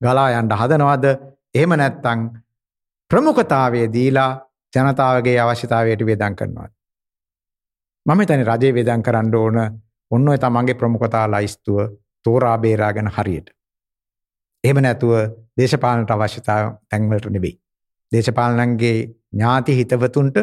[0.00, 1.06] ගලා යන්න හදනවද?
[1.54, 2.20] එහෙම නැත්නම්
[3.10, 4.32] ප්‍රමුඛතාවය දීලා
[4.72, 6.68] ජනතාවගේ අවශ්‍යතාවයට වේදම් කරනවා.
[8.06, 9.56] මම හිතන්නේ රජේ වේදම් කරන්න ඕන
[10.10, 11.78] ඔන්න ඔය තමන්ගේ ප්‍රමුඛතා ලයිස්තුව
[12.24, 13.48] තෝරා බේරාගෙන හරියට.
[14.64, 15.12] එහෙම නැතුව
[15.60, 17.54] දේශපාලනට අවශ්‍යතාව තැන්වලට නෙවෙයි.
[18.12, 18.96] දේශපාලනන්ගේ
[19.32, 20.36] ඥාති හිතවතුන්ට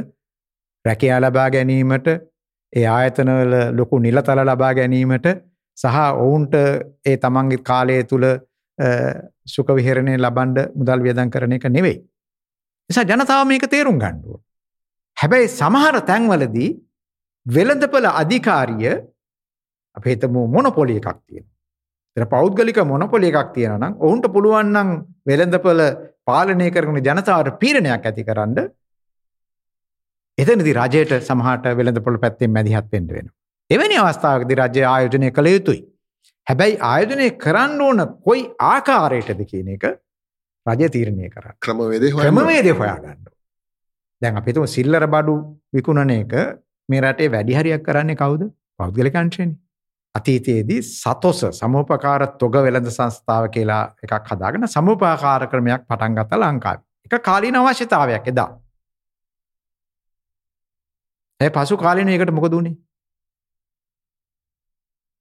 [0.85, 2.07] රැකියා ලබා ගැනීමට
[2.73, 5.27] ඒ ආයතනවල ලොකු නිලතල ලබා ගැනීමට
[5.77, 6.53] සහ ඔවුන්ට
[7.05, 8.25] ඒ තමන්ගේ කාලය තුල
[9.45, 11.97] සුඛ විහරණය ලබන්න මුදල් වියදම් කරන එක නෙවෙයි.
[12.89, 14.41] නිසා ජනතාව මේක තේරුම් ගන්න ඕන.
[15.17, 16.71] හැබැයි සමහර තැන්වලදී
[17.45, 18.89] වෙළඳපළ අධිකාරිය
[19.97, 21.56] අපි හිතමු මොනොපොලි එකක් තියෙනවා.
[22.17, 24.89] එතන පෞද්ගලික මොනොපොලි එකක් තියෙනවා නම් ඔවුන්ට පුළුවන් නම්
[25.25, 25.81] වෙළඳපළ
[26.25, 28.57] පාලනය කරන ජනතාවට පීඩනයක් ඇතිකරන්න
[30.37, 33.35] එතනදී රජයට සමහරට වෙළඳපොළ පැත්තෙන් මැදිහත් වෙන්න වෙනවා.
[33.69, 35.81] එවැනි අවස්ථාවකදී රජය ආයෝජනය කළ යුතුයි.
[36.47, 39.85] හැබැයි ආයෝජනය කරන්න ඕන කොයි ආකාරයටද කියන එක
[40.65, 41.57] රජය තීරණය කරන්න.
[41.65, 43.21] ක්‍රමවේදය ක්‍රමවේදය හොයාගන්න.
[44.21, 45.37] දැන් අපි හිතමු සිල්ලර බඩු
[45.73, 46.35] විකුණන එක
[46.89, 48.43] මේ රටේ වැඩි හරියක් කරන්නේ කවුද?
[48.79, 49.57] පෞද්ගලික අංශයනේ.
[50.17, 56.85] අතීතයේදී සතොස සමූපකාර තොග වෙළඳ සංස්ථාව කියලා එකක් හදාගෙන සමූපකාර ක්‍රමයක් පටන් ගත්තා ලංකාවේ.
[57.05, 58.49] එක කාලීන අවශ්‍යතාවයක් එදා.
[61.39, 62.75] ඒ පසු කාලීන එකට මොකද උනේ?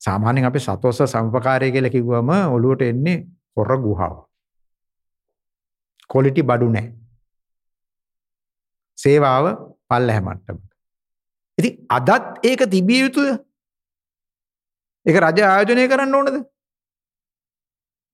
[0.00, 3.18] සාමාන්‍යයෙන් අපි සතොස සමූපකාරය කියලා කිව්වම ඔළුවට එන්නේ
[3.56, 4.14] හොර ගුහාව.
[6.10, 6.92] ක්වොලිටි බඩු නැහැ.
[8.98, 9.46] සේවාව
[9.88, 10.62] පල්ලැහැ මට්ටමක.
[11.58, 13.30] ඉතින් අදත් ඒක තිබිය යුතුය.
[15.06, 16.36] ඒක රජ ආයෝජනය කරන්න ඕනද?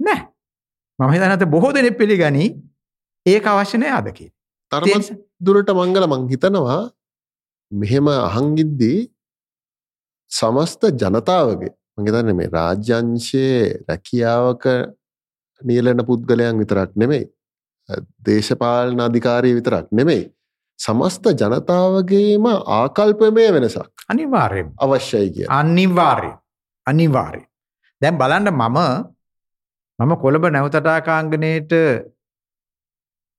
[0.00, 0.28] නැහැ.
[0.98, 2.46] මම හිතන්නේ බොහෝ දෙනෙක් පිළිගනි
[3.26, 4.38] ඒක අවශ්‍ය නැහැ අද කියලා.
[4.72, 6.80] තරමත් දුරට මංගල මං හිතනවා
[7.72, 8.98] මෙහෙම අහංගිද්දී
[10.30, 14.64] සමස්ත ජනතාවගේ මං හිතන්නේ මේ රාජ්‍යංශයේ රැකියාවක
[15.62, 17.24] නියලන පුද්ගලයන් විතරක් නෙමෙයි
[18.26, 20.22] දේශපාලන අධිකාරී විතරක් නෙමෙයි
[20.78, 22.46] සමස්ත ජනතාවගේම
[22.78, 26.36] ආකල්පමය වෙනසක් අනිවාර්යෙන් අවශ්‍යයි කිය අනිවාර්යෙන්
[26.86, 27.46] අනිවාර්යයි.
[28.02, 28.78] දැන් බලන්න මම
[29.98, 31.72] මම කොළඹ නැවතටාකාංගණයට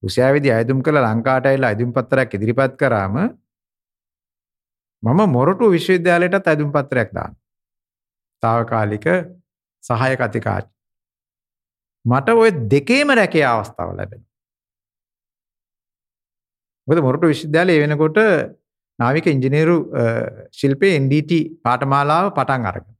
[0.04, 3.16] රුසියාවේදී අයදුම් කළ ලංකාවට ඇවිල්ලා අයදුම් පත්‍රයක් ඉදිරිපත් කරාම
[5.04, 7.42] මම මොරටු විශ්වවිද්‍යාලයටත් අයදුම් පත්‍රයක් දානවා.
[8.44, 9.06] తాවකාලික
[9.84, 10.72] සහායක අධිකාරී.
[12.06, 14.32] මට ওই දෙකේම රැකේ අවස්ථාව ලැබෙනවා.
[16.88, 18.20] මොකද මොරටු විශ්වවිද්‍යාලයේ වෙනකොට
[19.00, 19.78] නාවික ඉංජිනේරු
[20.60, 21.32] ශිල්පයේ NDT
[21.66, 22.93] පාඨමාලාව පටන් අරගෙන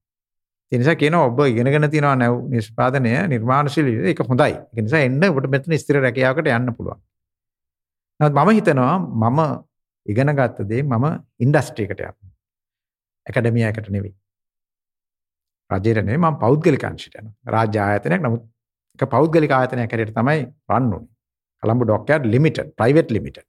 [0.74, 4.56] එනිසා කියන ඔබ ඉගෙනගෙන තියෙනවා නැව් නිෂ්පාදනය නිර්මාණශීලී ඒක හොඳයි.
[4.78, 7.00] ඒ නිසා එන්න ඔබට මෙතන ස්ථිර රැකියාවකට යන්න පුළුවන්.
[8.20, 9.40] නමුත් මම හිතනවා මම
[10.06, 11.06] ඉගෙන ගත්ත දේ මම
[11.46, 12.18] ඉන්ඩස්ට්‍රි එකට යන්න.
[13.28, 14.14] ඇකඩමියාකට නෙවෙයි.
[15.70, 17.36] රජයට නෙවෙයි මම පෞද්ගලික අංශයට යනවා.
[17.56, 18.44] රාජ්‍ය ආයතනයක් නමුත්
[19.00, 20.40] ඒක පෞද්ගලික ආයතනයක් හැටියට තමයි
[20.72, 21.10] රන් උනේ.
[21.64, 23.48] Colombo dockyard limited, private limited.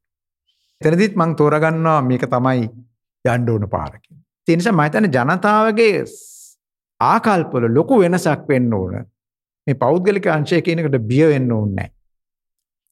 [0.80, 2.68] එතනදිත් මම තෝරගන්නවා මේක තමයි
[3.24, 4.22] යන්න ඕන පාර කියලා.
[4.48, 6.06] ඒ නිසා මම හිතන්නේ ජනතාවගේ
[7.06, 8.94] ආකල්පවල ලොකු වෙනසක් වෙන්න ඕන.
[9.66, 11.94] මේ පෞද්ගලික අංශය කියන එකට බිය වෙන්න ඕනේ නැහැ.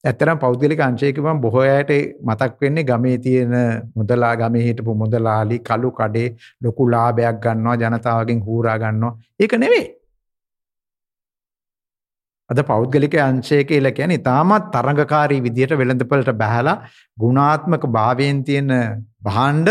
[0.03, 1.91] ඇත්තරම් පෞද්ගලික අංශය කිව්වම බොහෝ අයට
[2.21, 3.53] මතක් වෙන්නේ ගමේ තියෙන
[3.95, 6.29] මුදලා ගමේ හිටපු මුදලාලි කළු කඩේ
[6.61, 9.13] ලොකු ලාභයක් ගන්නවා ජනතාවගෙන් හූරා ගන්නවා.
[9.39, 9.85] ඒක නෙවෙයි.
[12.49, 16.77] අද පෞද්ගලික අංශය කියලා කියන්නේ තාමත් තරඟකාරී විදියට වෙළඳපළට බහැලා
[17.17, 18.71] ගුණාත්මක භාවයෙන් තියෙන
[19.23, 19.69] භාණ්ඩ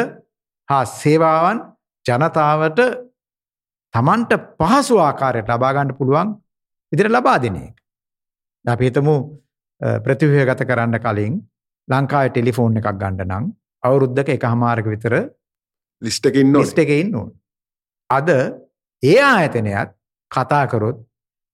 [0.69, 1.59] හා සේවාවන්
[2.07, 2.81] ජනතාවට
[3.95, 6.29] Tamanට පහසු ආකාරයට ලබා ගන්න පුළුවන්
[6.93, 7.77] විදිහට ලබා දෙන එක.
[8.65, 9.15] අපි හිතමු
[10.05, 11.35] ප්‍රතිව්‍යුහගත කරන්න කලින්
[11.89, 13.45] ලංකාවේ ටෙලිෆෝන් එකක් ගන්න නම්
[13.83, 15.15] අවුරුද්දක එකහමාරක විතර
[16.03, 17.31] ලිස්ට් එකේ ඉන්න ලිස්ට් එකේ ඉන්න ඕන.
[18.11, 18.29] අද
[19.03, 19.95] ඒ ආයතනයත්
[20.31, 20.99] කතා කරොත්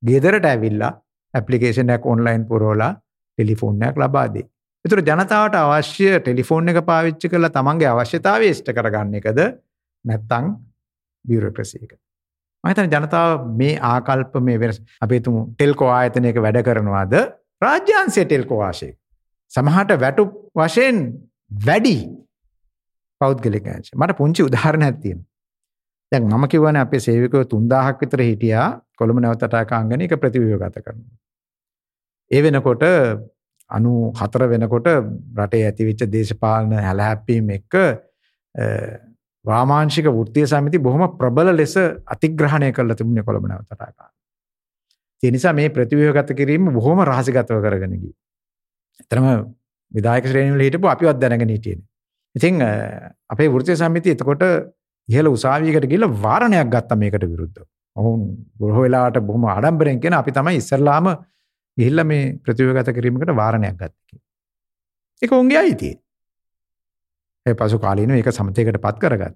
[0.02, 0.92] ගෙදරට ඇවිල්ලා
[1.34, 2.92] ඇප්ලිකේෂන් එකක් ඔන්ලයින් පුරවලා
[3.38, 4.46] ටෙලිෆෝන් එකක් ලබා දෙයි.
[4.84, 9.40] ඒතර ජනතාවට අවශ්‍ය ටෙලිෆෝන් එක පාවිච්චි කරලා තමන්ගේ අවශ්‍යතාවය ඉෂ්ට කරගන්න එකද
[10.04, 10.52] නැත්නම්
[11.24, 11.92] බියුරෝක්‍රසි එක.
[12.64, 17.14] මම හිතන්නේ ජනතාව මේ ආකල්ප මේ වෙනස අපි හිතමු ටෙල්කෝ ආයතනයක වැඩ කරනවාද
[17.64, 18.92] රාජ්‍යාංශයේ ටෙල්කෝ ආශේ.
[19.52, 20.24] සමහරට වැටු
[20.58, 20.98] වශයෙන්
[21.66, 21.96] වැඩි
[23.20, 23.90] පෞද්ගලික අංශ.
[24.00, 25.26] මට පුංචි උදාහරණයක් තියෙනවා.
[26.12, 31.16] දැන් මම කියවනේ අපේ සේවකයෝ 3000ක් විතර හිටියා කොළඹ නැවතටාකාංගනේ එක ප්‍රතිවියෝගත කරනවා.
[32.30, 32.84] ඒ වෙනකොට
[33.70, 34.88] 94 වෙනකොට
[35.38, 37.74] රටේ ඇතිවෙච්ච දේශපාලන හැලහැප්පීම් එක්ක
[39.48, 41.74] වාමාංශික වෘත්තීය සමිති බොහොම ප්‍රබල ලෙස
[42.14, 44.12] අතිග්‍රහණය කරලා තිබුණේ කොළඹ නැවතටාකාංග.
[45.22, 48.16] ඒ නිසා මේ ප්‍රතිව්‍යුහගත කිරීම බොහොම රහසිගතව කරගෙන ගියේ.
[49.02, 49.26] එතරම්
[49.92, 51.80] විධායක ශ්‍රේණිය වල හිටපු අපිවත් දැනගෙන හිටියේ.
[52.34, 52.60] ඉතින්
[53.30, 54.44] අපේ වෘත්තීය සමිතිය එතකොට
[55.08, 57.66] ඉහළ උසාවියකට ගිහිල්ලා වාරණයක් ගත්තා මේකට විරුද්ධව.
[57.96, 58.20] ඔවුන්
[58.58, 61.06] බොහෝ වෙලාවට බොහොම ආඩම්බරෙන් කියන අපි තමයි ඉස්සරලාම
[61.76, 64.20] ගිහිල්ලා මේ ප්‍රතිව්‍යුහගත කිරීමකට වාරණයක් ගත්තේ.
[65.22, 65.94] ඒක උන්ගේ අයිතිය.
[67.48, 69.32] ඒ පසු කාලීනව ඒක සමතයකට පත් කරගත්තා.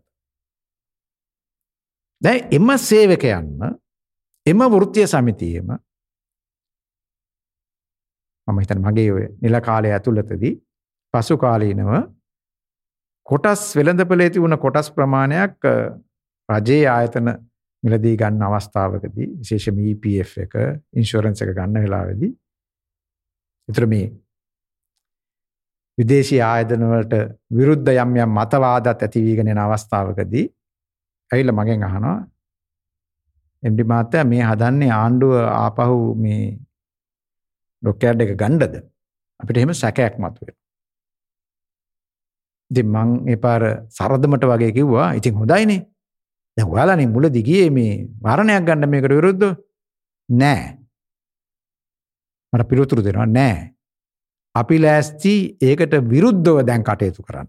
[2.22, 3.62] දැන් එම සේවකයන්ම
[4.46, 5.70] එම වෘත්තීය සමිතියේම
[8.48, 10.54] මම හිතන්නේ මගේ ඔය නිල කාලය ඇතුළතදී
[11.14, 11.90] පසු කාලීනව
[13.26, 15.70] කොටස් වෙළඳපොලේ තිබුණ කොටස් ප්‍රමාණයක්
[16.48, 17.28] රජයේ ආයතන
[17.82, 20.54] මිලදී ගන්න අවස්ථාවකදී විශේෂම EPF එක
[20.94, 22.32] ඉන්ෂුරන්ස් එක ගන්න වෙලාවේදී
[23.68, 24.06] විතර මේ
[26.02, 27.22] විදේශී ආයතන වලට
[27.58, 30.46] විරුද්ධ යම් යම් මතවාදත් ඇති වීගෙන යන අවස්ථාවකදී
[31.30, 32.18] ඇවිල්ලා මගෙන් අහනවා
[33.62, 36.42] එම්ඩි මහත්තයා මේ හදන්නේ ආණ්ඩුව ආපහු මේ
[37.82, 38.74] ඩොක්කෑඩ් එක ගණ්ඩද
[39.40, 40.54] අපිට එහෙම සැකයක් මතුවෙන.
[42.70, 45.80] ඉතින් මං ඒ පාර සරදමට වගේ කිව්වා ඉතින් හොඳයිනේ.
[46.56, 47.92] දැන් ඔයාලානේ මුලදී ගියේ මේ
[48.24, 49.52] වරණයක් ගන්න මේකට විරුද්ධව
[50.28, 50.64] නෑ.
[52.52, 53.56] මට පිළිතුරු දෙනවා නෑ.
[54.54, 57.48] අපි ලෑස්ති ඒකට විරුද්ධව දැන් කටයුතු කරන්න.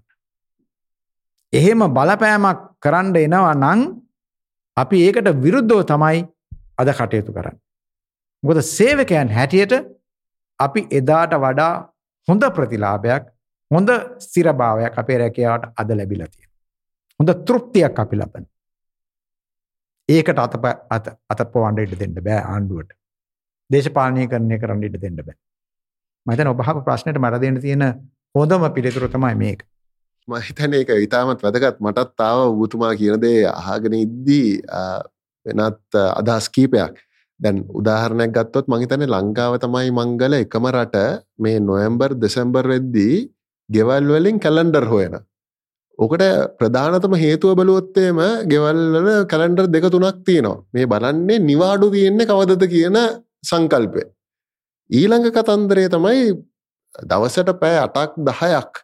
[1.53, 3.81] එහෙම බලපෑමක් කරන්න එනවා නම්
[4.77, 6.23] අපි ඒකට විරුද්ධව තමයි
[6.77, 7.57] අද කටයුතු කරන්න.
[8.43, 9.73] මොකද සේවකයන් හැටියට
[10.59, 11.73] අපි එදාට වඩා
[12.27, 13.29] හොඳ ප්‍රතිලාභයක්
[13.71, 13.89] හොඳ
[14.19, 16.59] ස්ථිරභාවයක් අපේ රැකියාවට අද ලැබිලා තියෙනවා.
[17.19, 18.45] හොඳ තෘප්තියක් අපි ලබන.
[20.09, 20.53] ඒකට අත
[20.89, 22.91] අත අතපොවන්න ඉඩ දෙන්න බෑ ආණ්ඩුවට.
[23.69, 25.37] දේශපාලනය කරණය කරන්න ඉඩ දෙන්න බෑ.
[26.25, 27.83] මම හිතන්නේ ඔබ අහපු ප්‍රශ්නෙට මට දෙන්න තියෙන
[28.35, 29.63] හොඳම පිළිතුර තමයි මේක.
[30.27, 31.79] මහිතන එක ඉතාමත් වැදගත්.
[31.79, 34.61] මටත් තාව ඔබතුමා කියනදේ අහගෙන ඉද්දී
[35.45, 36.95] වෙනත් අදහස් කීපයක්.
[37.39, 40.95] දැන් උදාහරණයක් ගත්තොත් මහිතන ලංකාව තමයි මංගල එකම රට.
[41.43, 43.27] මේ නොයම්බර් දෙසැම්බර් වෙද්දී
[43.69, 45.19] ගෙවල් වලින් කැලන්ඩර් හොයන.
[45.99, 46.23] ඕකට
[46.59, 48.19] ප්‍රධානතම හේතුව බලුවොත්තේම
[48.51, 50.63] ගෙවල්වල කැලන්ඩර් දෙක තුනක් තියෙනවා.
[50.73, 52.97] මේ බලන්නේ නිවාඩු තියෙන්නේ කවදද කියන
[53.43, 54.03] සංකල්පය.
[54.93, 56.23] ඊළඟ කතන්දරේ තමයි
[57.03, 58.79] දවසට පෑ අටක් දහයක්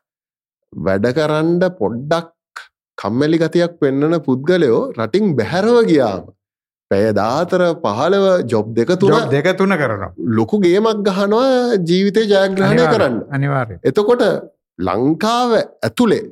[0.73, 2.63] වැඩකරන්ඩ පොඩ්ඩක්
[2.97, 6.23] කම්මැලි ගතියක් පෙන්නන පුද්ගලයෝ රටින් බැහැරව ගියාම
[6.91, 10.05] පැයදාතර පහළව ජොබ් දෙක තුන දෙක තුන කරන
[10.37, 13.15] ලොකු ගේමක් ගහනවා ජීවිතය ජයග්‍රහණය කරන්න.
[13.29, 14.23] අනිවාර්ය එතකොට
[14.79, 16.25] ලංකාව ඇතුළේ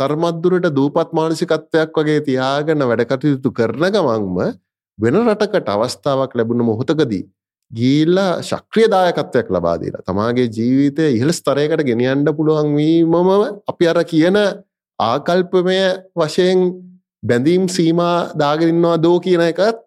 [0.00, 4.38] තරමත්දුරට දූපත් මානසිකත්වයක් වගේ තියාගන්න වැඩකටයුතු කරන ගමන්ම
[4.98, 7.24] වෙන රටකට අවස්ථාවක් ලැබුණ මොහොතකදී
[7.70, 13.30] ගීල්ලා ශක්‍රියදායකත්වයක් ලබාදීලා තමාගේ ජීවිතය ඉහළ ස්තරයකට ගෙනියන්ඩ පුළුවන්වීමම
[13.66, 14.38] අපි අර කියන
[14.98, 15.80] ආකල්පමය
[16.14, 16.62] වශයෙන්
[17.22, 19.82] බැඳීම් සීමා දාගරින්නවා දෝ කියන එකත්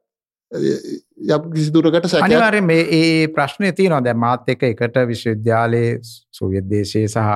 [0.52, 5.94] යම් කිසිදුරකට සැක අනිවාර්යෙන් මේ ඒ ප්‍රශ්නය තියෙනවා දැන් මාත් එක්ක එකට විශ්වවිද්‍යාලයේ
[6.32, 7.30] සෝවියට් දේශයේ සහ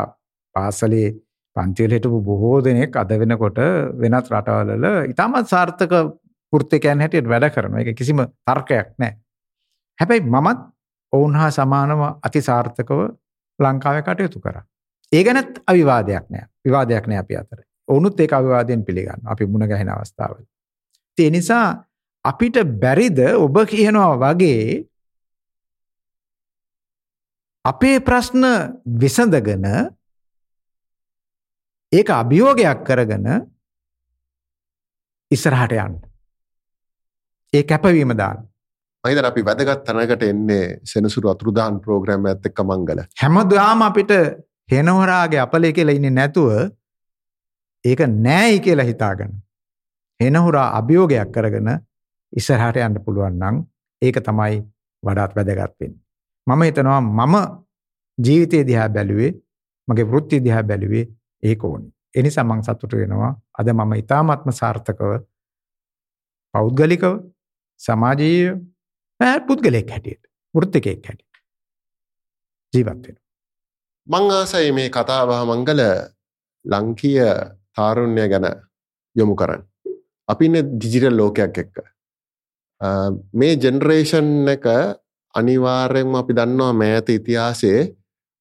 [0.55, 1.13] පාසලේ
[1.55, 3.63] පන්තිවල හිටපු බොහෝ දෙනෙක් අද වෙනකොට
[4.01, 5.93] වෙනත් රටවල ඉතාමත් සාර්ථක
[6.53, 7.81] වෘත්තිකයන් හැටියට වැඩ කරනවා.
[7.81, 9.22] ඒක කිසිම තර්කයක් නැහැ.
[9.99, 10.59] හැබැයි මමත්
[11.13, 12.99] ඔවුන් හා සමානව අතිසාර්ථකව
[13.59, 14.63] ලංකාවේ කටයුතු කරා.
[15.11, 16.45] ඒ ගැනත් අවිවාදයක් නෑ.
[16.65, 17.59] විවාදයක් නෑ අපි අතර.
[17.87, 19.31] ඔවුනුත් ඒක අවිවාදයෙන් පිළිගන්නවා.
[19.31, 20.43] අපි මුණ ගැහෙන අවස්ථාවල.
[21.17, 21.85] ඒ නිසා
[22.25, 24.85] අපිට බැරිද ඔබ කියනවා වගේ
[27.65, 28.43] අපේ ප්‍රශ්න
[28.99, 29.65] විසඳගෙන
[31.91, 33.27] ඒක අභියෝගයක් කරගෙන
[35.31, 36.01] ඉස්සරහට යන්න.
[37.53, 38.52] ඒ කැපවීම දාන්න.
[39.03, 42.99] මහිතන අපි වැදගත් තැනකට එන්නේ සෙනසුරු අතුරුදාන් ප්‍රෝග්‍රෑම් ඇත්ත එක්ක මංගල.
[43.21, 44.13] හැමදාම අපිට
[44.71, 46.51] හෙනහොරාගේ අපලේ කියලා ඉන්නේ නැතුව
[47.85, 49.33] ඒක නෑයි කියලා හිතාගෙන.
[50.19, 51.69] හෙනහොරා අභියෝගයක් කරගෙන
[52.33, 53.59] ඉස්සරහට යන්න පුළුවන් නම්
[54.01, 54.63] ඒක තමයි
[55.03, 56.01] වඩාත් වැදගත් වෙන්නේ.
[56.47, 57.35] මම හිතනවා මම
[58.17, 59.31] ජීවිතය දිහා බැලුවේ
[59.87, 61.05] මගේ වෘත්තිය දිහා බැලුවේ
[61.43, 61.91] ඒක ඕනේ.
[62.15, 65.17] ඒ නිසා මම සතුටු වෙනවා අද මම ඊ타ත්ම සාර්ථකව
[66.53, 67.15] පෞද්ගලිකව
[67.81, 68.53] සමාජීය
[69.47, 70.23] පුද්ගලයෙක් හැටියට
[70.55, 71.41] වෘත්තිකයෙක් හැටියට
[72.73, 73.21] ජීවත් වෙනවා.
[74.07, 75.81] මං ආසයි මේ කතාබහ මංගල
[76.65, 77.29] ලංකීය
[77.75, 78.47] තාරුණ්‍ය ගැන
[79.15, 79.63] යොමු කරන්න.
[80.29, 81.75] අපි ඉන්න ඩිජිටල් ලෝකයක් එක්ක.
[83.33, 84.65] මේ ජෙනරේෂන් එක
[85.33, 87.81] අනිවාර්යෙන්ම අපි දන්නවා මෑත ඉතිහාසයේ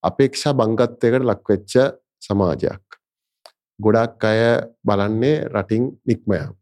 [0.04, 1.72] අපේක්ෂා බංගත්වයකට ලක්වෙච්ච
[2.22, 2.84] සමාජයක්.
[3.78, 4.40] ගොඩක් අය
[4.86, 6.52] බලන්නේ රටින් නික්මයම්.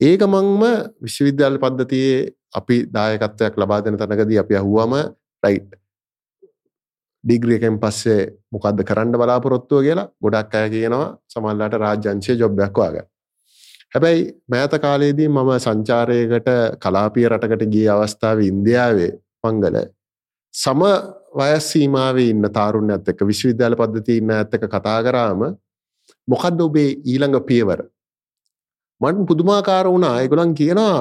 [0.00, 0.62] ඒක මංම
[1.00, 4.92] විශ්වවිද්‍යාල පද්ධතියේ අපි දායකත්වයක් ලබා දෙන තැනකදී අපි අහුවම
[5.42, 5.70] රයිට්.
[7.24, 8.22] ඩිග්‍රියකෙන් පස්සේ
[8.52, 11.16] මොකක්ද කරන්න බලාපොරොත්තුව කියලා ගොඩක් අය කියනවා.
[11.26, 12.96] සමල්ලාට රාජ්‍යංශය ජොබ්යක් වාග
[13.92, 16.48] හැබැයි මෑත කාලයේදී මම සංචාරයකට
[16.82, 19.12] කලාපිය රටකට ගිය අවස්ථාව ඉන්දියාවේ
[19.44, 19.76] මංගල
[20.54, 20.82] සම
[21.34, 25.44] වයස් සීමාවේ ඉන්න තාරුණ්‍යත් එක්ක විශ්වවිද්‍යාල පද්ධතිය ඉන්න ඇත් එක කතා කරාම
[26.28, 27.80] මොකක්ද ඔබේ ඊළඟ පියවර?
[29.04, 30.14] මට පුදුමාකාර වුණා.
[30.22, 30.98] ඒගොලන් කියනවා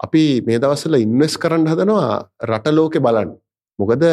[0.00, 2.12] අපි මේ දවස්සල ඉන්වස් කරන්න හදනවා
[2.50, 3.30] රට ලෝකෙ බලන්න.
[3.78, 4.04] මොකද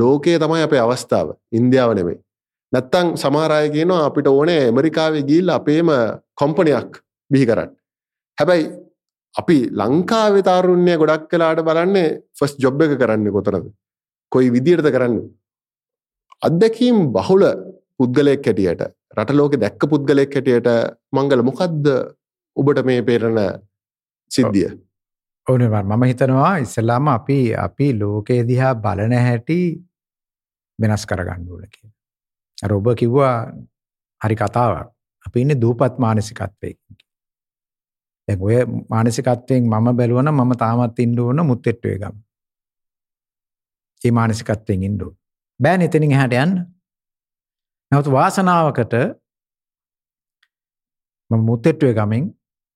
[0.00, 1.28] ලෝකයේ තමයි අපේ අවස්ථාව.
[1.58, 2.18] ඉන්දියාව නෙමෙයි.
[2.72, 5.90] නැත්තං සමාරය කියනවා අපිට ඕනේ ඇමරිකාවේ ගිල්ල අපේම
[6.40, 7.70] කොම්පනයක් බිහි කරන්න.
[8.38, 8.66] හැබැයි
[9.34, 12.06] අපි ලංකාවේ තාරුණ්‍ය ගොඩක් කලාට බලන්නේ
[12.38, 13.66] ෆස් ජොබ් එක කරන්න කොතරද?
[14.32, 15.18] කොයි විදිරද කරන්න?
[16.46, 17.44] අත්දැකීම් බහුල
[17.98, 18.82] පුද්ගලයෙක් හැටියට
[19.18, 20.68] රටලෝක දැක්ක පුද්ගලෙක් හැටියට
[21.16, 21.86] මංගල මොකක්ද
[22.58, 23.40] ඔබට මේ පේරණ
[24.30, 24.70] සිද්ධිය
[25.46, 29.58] ඕනවා මම හිතනවා ඉස්සලාම අපි අපි ලෝකයේ දිහා බලන හැටි
[30.78, 31.96] වෙනස් කරගන්න ඕන කියලා.
[32.64, 33.34] අර ඔබ කිව්වා
[34.20, 34.88] හරි කතාවක්.
[35.26, 36.96] අපි ඉන්නේ දූපත් මානසිකත්වයකින්.
[38.28, 38.56] දැන් ඔය
[38.90, 42.16] මානසිකත්වයෙන් මම බැලුවනම් මම තාමත් ඉන්න ඕන මුත්තෙට්ටුවේ ගම.
[44.02, 45.14] ඒ මානසිකත්වයෙන් ඉන්න ඕන.
[45.60, 46.52] බෑනේ එතනින් එහාට යන්න.
[47.92, 48.94] නමුත් වාසනාවකට
[51.30, 52.24] මම මුත්තෙට්ටුවේ ගමෙන්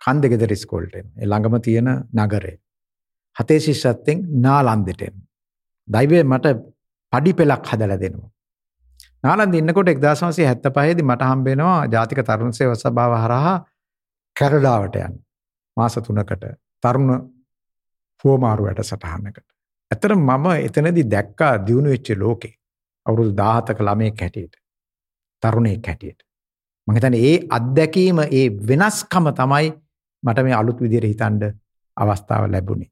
[0.02, 1.22] කන්ද ගෙදර ඉස්කෝලට එනවා.
[1.22, 1.88] ඒ ළඟම තියෙන
[2.18, 2.56] නගරේ.
[3.36, 5.26] හතේ ශිෂ්‍යත්වෙන් නාලන්දෙට එනවා.
[5.88, 6.54] දෛවය මට
[7.12, 8.30] පඩි පෙලක් හදලා දෙනවා.
[9.24, 13.54] නාලන්ද ඉන්නකොට 1975 දී මට හම්බ වෙනවා ජාතික තරුණ සේවා සභාව හරහා
[14.36, 15.14] කැනඩාවට යන්න.
[15.76, 17.12] මාස 3කට තරුණ
[18.24, 19.46] පුවමාරු වැඩසටහනකට.
[19.90, 22.54] ඇත්තට මම එතනදී දැක්කා දියුණු වෙච්ච ලෝකේ.
[23.06, 24.54] අවුරුදු 17ක ළමයෙක් හැටියට.
[25.42, 26.20] තරුණයෙක් හැටියට.
[26.88, 29.72] මම හිතන්නේ ඒ අත්දැකීම ඒ වෙනස්කම තමයි
[30.22, 31.42] මට මේ අලුත් විදිහට හිතන්න
[31.96, 32.90] අවස්ථාව ලැබුණේ.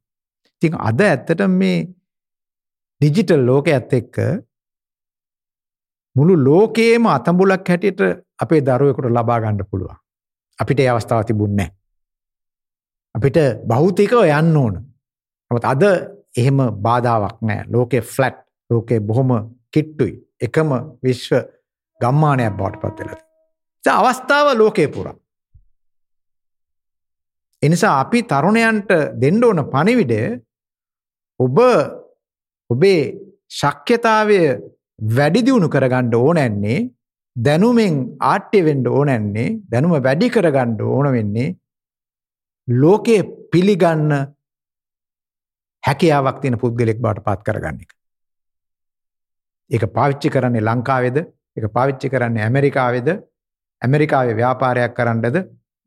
[0.55, 1.78] ඉතින් අද ඇත්තට මේ
[3.01, 4.16] ඩිජිටල් ලෝකයේත් එක්ක
[6.16, 8.01] මුළු ලෝකයේම අතඹුලක් හැටියට
[8.43, 9.97] අපේ දරුවෙකුට ලබා ගන්න පුළුවන්.
[10.59, 11.76] අපිට ඒ අවස්ථාව තිබුණේ නැහැ.
[13.14, 14.74] අපිට භෞතිකව යන්න ඕන.
[15.51, 15.83] නමුත් අද
[16.37, 17.64] එහෙම බාධාවක් නැහැ.
[17.68, 18.39] ලෝකේ ෆ්ලැට්,
[18.70, 19.31] ලෝකේ බොහොම
[19.70, 20.14] කිට්ටුයි.
[20.41, 20.68] එකම
[21.03, 21.33] විශ්ව
[22.01, 23.18] ගම්මානයක් බවට පත් වෙලා
[23.85, 23.99] තියෙනවා.
[24.01, 25.14] අවස්ථාව ලෝකේ පුරා.
[27.62, 28.92] එනිසා අපි තරුණයන්ට
[29.22, 30.20] දෙන්න ඕන පණිවිඩය
[31.40, 31.58] ඔබ
[32.70, 33.02] ඔබේ
[33.50, 34.40] ශක්්‍යතාවය
[35.16, 36.78] වැඩි දියුණු කරගන්න ඕනැන්නේ
[37.36, 37.94] දැනුමෙන්
[38.24, 41.48] ආට්‍ය වෙන්න ඕනැන්නේ දැනුම වැඩි කරගන්න ඕන වෙන්නේ
[42.68, 44.12] ලෝකයේ පිළිගන්න
[45.82, 47.92] හැකියාවක් තියෙන පුද්ගලෙක් බවට පත් කරගන්න එක.
[49.70, 51.18] ඒක පාවිච්චි කරන්නේ ලංකාවේද?
[51.56, 53.08] ඒක පාවිච්චි කරන්නේ ඇමරිකාවේද?
[53.82, 55.36] ඇමරිකාවේ ව්‍යාපාරයක් කරන්නද?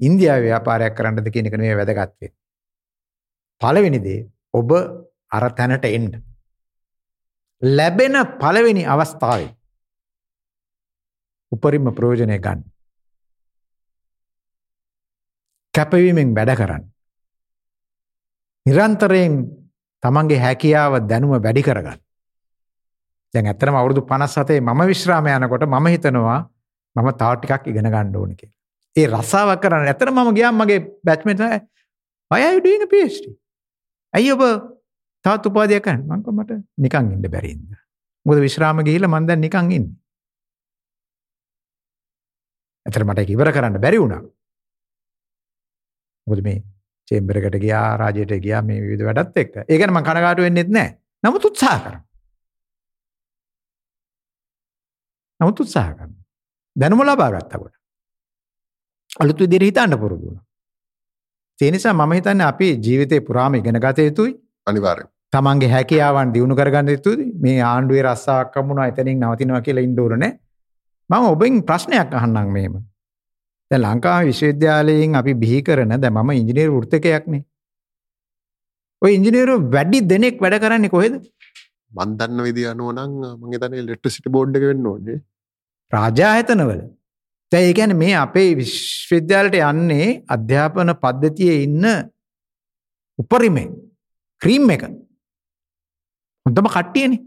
[0.08, 2.36] ඉන්දියාව ව්‍යාපාරයක් කරන්නද කියන එක නෙවෙයි වැදගත් වෙන්නේ.
[3.62, 4.20] පළවෙනි දේ
[4.54, 4.72] ඔබ
[5.32, 6.12] අර තැනට එන්න.
[7.62, 9.52] ලැබෙන පළවෙනි අවස්ථාවේ
[11.52, 12.64] උපරිම ප්‍රයෝජනය ගන්න.
[15.74, 16.84] කැපවීමෙන් වැඩ කරන්න.
[18.66, 19.36] නිරන්තරයෙන්
[20.04, 22.00] තමන්ගේ හැකියාව දැනුම වැඩි කරගන්න.
[23.34, 26.40] දැන් ඇත්තටම අවුරුදු 57 මම විශ්‍රාම යනකොට මම හිතනවා
[26.96, 28.63] මම තව ටිකක් ඉගෙන ගන්න ඕනේ කියලා.
[28.96, 31.42] ඒ රසාවක් කරන්න ඇත්තටම මම ගියාම මගේ batchmate
[32.32, 33.26] why are you doing a PhD?
[34.14, 34.44] ඇයි ඔබ
[35.26, 36.06] තවත් උපාධියක් ගන්න?
[36.10, 37.74] මං කිව්වා මට නිකන් ඉන්න බැරි ඉඳ.
[38.26, 39.96] මොකද විශ්‍රාම ගිහිල්ලා මං දැන් නිකන් ඉන්නේ.
[42.86, 44.22] ඇත්තට මට ඒක ඉවර කරන්න බැරි වුණා.
[46.28, 46.64] මොකද මේ
[47.08, 49.54] චේම්බර් එකට ගියා රාජ්‍යයට ගියා මේ විවිධ වැඩත් එක්ක.
[49.70, 50.98] ඒ ගැන මම කනගාටු වෙන්නෙත් නැහැ.
[51.24, 52.04] නමුත් උත්සාහ කරනවා.
[55.40, 56.22] නමුත් උත්සාහ කරනවා.
[56.76, 57.83] දැනුම ලබා ගත්තා කොට.
[59.22, 60.44] අලුත් විදිහට හිතන්න පුරුදු වුණා.
[61.60, 64.32] ඒ නිසා මම හිතන්නේ අපි ජීවිතේ පුරාම ඉගෙන ගත යුතුයි.
[64.68, 65.10] අනිවාර්යෙන්.
[65.34, 67.28] තමන්ගේ හැකියාවන් දියුණු කරගන්න යුතුයි.
[67.44, 70.32] මේ ආණ්ඩුවේ රස්සාවක් හම්බුණා එතනින් නවතිනවා කියලා ඉන්න ඕනේ.
[71.10, 72.76] මම ඔබෙන් ප්‍රශ්නයක් අහන්නම් මෙහෙම.
[73.72, 77.44] දැන් ලංකාවේ විශ්වවිද්‍යාලයෙන් අපි බිහි කරන දැන් මම ඉංජිනේරු වෘත්තකයෙක්නේ.
[79.02, 81.16] ඔය ඉංජිනේරු වැඩි දෙනෙක් වැඩ කරන්නේ කොහෙද?
[81.92, 85.20] මන් දන්න විදිහ අනුව නම් මම හිතන්නේ ඉලෙක්ට්‍රිසිටි බෝඩ් එක වෙන්න ඕනේ.
[85.94, 86.84] රාජායතනවල.
[87.54, 91.86] දැන් ඒ කියන්නේ මේ අපේ විශ්වවිද්‍යාලයට යන්නේ අධ්‍යාපන පද්ධතියේ ඉන්න
[93.20, 93.68] උපරිමේ
[94.42, 94.84] ක්‍රීම් එක.
[96.46, 97.22] හොඳම කට්ටියනේ.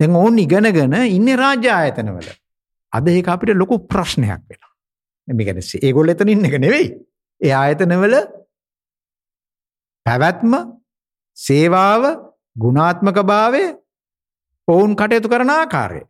[0.00, 2.28] දැන් ඕන් ඉගෙනගෙන ඉන්නේ රාජ්‍ය ආයතනවල.
[2.92, 4.72] අද ඒක අපිට ලොකු ප්‍රශ්නයක් වෙනවා.
[5.28, 6.88] මේ කියන්නේ ඒගොල්ලෝ එතන ඉන්න එක නෙවෙයි.
[7.40, 8.16] ඒ ආයතනවල
[10.06, 10.52] පැවැත්ම,
[11.38, 12.02] සේවාව,
[12.56, 13.62] ගුණාත්මක භාවය
[14.68, 16.00] ඔවුන් කටයුතු කරන ආකාරය.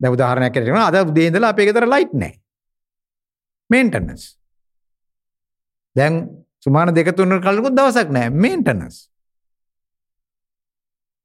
[0.00, 2.40] දැන් උදාහරණයක් ඇරගෙන අද උදේ ඉඳලා අපේ ගෙදර ලයිට් නැහැ.
[3.70, 4.22] මේන්ටනන්ස්.
[5.96, 6.14] දැන්
[6.58, 8.96] සුමාන දෙක තුන කලකුත් දවසක් නැහැ මේන්ටනන්ස්.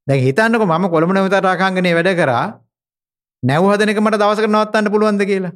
[0.07, 2.45] දැන් හිතන්නකෝ මම කොළඹ නැවත රාකාංගනේ වැඩ කරා
[3.43, 5.53] නැව් හදන එක මට දවසකට නවත්තන්න පුළුවන්ද කියලා.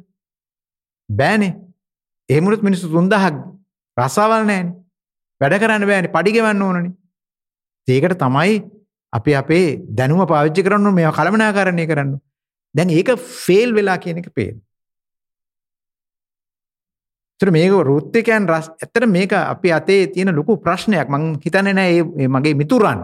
[1.08, 1.52] බෑනේ.
[2.28, 3.36] එහෙමුණුත් මිනිස්සු 3000ක්
[3.96, 4.74] රසාවල් නැහැනේ.
[5.40, 6.14] වැඩ කරන්න බෑනේ.
[6.16, 6.92] පඩි ගෙවන්න ඕනනේ.
[7.88, 8.58] ඒකට තමයි
[9.12, 12.12] අපි අපේ දැනුම පාවිච්චි කරන්න මේවා කළමනාකරණය කරන්න.
[12.74, 14.66] දැන් ඒක ෆේල් වෙලා කියන එක පේනවා.
[17.40, 22.54] ඒතර මේක රුත්තිකයන් රස ඇත්තට මේක අපි අතේ තියෙන ලොකු ප්‍රශ්නයක් මං හිතන්නේ නෑ මගේ
[22.54, 23.00] මිතුරන්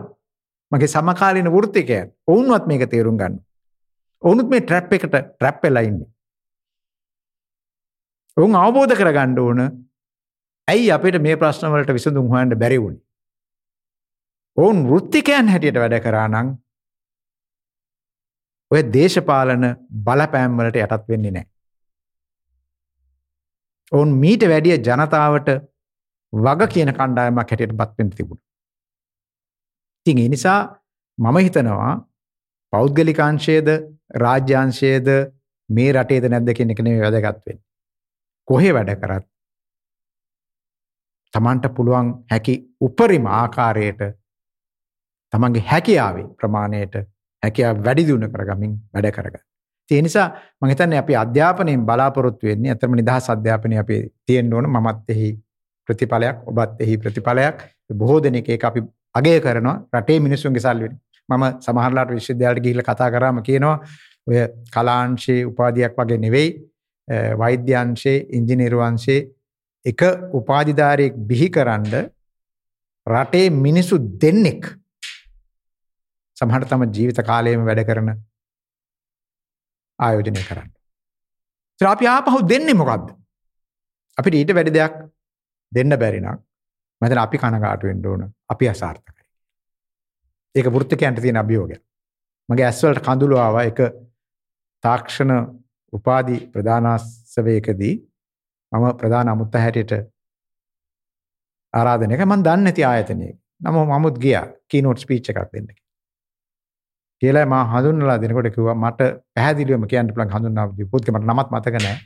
[0.72, 3.40] මගේ සමකාලීන වෘත්තිකයන් ඔවුන්වත් මේක තේරුම් ගන්න.
[4.22, 6.08] ඔවුනුත් මේ ට්‍රැප් එකට ට්‍රැප් වෙලා ඉන්නේ.
[8.36, 9.60] ඔවුන් අවබෝධ කරගන්න ඕන
[10.68, 13.04] ඇයි අපිට මේ ප්‍රශ්න වලට විසඳුම් හොයන්න බැරි වුණේ?
[14.56, 16.52] ඔවුන් වෘත්තිකයන් හැටියට වැඩ කරා නම්
[18.70, 19.66] ඔය දේශපාලන
[20.06, 21.50] බලපෑම් වලට යටත් වෙන්නේ නැහැ.
[23.92, 25.52] ඔවුන් මීට වැඩිය ජනතාවට
[26.32, 28.44] වග කියන කණ්ඩායමක් හැටියට පත් වෙන්න තිබුණා.
[30.06, 30.60] ඉතින් ඒ නිසා
[31.18, 31.92] මම හිතනවා
[32.72, 33.68] පෞද්ගලිකාංශයේද
[34.16, 35.08] රාජ්‍යාංශයේද
[35.70, 37.64] මේ රටේද නැද්ද කියන එක නෙමෙයි වැදගත් වෙන්නේ.
[38.48, 39.26] කොහේ වැඩ කරත්
[41.34, 44.02] තමන්ට පුළුවන් හැකි උපරිම ආකාරයට
[45.32, 46.94] තමන්ගේ හැකියාවේ ප්‍රමාණයට
[47.46, 49.44] හැකියාව වැඩි දියුණු කරගමින් වැඩ කරගන්න.
[49.90, 50.28] ඒ නිසා
[50.60, 54.70] මම හිතන්නේ අපි අධ්‍යාපනයෙන් බලාපොරොත්තු වෙන්නේ අතරම නිදහස් අධ්‍යාපනය අපි තියෙන්න ඕන.
[54.74, 55.28] මමත් එහි
[55.88, 57.58] ප්‍රතිඵලයක් ඔබත් එහි ප්‍රතිඵලයක්.
[58.00, 58.80] බොහෝ දෙනෙක් ඒක අපි
[59.14, 59.76] අගය කරනවා.
[59.96, 60.90] රටේ මිනිස්සුන්ගේ සල්ලි
[61.28, 63.76] මම සමහරලාට විශ්වවිද්‍යාලයට ගිහිල්ලා කතා කරාම කියනවා
[64.26, 64.40] ඔය
[64.74, 66.50] කලාංශයේ උපාධියක් වගේ නෙවෙයි.
[67.40, 69.20] වෛද්‍යංශයේ ඉංජිනේරු අංශයේ
[69.86, 70.02] එක
[70.40, 71.94] උපාධිධාරියෙක් බිහිකරනද
[73.06, 74.62] රටේ මිනිසු දෙන්නෙක්
[76.36, 78.08] සමහරට තම ජීවිත කාලයේම වැඩ කරන
[79.98, 80.70] ආයෝජනය කරන්න.
[81.80, 83.12] ඒත් අපි ආපහු දෙන්නේ මොකද්ද?
[84.18, 84.96] අපිට ඊට වැඩි දෙයක්
[85.72, 86.38] දෙන්න බැරි නම්
[87.02, 88.32] මම අපි කනගාටු වෙන්න ඕන.
[88.48, 89.22] අපි අසාර්ථකයි.
[90.54, 91.82] ඒක වෘත්තිකයන්ට තියෙන අභියෝගයක්.
[92.48, 93.80] මගේ ඇස්වලට කඳුළු ආවා එක
[94.84, 95.32] තාක්ෂණ
[95.92, 97.94] උපාධි ප්‍රධානස්වයකදී
[98.72, 99.92] මම ප්‍රධාන අමුත්ත හැටියට
[101.74, 103.36] ආරාධනයක මම දන්නේ නැති ආයතනයක.
[103.60, 105.68] නම මමුත් ගියා කීනෝට් ස්පීච් එකක් දෙන්න.
[105.68, 105.85] කියලා
[107.46, 109.00] මම හඳුන්වලා දෙනකොට කිව්වා මට
[109.34, 111.98] පැහැදිලිවම කියන්න පුළුවන් හඳුන්වා දීපු පොත්ක මට නමත් මතක නැහැ.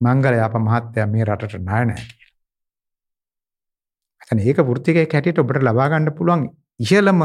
[0.00, 2.32] මංගල යාප මහත්තයා මේ රටට ණය නැහැ කියලා.
[4.22, 6.42] එතන ඒක වෘත්තිකයක් හැටියට ඔබට ලබා ගන්න පුළුවන්
[6.80, 7.20] ඉහළම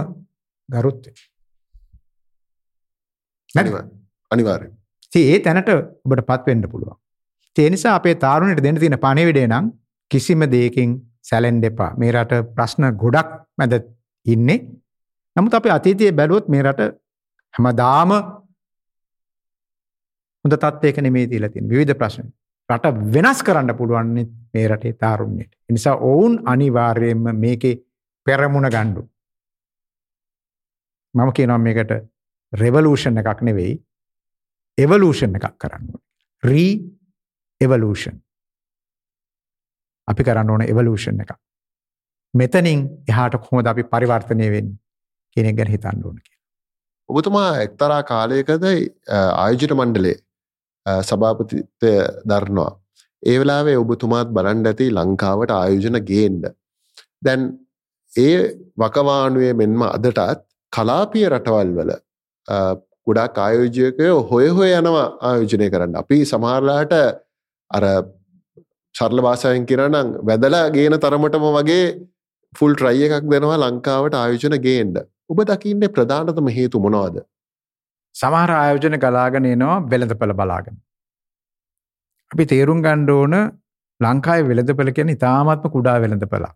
[0.70, 1.12] ගරුත්වය.
[4.32, 4.72] අනිවාර්යෙන්.
[5.08, 5.72] ඉතින් ඒ තැනට
[6.06, 6.98] ඔබටපත් වෙන්න පුළුවන්.
[7.56, 9.72] ඒ නිසා අපේ තාරුණයට දෙන්න තියෙන පණිවිඩය නම්
[10.12, 11.92] කිසිම දෙයකින් සැලෙන්න එපා.
[11.98, 13.74] මේ රට ප්‍රශ්න ගොඩක් මැද
[14.26, 14.60] ඉන්නේ.
[15.42, 16.82] නමුත් අපි අතීතයේ බැලුවොත් මේ රට
[17.54, 18.12] හැමදාම
[20.46, 21.72] හොඳ තත්ත්වයක නෙමෙයි තියලා තියෙන්නේ.
[21.74, 22.28] විවිධ ප්‍රශ්න.
[22.70, 24.10] රට වෙනස් කරන්න පුළුවන්
[24.54, 25.52] මේ රටේ තාරුණ්‍යයට.
[25.54, 27.76] ඒ නිසා ඔවුන් අනිවාර්යයෙන්ම මේකේ
[28.28, 29.02] පෙරමුණ ගන්නු.
[31.16, 31.92] මම කියනවා මේකට
[32.54, 33.74] රෙවලූෂන් එකක් නෙවෙයි
[34.78, 36.06] එවලූෂන් එකක් කරන්න ඕනේ.
[36.44, 36.72] Re
[37.62, 38.18] evaluation.
[40.08, 41.34] අපි කරන්න ඕන එවලූෂන් එකක්.
[42.34, 42.80] මෙතනින්
[43.10, 44.82] එහාට කොහොමද අපි පරිවර්තනය වෙන්නේ
[45.36, 46.42] කියන එක ගැන හිතන්න ඕන කියලා.
[47.10, 50.18] ඔබතුමා එක්තරා කාලයකද ආයෝජන මණ්ඩලේ
[51.10, 51.94] සභාපතිත්වය
[52.26, 52.72] දරනවා.
[53.24, 56.46] ඒ වෙලාවේ ඔබතුමාත් බලන්ඩ ඇති ලංකාවට ආයෝජන ගේන්ඩ.
[57.22, 57.42] දැන්
[58.14, 58.38] ඒ
[58.78, 61.92] වකවානුවේ මෙන්ම අදටත් කලාපිය රටවල් වල
[63.08, 66.94] ගොඩක් ආයෝජයකයෝ හොය හොය යනවා ආයෝජනය කරන්න අපි සමහරලාට
[67.72, 67.86] අර
[68.96, 71.86] චර්ල භාෂාවෙන් කියරනම් වැදලා ගේන තරමටම වගේ
[72.54, 74.98] ෆුල් ට්‍රයි එකක් දෙනවා ලංකාවට ආයෝජන ගේන්ඩ
[75.32, 77.18] ඔබ දකින්නේ ප්‍රධානතම හේතු මොනවාද?
[78.16, 80.76] සමහර ආයෝජන ගලාගෙන එනවා වෙළඳපළ බලාගෙන.
[82.32, 83.36] අපි තේරුම් ගණ්ඩ ඕන
[84.00, 86.54] ලංකායි වෙළඳපළ කියන ඉතාමත්ම කුඩා වෙළඳපලා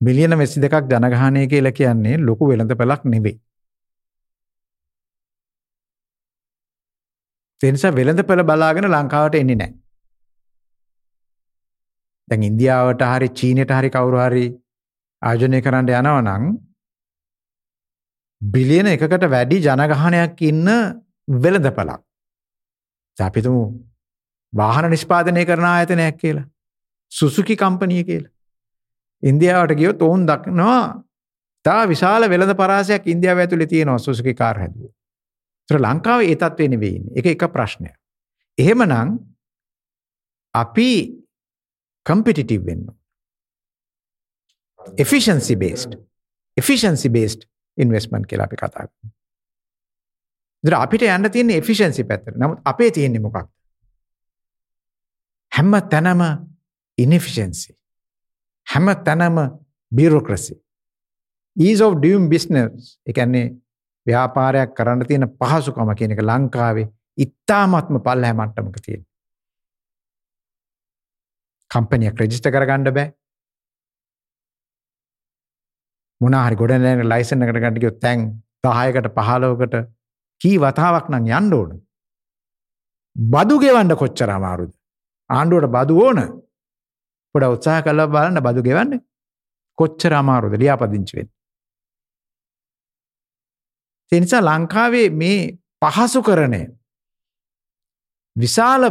[0.00, 3.36] මිලියන වෙසි දෙකක් ජනගහනය කියල කියන්නේ ලොකු වෙළඳපලක් නෙවෙයි.
[7.60, 9.72] තෙනිසා වෙළඳ පෙළ බලාගෙන ලංකාවට එන්නේ නෑ.
[12.28, 14.46] දැන් ඉන්දියාවට හරි චීනයට හරි කවුරු හරි
[15.22, 16.44] ආයෝජනය කරන්න යනවා නම්
[18.42, 20.68] බිලියන එකකට වැඩි ජනගහනයක් ඉන්න
[21.28, 22.02] වෙළඳපළක්.
[23.18, 23.64] අපිතුමු
[24.52, 26.48] වාහන නිෂ්පාදනය කරන ආයතනයක් කියලා.
[27.12, 28.32] සුසුකි කම්පනිය කියලා.
[29.22, 31.02] ඉන්දියාවට ගියොත් ඔවුන් දක්නවා
[31.64, 34.94] තා විශාල වෙළඳ පරාසයක් ඉන්දියාව ඇතුළේ තියෙනවා සුසුකි කාර් හැදුවා.
[35.68, 37.92] තර ලංකාව ඒ තත්වේ නෙවෙයින් එක එක ප්‍රශ්නය.
[38.58, 39.18] එහෙමනං
[40.54, 40.90] අපි
[42.06, 42.88] කම්පිටිටව් වෙන්න.
[44.98, 45.94] එෆිෂන්සි බේස්ට
[46.56, 47.50] එෆිෂන්සි බේස්ට
[47.80, 48.86] ඉන්වස්මන්් කියලා අපි කතා
[50.64, 53.38] දර අපිට යන්න තියන්නේ එෆිෂන්සි පැත්තර නමුත් අපේ තියෙන්නේ මොකක්
[55.52, 56.22] හැම්ම තැනම
[56.98, 57.76] ඉනිෆිෂන්සි
[58.66, 59.40] හැම තැනම
[59.92, 60.54] බිරෝක්‍රසි
[61.56, 63.46] ඊස් of ඩියම් බිස්නස් එකන්නේ
[64.06, 69.02] ව්‍යාපාරයක් කරන්න තියෙන පහසුකම කියන එක ලංකාවේ ඉත්තාමත්ම පල්ලහැ මට්ටමක තියෙන.
[71.70, 73.12] කම්පනියක් රෙජිස්ට කරගණ්ඩ බෑ.
[76.20, 78.26] මොනාහරි ගොඩනෑන ලයිසන එකට ගටියොත් තැන්
[78.64, 79.74] දහයකට පහලෝකට
[80.40, 81.70] කී වතාවක් නම් යන්න ඕන.
[83.16, 84.72] බදු ගෙවන්න කොච්චර අමාරුද.
[85.30, 86.20] ආණ්ඩුවට බදු ඕන
[87.34, 89.00] පොඩ උත්සාහ කල බලන්න බදු ගෙවන්න
[89.78, 91.28] කොච්චර අමාරුද ලියාපදිංචිවෙන්.
[94.12, 95.40] එනිසා ලංකාවේ මේ
[95.82, 96.62] පහසු කරණය
[98.36, 98.82] විශාල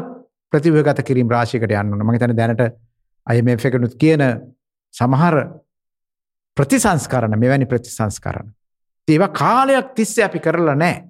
[0.53, 2.63] ප්‍රතිවගත කිරීම රාශිකට යන්න මගේ තැන දැනට
[3.27, 4.23] අයම එකනුත් කියන
[4.93, 5.36] සමහර
[6.58, 8.54] ප්‍රතිසංස්කරන මෙවැනි ප්‍රතිසංස්කරන.
[9.08, 11.04] ඒව කාලයක් තිස්ස අපි කරලා නෑ.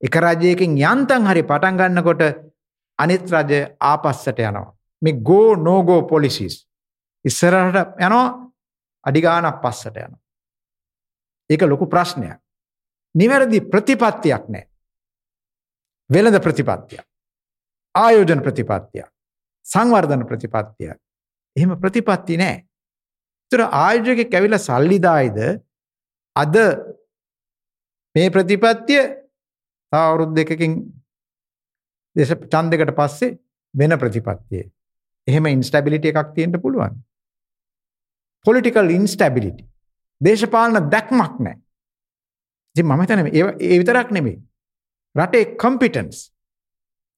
[0.00, 2.22] එක රජයකින් යන්තන් හරි පටන් ගන්නකොට
[2.98, 4.72] අනිත් රජය ආපස්සට යනවා.
[5.02, 6.66] මේ ගෝ නෝගෝ පොලිසිස්.
[7.24, 8.26] ඉස්සරහට යනවා
[9.04, 10.16] අඩිගානක් පස්සට යන.
[11.50, 12.38] ඒක ලොකු ප්‍රශ්නයක්.
[13.14, 14.68] නිවැරදි ප්‍රතිපත්තියක් නෑ.
[16.10, 17.04] වෙළඳ ප්‍රතිපත්තියක්.
[17.94, 19.08] ආයෝජන ප්‍රතිපත්තියක්.
[19.66, 20.98] සංවර්ධන ප්‍රතිපත්තියක්.
[21.56, 22.65] එහෙම ප්‍රතිපත්ති නෑ.
[23.50, 25.38] තුර ආයෝජක කැවිල සල්ලිදායිද
[26.36, 26.56] අද
[28.14, 29.02] මේ ප්‍රතිපත්තිය
[29.92, 30.72] අවුරුද් දෙකකින්
[32.16, 33.36] දෙස චන්දකට පස්සේ
[33.74, 34.64] වෙන ප්‍රතිපත්තිය.
[35.28, 36.94] එහෙම ඉන්ස්ටැබිලිට එකක් තියෙන්ට පුළුවන්.
[38.46, 39.64] Political instability.
[40.20, 41.56] දේශපාලන දැක්මක් නෑ.
[42.76, 44.38] ඉති මම තැන ඒ විතරක් නෙමේ.
[45.14, 46.18] රටේ කම්පිටන්ස්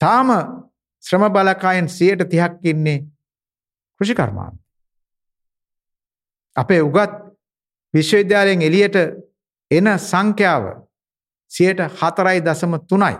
[0.00, 0.28] තාම
[1.04, 2.98] ශ්‍රම බලකායන් සියයට තිහක් ඉන්නේ
[4.00, 4.54] කෘෂිකර්මාන්.
[6.58, 7.12] අපේ උගත්
[7.94, 8.96] විශ්වවිද්‍යාලයෙන් එලියට
[9.70, 10.64] එන සංඛ්‍යාව
[11.50, 13.16] සියයට හතරයි දසම තුනයි.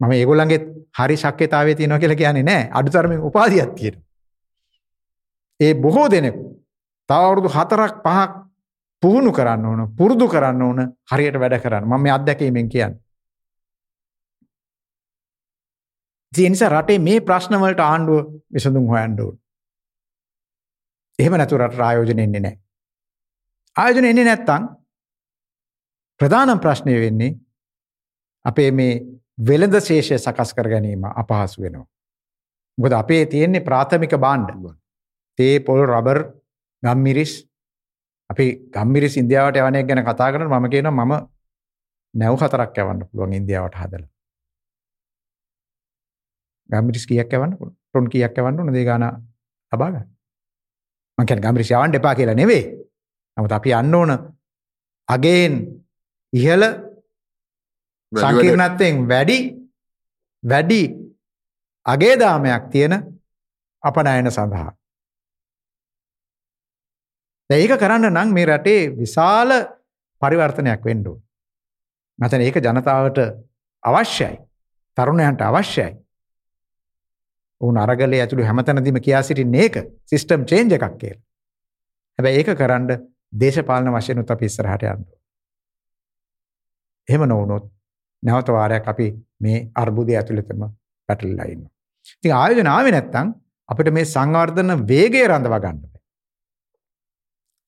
[0.00, 0.60] මම ඒගොල්ලන්ගේ
[0.94, 3.96] හරි ශක්්‍යතාව තියන කියල කියන්නේ නෑ අඩුතරමින් උපාධියත් තියෙන.
[5.60, 6.44] ඒ බොහෝ දෙනෙකු
[7.08, 8.30] තවරුදු හතරක් පහක්
[9.02, 10.78] පුහුණු කරන්න ඕන පුරුදු කරන්න ඕන
[11.10, 12.94] හරියට වැඩ කරන්න මම අත්දැකීමෙන් කියන්න.
[16.32, 18.20] ජනිසා රටේ මේ ප්‍රශ්නවලට ආණ්ඩුව
[18.52, 19.36] විසඳුම් හොයන්ඩුවන්.
[21.18, 22.56] එහෙම නැතු රට ආයෝජන එන්නේ නෑ.
[23.76, 24.64] ආයෝජන එන්නේ නැත්තං
[26.20, 27.36] ප්‍රධානම් ප්‍රශ්නය වෙන්නේ
[28.44, 28.94] අපේ මේ
[29.48, 31.86] වෙළඳ ශේෂය සකස් කර ගැනීම අපහසු වෙනවා.
[32.78, 34.66] ගොද අපේ තියෙන්නේ ප්‍රාථමික බාණ්ඩ
[35.38, 36.20] තේ පොල් රබර්
[36.82, 37.32] ගම්මිරිස්.
[38.30, 41.14] අපි ගම්මිරි ඉන්දියාවට යවනයක් ගැන කතා කරන මම කියන මම
[42.14, 44.04] නැව් හතරක් යවන්න පුළුවන් ඉන්දියාවට හදල.
[46.70, 49.06] ගම්මිරිස් කියක් යවන්න ටොන් කියක් යවන්න ඕන දේ ගාන
[49.72, 50.15] ලබාගන්න මං
[51.18, 52.64] කියන ගම්මිරිස් යවන්න එපා කියලා නෙවෙයි
[53.36, 54.14] නමුත් අපි යන්න ඕන
[55.08, 55.54] අගේන්
[56.32, 56.64] ඉහළ
[58.12, 59.38] සංකීර්ණත්වයෙන් වැඩි
[60.42, 60.82] වැඩි
[61.86, 62.98] අගේදාමයක් තියෙන
[63.82, 64.70] අපනයන සඳහා
[67.50, 69.50] ඒක කරන්න නම් මේ රටේ විශාල
[70.22, 71.12] පරිවර්තනයක් වෙන්ඩු.
[72.18, 73.18] මතන ඒක ජනතාවට
[73.84, 74.36] අවශ්‍යයි.
[74.98, 75.94] තරුණයන්ට අවශ්‍යයි.
[77.60, 81.22] ඔවුන් අරගලේ ඇතුළු හැමතැනදීම කියා සිටින්නේ ඒක සිස්ටම් චේන්ජ් එකක් කියලා.
[82.18, 83.06] හැබැයි ඒක කරන්න
[83.40, 85.18] දේශපාලන වශයෙන් උත් අපි ඉස්සරහට යන්න ඕනේ.
[87.08, 87.64] එහෙම නොවුනොත්
[88.22, 89.08] නැවත වාරයක් අපි
[89.40, 90.62] මේ අර්බුදය ඇතුළතම
[91.08, 91.72] පැටලලා ඉන්නවා.
[92.18, 93.34] ඉතින් ආයෝජන ආවේ නැත්නම්
[93.68, 96.02] අපිට මේ සංවර්ධන වේගය රඳවා ගන්න බෑ.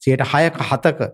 [0.03, 1.11] 6ක 7ක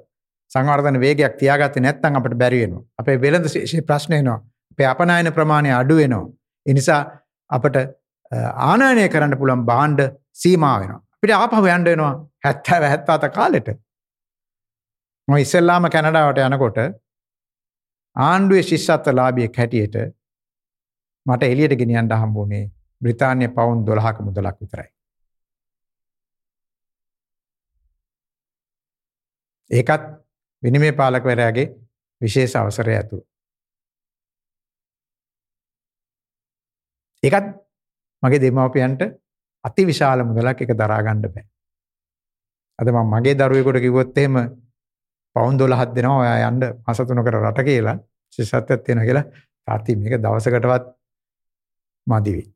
[0.51, 2.85] සංවර්ධන වේගයක් තියාගත්තේ නැත්නම් අපිට බැරි වෙනවා.
[2.99, 4.39] අපේ වෙළඳ ශේෂයේ ප්‍රශ්න එනවා.
[4.73, 6.27] අපේ අපනයන ප්‍රමාණය අඩු වෙනවා.
[6.67, 7.01] ඒ නිසා
[7.51, 7.77] අපිට
[8.33, 10.01] ආනයනය කරන්න පුළුවන් භාණ්ඩ
[10.33, 11.01] සීමා වෙනවා.
[11.15, 12.13] අපිට ආපහු යන්න වෙනවා
[12.45, 13.69] 70 77 කාලෙට.
[15.29, 16.79] මම ඉස්සෙල්ලාම කැනඩාවට යනකොට
[18.17, 19.97] ආණ්ඩුවේ ශිෂ්‍යත්ව ලාභියෙක් හැටියට
[21.27, 22.65] මට එළියට ගෙනියන්න හම්බුනේ
[23.01, 24.89] බ්‍රිතාන්‍ය පවුන් 12ක මුදලක් විතරයි.
[29.71, 30.05] ඒකත්
[30.63, 31.67] විනිමය පාලකවරයාගේ
[32.21, 33.21] විශේෂ අවසරය ඇතුව.
[37.23, 37.64] ඒකත්
[38.25, 39.03] මගේ දෙමව්පියන්ට
[39.65, 41.45] අති විශාල මුදලක් එක දරා ගන්න බෑ.
[42.79, 44.35] අද මම මගේ දරුවෙකුට කිව්වොත් එහෙම
[45.37, 47.97] පවුන් 12ක් දෙනවා ඔයා යන්න මාස 3කට රට කියලා
[48.33, 49.25] ශිෂ්‍යත්වයක් තියෙනවා කියලා
[49.69, 50.85] තාත්ති මේක දවසකටවත්
[52.07, 52.47] මදි වෙයි.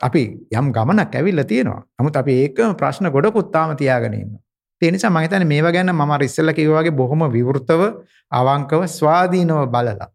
[0.00, 0.22] අපි
[0.58, 1.82] යම් ගමනක් ඇවිල්ලා තියෙනවා.
[1.98, 4.42] නමුත් අපි ඒකම ප්‍රශ්න ගොඩකුත් තාම තියාගෙන ඉන්නවා.
[4.82, 7.82] ඒ නිසා මම හිතන්නේ මේවා ගැන මම අර ඉස්සෙල්ලා කිව්වා වගේ බොහොම විවෘතව
[8.32, 10.08] අවංකව ස්වාධීනව බලලා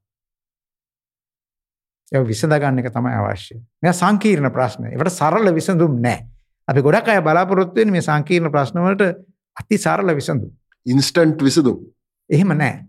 [2.12, 3.58] ඒක විසඳ ගන්න එක තමයි අවශ්‍ය.
[3.82, 4.90] මේවා සංකීර්ණ ප්‍රශ්න.
[4.92, 6.28] ඒවට සරල විසඳුම් නැහැ.
[6.68, 9.10] අපි ගොඩක් අය බලාපොරොත්තු වෙන්නේ මේ සංකීර්ණ ප්‍රශ්න වලට
[9.58, 10.52] අති සරල විසඳුම්.
[10.86, 11.82] ඉන්ස්ටන්ට් විසඳුම්.
[12.30, 12.86] එහෙම නැහැ.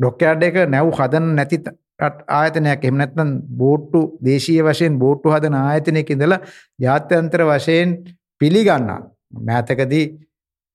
[0.00, 1.62] ඩොක්යාඩ් එක නැව් හදන්න නැති
[2.00, 6.40] ආයතනයක් එහෙම නැත්නම් බෝට්ටු දේශීය වශයෙන් බෝට්ටු හදන ආයතනයක ඉඳලා
[6.78, 7.98] ජාත්‍යන්තර වශයෙන්
[8.40, 9.00] පිළිගන්නා
[9.40, 10.06] මෑතකදී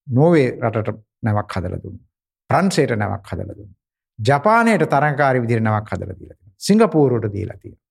[0.07, 2.05] නෝවේ රටට නැවක් හදලා දුන්නා.
[2.49, 3.78] ප්‍රංශයට නැවක් හදලා දුන්නා.
[4.20, 6.88] ජපානයට තරංකාරී විදිහට නැවක් හදලා දීලා තියෙනවා.
[6.88, 7.86] සිංගප්පූරුවට දීලා තියෙනවා.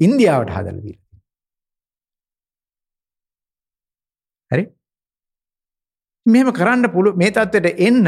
[0.00, 1.22] ඉන්දියාවට හදලා දීලා තියෙනවා.
[4.50, 4.64] හරි?
[6.26, 8.06] මෙහෙම කරන්න පුළු මේ தත්වෙට එන්න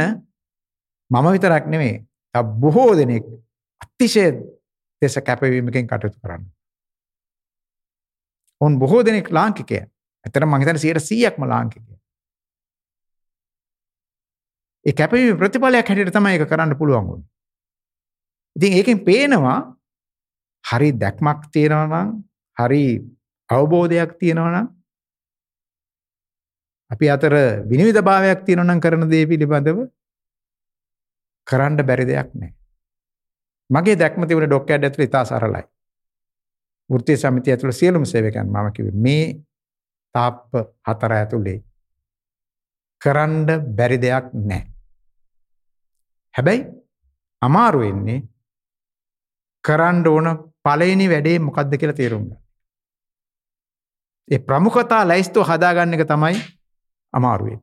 [1.10, 2.06] මම විතරක් නෙමෙයි.
[2.60, 3.24] බොහෝ දෙනෙක්
[3.80, 4.26] අතිශය
[5.02, 6.44] දෙස කැපවීමකින් කටයුතු කරන්න.
[8.60, 9.78] ඔවුන් බොහෝ දෙනෙක් ලාංකිකය.
[10.24, 11.92] ඇත්තටම මම හිතන්නේ 100%ක්ම ලාංකිකය.
[14.86, 17.28] ඒ කැපවීම ප්‍රතිඵලයක් හැටියට තමයි ඒක කරන්න පුළුවන් වුනේ.
[18.56, 19.75] ඉතින් ඒකෙන් පේනවා
[20.66, 22.08] හරි දැක්මක් තියෙනවා නම්
[22.56, 22.82] හරි
[23.50, 24.66] අවබෝධයක් තියෙනවා නම්
[26.90, 27.34] අපි අතර
[27.70, 29.78] විනිවිද භාවයක් තියෙනවා නම් කරන දේ පිළිබඳව
[31.46, 32.54] කරන්න බැරි දෙයක් නැහැ.
[33.70, 35.64] මගේ දැක්ම තිබුණ ඩොක්කෑඩ් ඇතුළේ ඉතා සරලයි.
[36.90, 39.26] වෘත්තීය සමිතිය ඇතුළේ සියලුම සේවකයන් මම කිව්වේ මේ
[40.14, 40.52] තාප්ප
[40.88, 41.58] හතර ඇතුළේ
[43.02, 43.46] කරන්න
[43.76, 44.62] බැරි දෙයක් නැහැ.
[46.34, 46.62] හැබැයි
[47.42, 48.20] අමාරු වෙන්නේ
[49.64, 50.26] කරන්න ඕන
[50.66, 52.38] පළවෙනි වැඩේ මොකද්ද කියලා තේරුම් ගන්න.
[54.28, 56.38] ඒ ප්‍රමුඛතා ලයිස්තුව හදාගන්න එක තමයි
[57.14, 57.58] අමාරු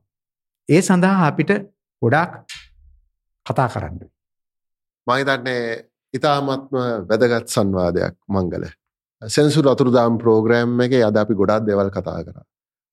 [0.68, 1.50] ඒ සඳහා අපිට
[2.02, 2.32] ගොඩාක්
[3.46, 3.98] කතා කරන්න.
[5.06, 5.60] මම හිතන්නේ
[6.14, 6.74] ඊ타මත්ම
[7.08, 8.64] වැදගත් සංවාදයක් මංගල.
[9.22, 12.44] සෙන්සුර් අතුරුදාම් ප්‍රෝග්‍රෑම් එකේ අද අපි ගොඩාක් දේවල් කතා කරා.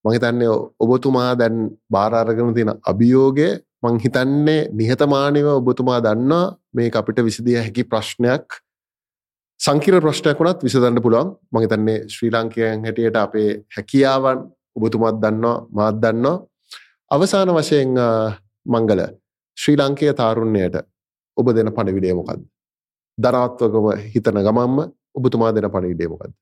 [0.05, 0.49] මම හිතන්නේ
[0.79, 3.47] ඔබතුමා දැන් බාර අරගෙන තියෙන අභියෝගය
[3.83, 8.45] මං හිතන්නේ නිහතමානීව ඔබතුමා දන්නා මේක අපිට විසදිය හැකි ප්‍රශ්නයක්
[9.61, 11.27] සංකීර්ණ ප්‍රශ්නයක් වුණත් විසඳන්න පුළුවන්.
[11.51, 14.39] මම හිතන්නේ ශ්‍රී ලාංකිකයන් හැටියට අපේ හැකියාවන්
[14.75, 16.37] ඔබතුමාත් දන්නවා මාත් දන්නවා.
[17.11, 17.91] අවසාන වශයෙන්
[18.65, 19.01] මංගල
[19.57, 20.77] ශ්‍රී ලාංකීය තාරුණ්‍යයට
[21.37, 22.41] ඔබ දෙන පණිවිඩය මොකක්ද
[23.17, 24.77] ධනාත්මකව හිතන ගමන්ම
[25.17, 26.33] ඔබතුමා දෙන පණිවිඩය මොකක්ද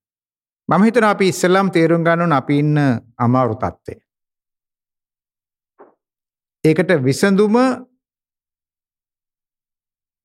[0.69, 2.77] මම හිතනවා අපි ඉස්සෙල්ලාම තේරුම් ගන්න ඕන අපි ඉන්න
[3.17, 3.93] අමාරු තත්ත්වය.
[6.63, 7.57] ඒකට විසඳුම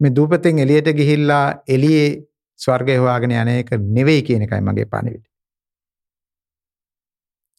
[0.00, 2.08] මේ දූපතෙන් එළියට ගිහිල්ලා එළියේ
[2.64, 5.28] ස්වර්ගය හොයාගෙන යන එක නෙවෙයි කියන එකයි මගේ පණිවිඩය.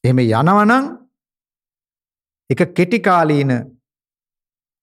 [0.03, 0.85] එහෙම යනවනම්
[2.49, 3.51] එක කෙටි කාලීන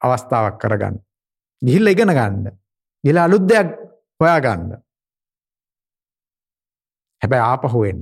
[0.02, 0.96] අවස්ථාවක් කරගන්න.
[1.62, 2.46] ගිහිල්ලා ඉගෙන ගන්න.
[3.04, 3.68] ගිහිල්ලා අලුත් දෙයක්
[4.20, 4.70] හොයාගන්න.
[7.22, 8.00] හැබැයි ආපහු එන්න.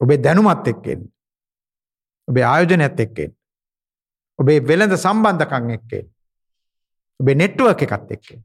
[0.00, 1.04] ඔබේ දැනුමත් එක්ක එන්න.
[2.28, 3.34] ඔබේ ආයෝජනයත් එක්ක එන්න.
[4.38, 6.08] ඔබේ වෙළඳ සම්බන්ධකම් එක්ක එන්න.
[7.20, 8.42] ඔබේ නෙට්වර්ක් එකත් එක්ක එන්න.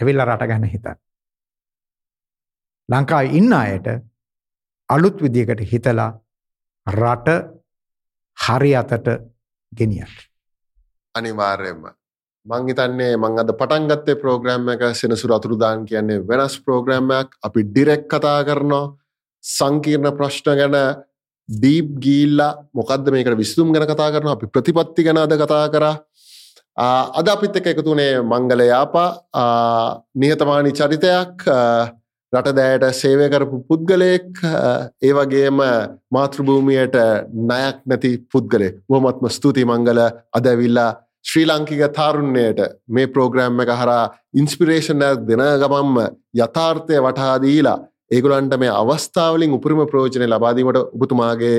[0.00, 1.03] ඇවිල්ලා රට ගැන හිතන්න.
[2.88, 3.86] ලංකාවේ ඉන්න අයට
[4.88, 6.10] අලුත් විදියකට හිතලා
[6.86, 7.28] රට
[8.38, 9.08] හරි අතට
[9.72, 10.14] ගෙනියන්න.
[11.14, 11.84] අනිවාර්යයෙන්ම.
[12.46, 18.04] මං හිතන්නේ මං අද පටන් ගත්තේ ප්‍රෝග්‍රෑම් එක සෙනසුරු අතුරුදාන් කියන්නේ වෙනස් ප්‍රෝග්‍රෑම්යක් අපි ඩිරෙක්
[18.08, 18.92] කතා කරනවා.
[19.44, 20.76] සංකීර්ණ ප්‍රශ්න ගැන
[21.48, 24.36] ඩීප් ගීල්ලා මොකක්ද මේකට විසඳුම් ගැන කතා කරනවා.
[24.36, 25.96] අපි ප්‍රතිපත්ති ගැන අද කතා කරා.
[27.18, 29.10] අද අපිත් එක එකතුනේ මංගල යාපා.
[30.14, 31.48] නිහතමානි චරිතයක්.
[32.34, 34.42] රට දෑයට සේවය කරපු පුද්ගලයෙක්
[35.02, 35.60] ඒ වගේම
[36.10, 36.96] මාතෘභූමියයට
[37.50, 40.00] නයක් නැති පුද්ගලේ බොහොමත්ම ස්තුති මංගල.
[40.38, 40.90] අදැවිල්ලා
[41.24, 44.02] ශ්‍රී ලංකික තරුණයට මේ ප්‍රෝග්‍රෑම් එක හරා
[44.34, 45.98] ඉන්ස්පිරේෂණ දෙන ගමම්ම
[46.38, 47.78] යථාර්ථය වටහාදීලා
[48.10, 51.56] ඒගුලන්ට මේ අවස්ථාවලින් උපරිම ප්‍රෝජනය ලබාදීමට ඔබතුමාගේ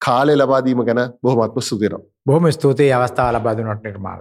[0.00, 2.92] කාලය ලබාදීම ගැන බොහොමත්ම සුතිරම් බොහොම ස්තුතියි.
[2.92, 4.20] අවස්ථාව ලබාදුනට නිර්මාල්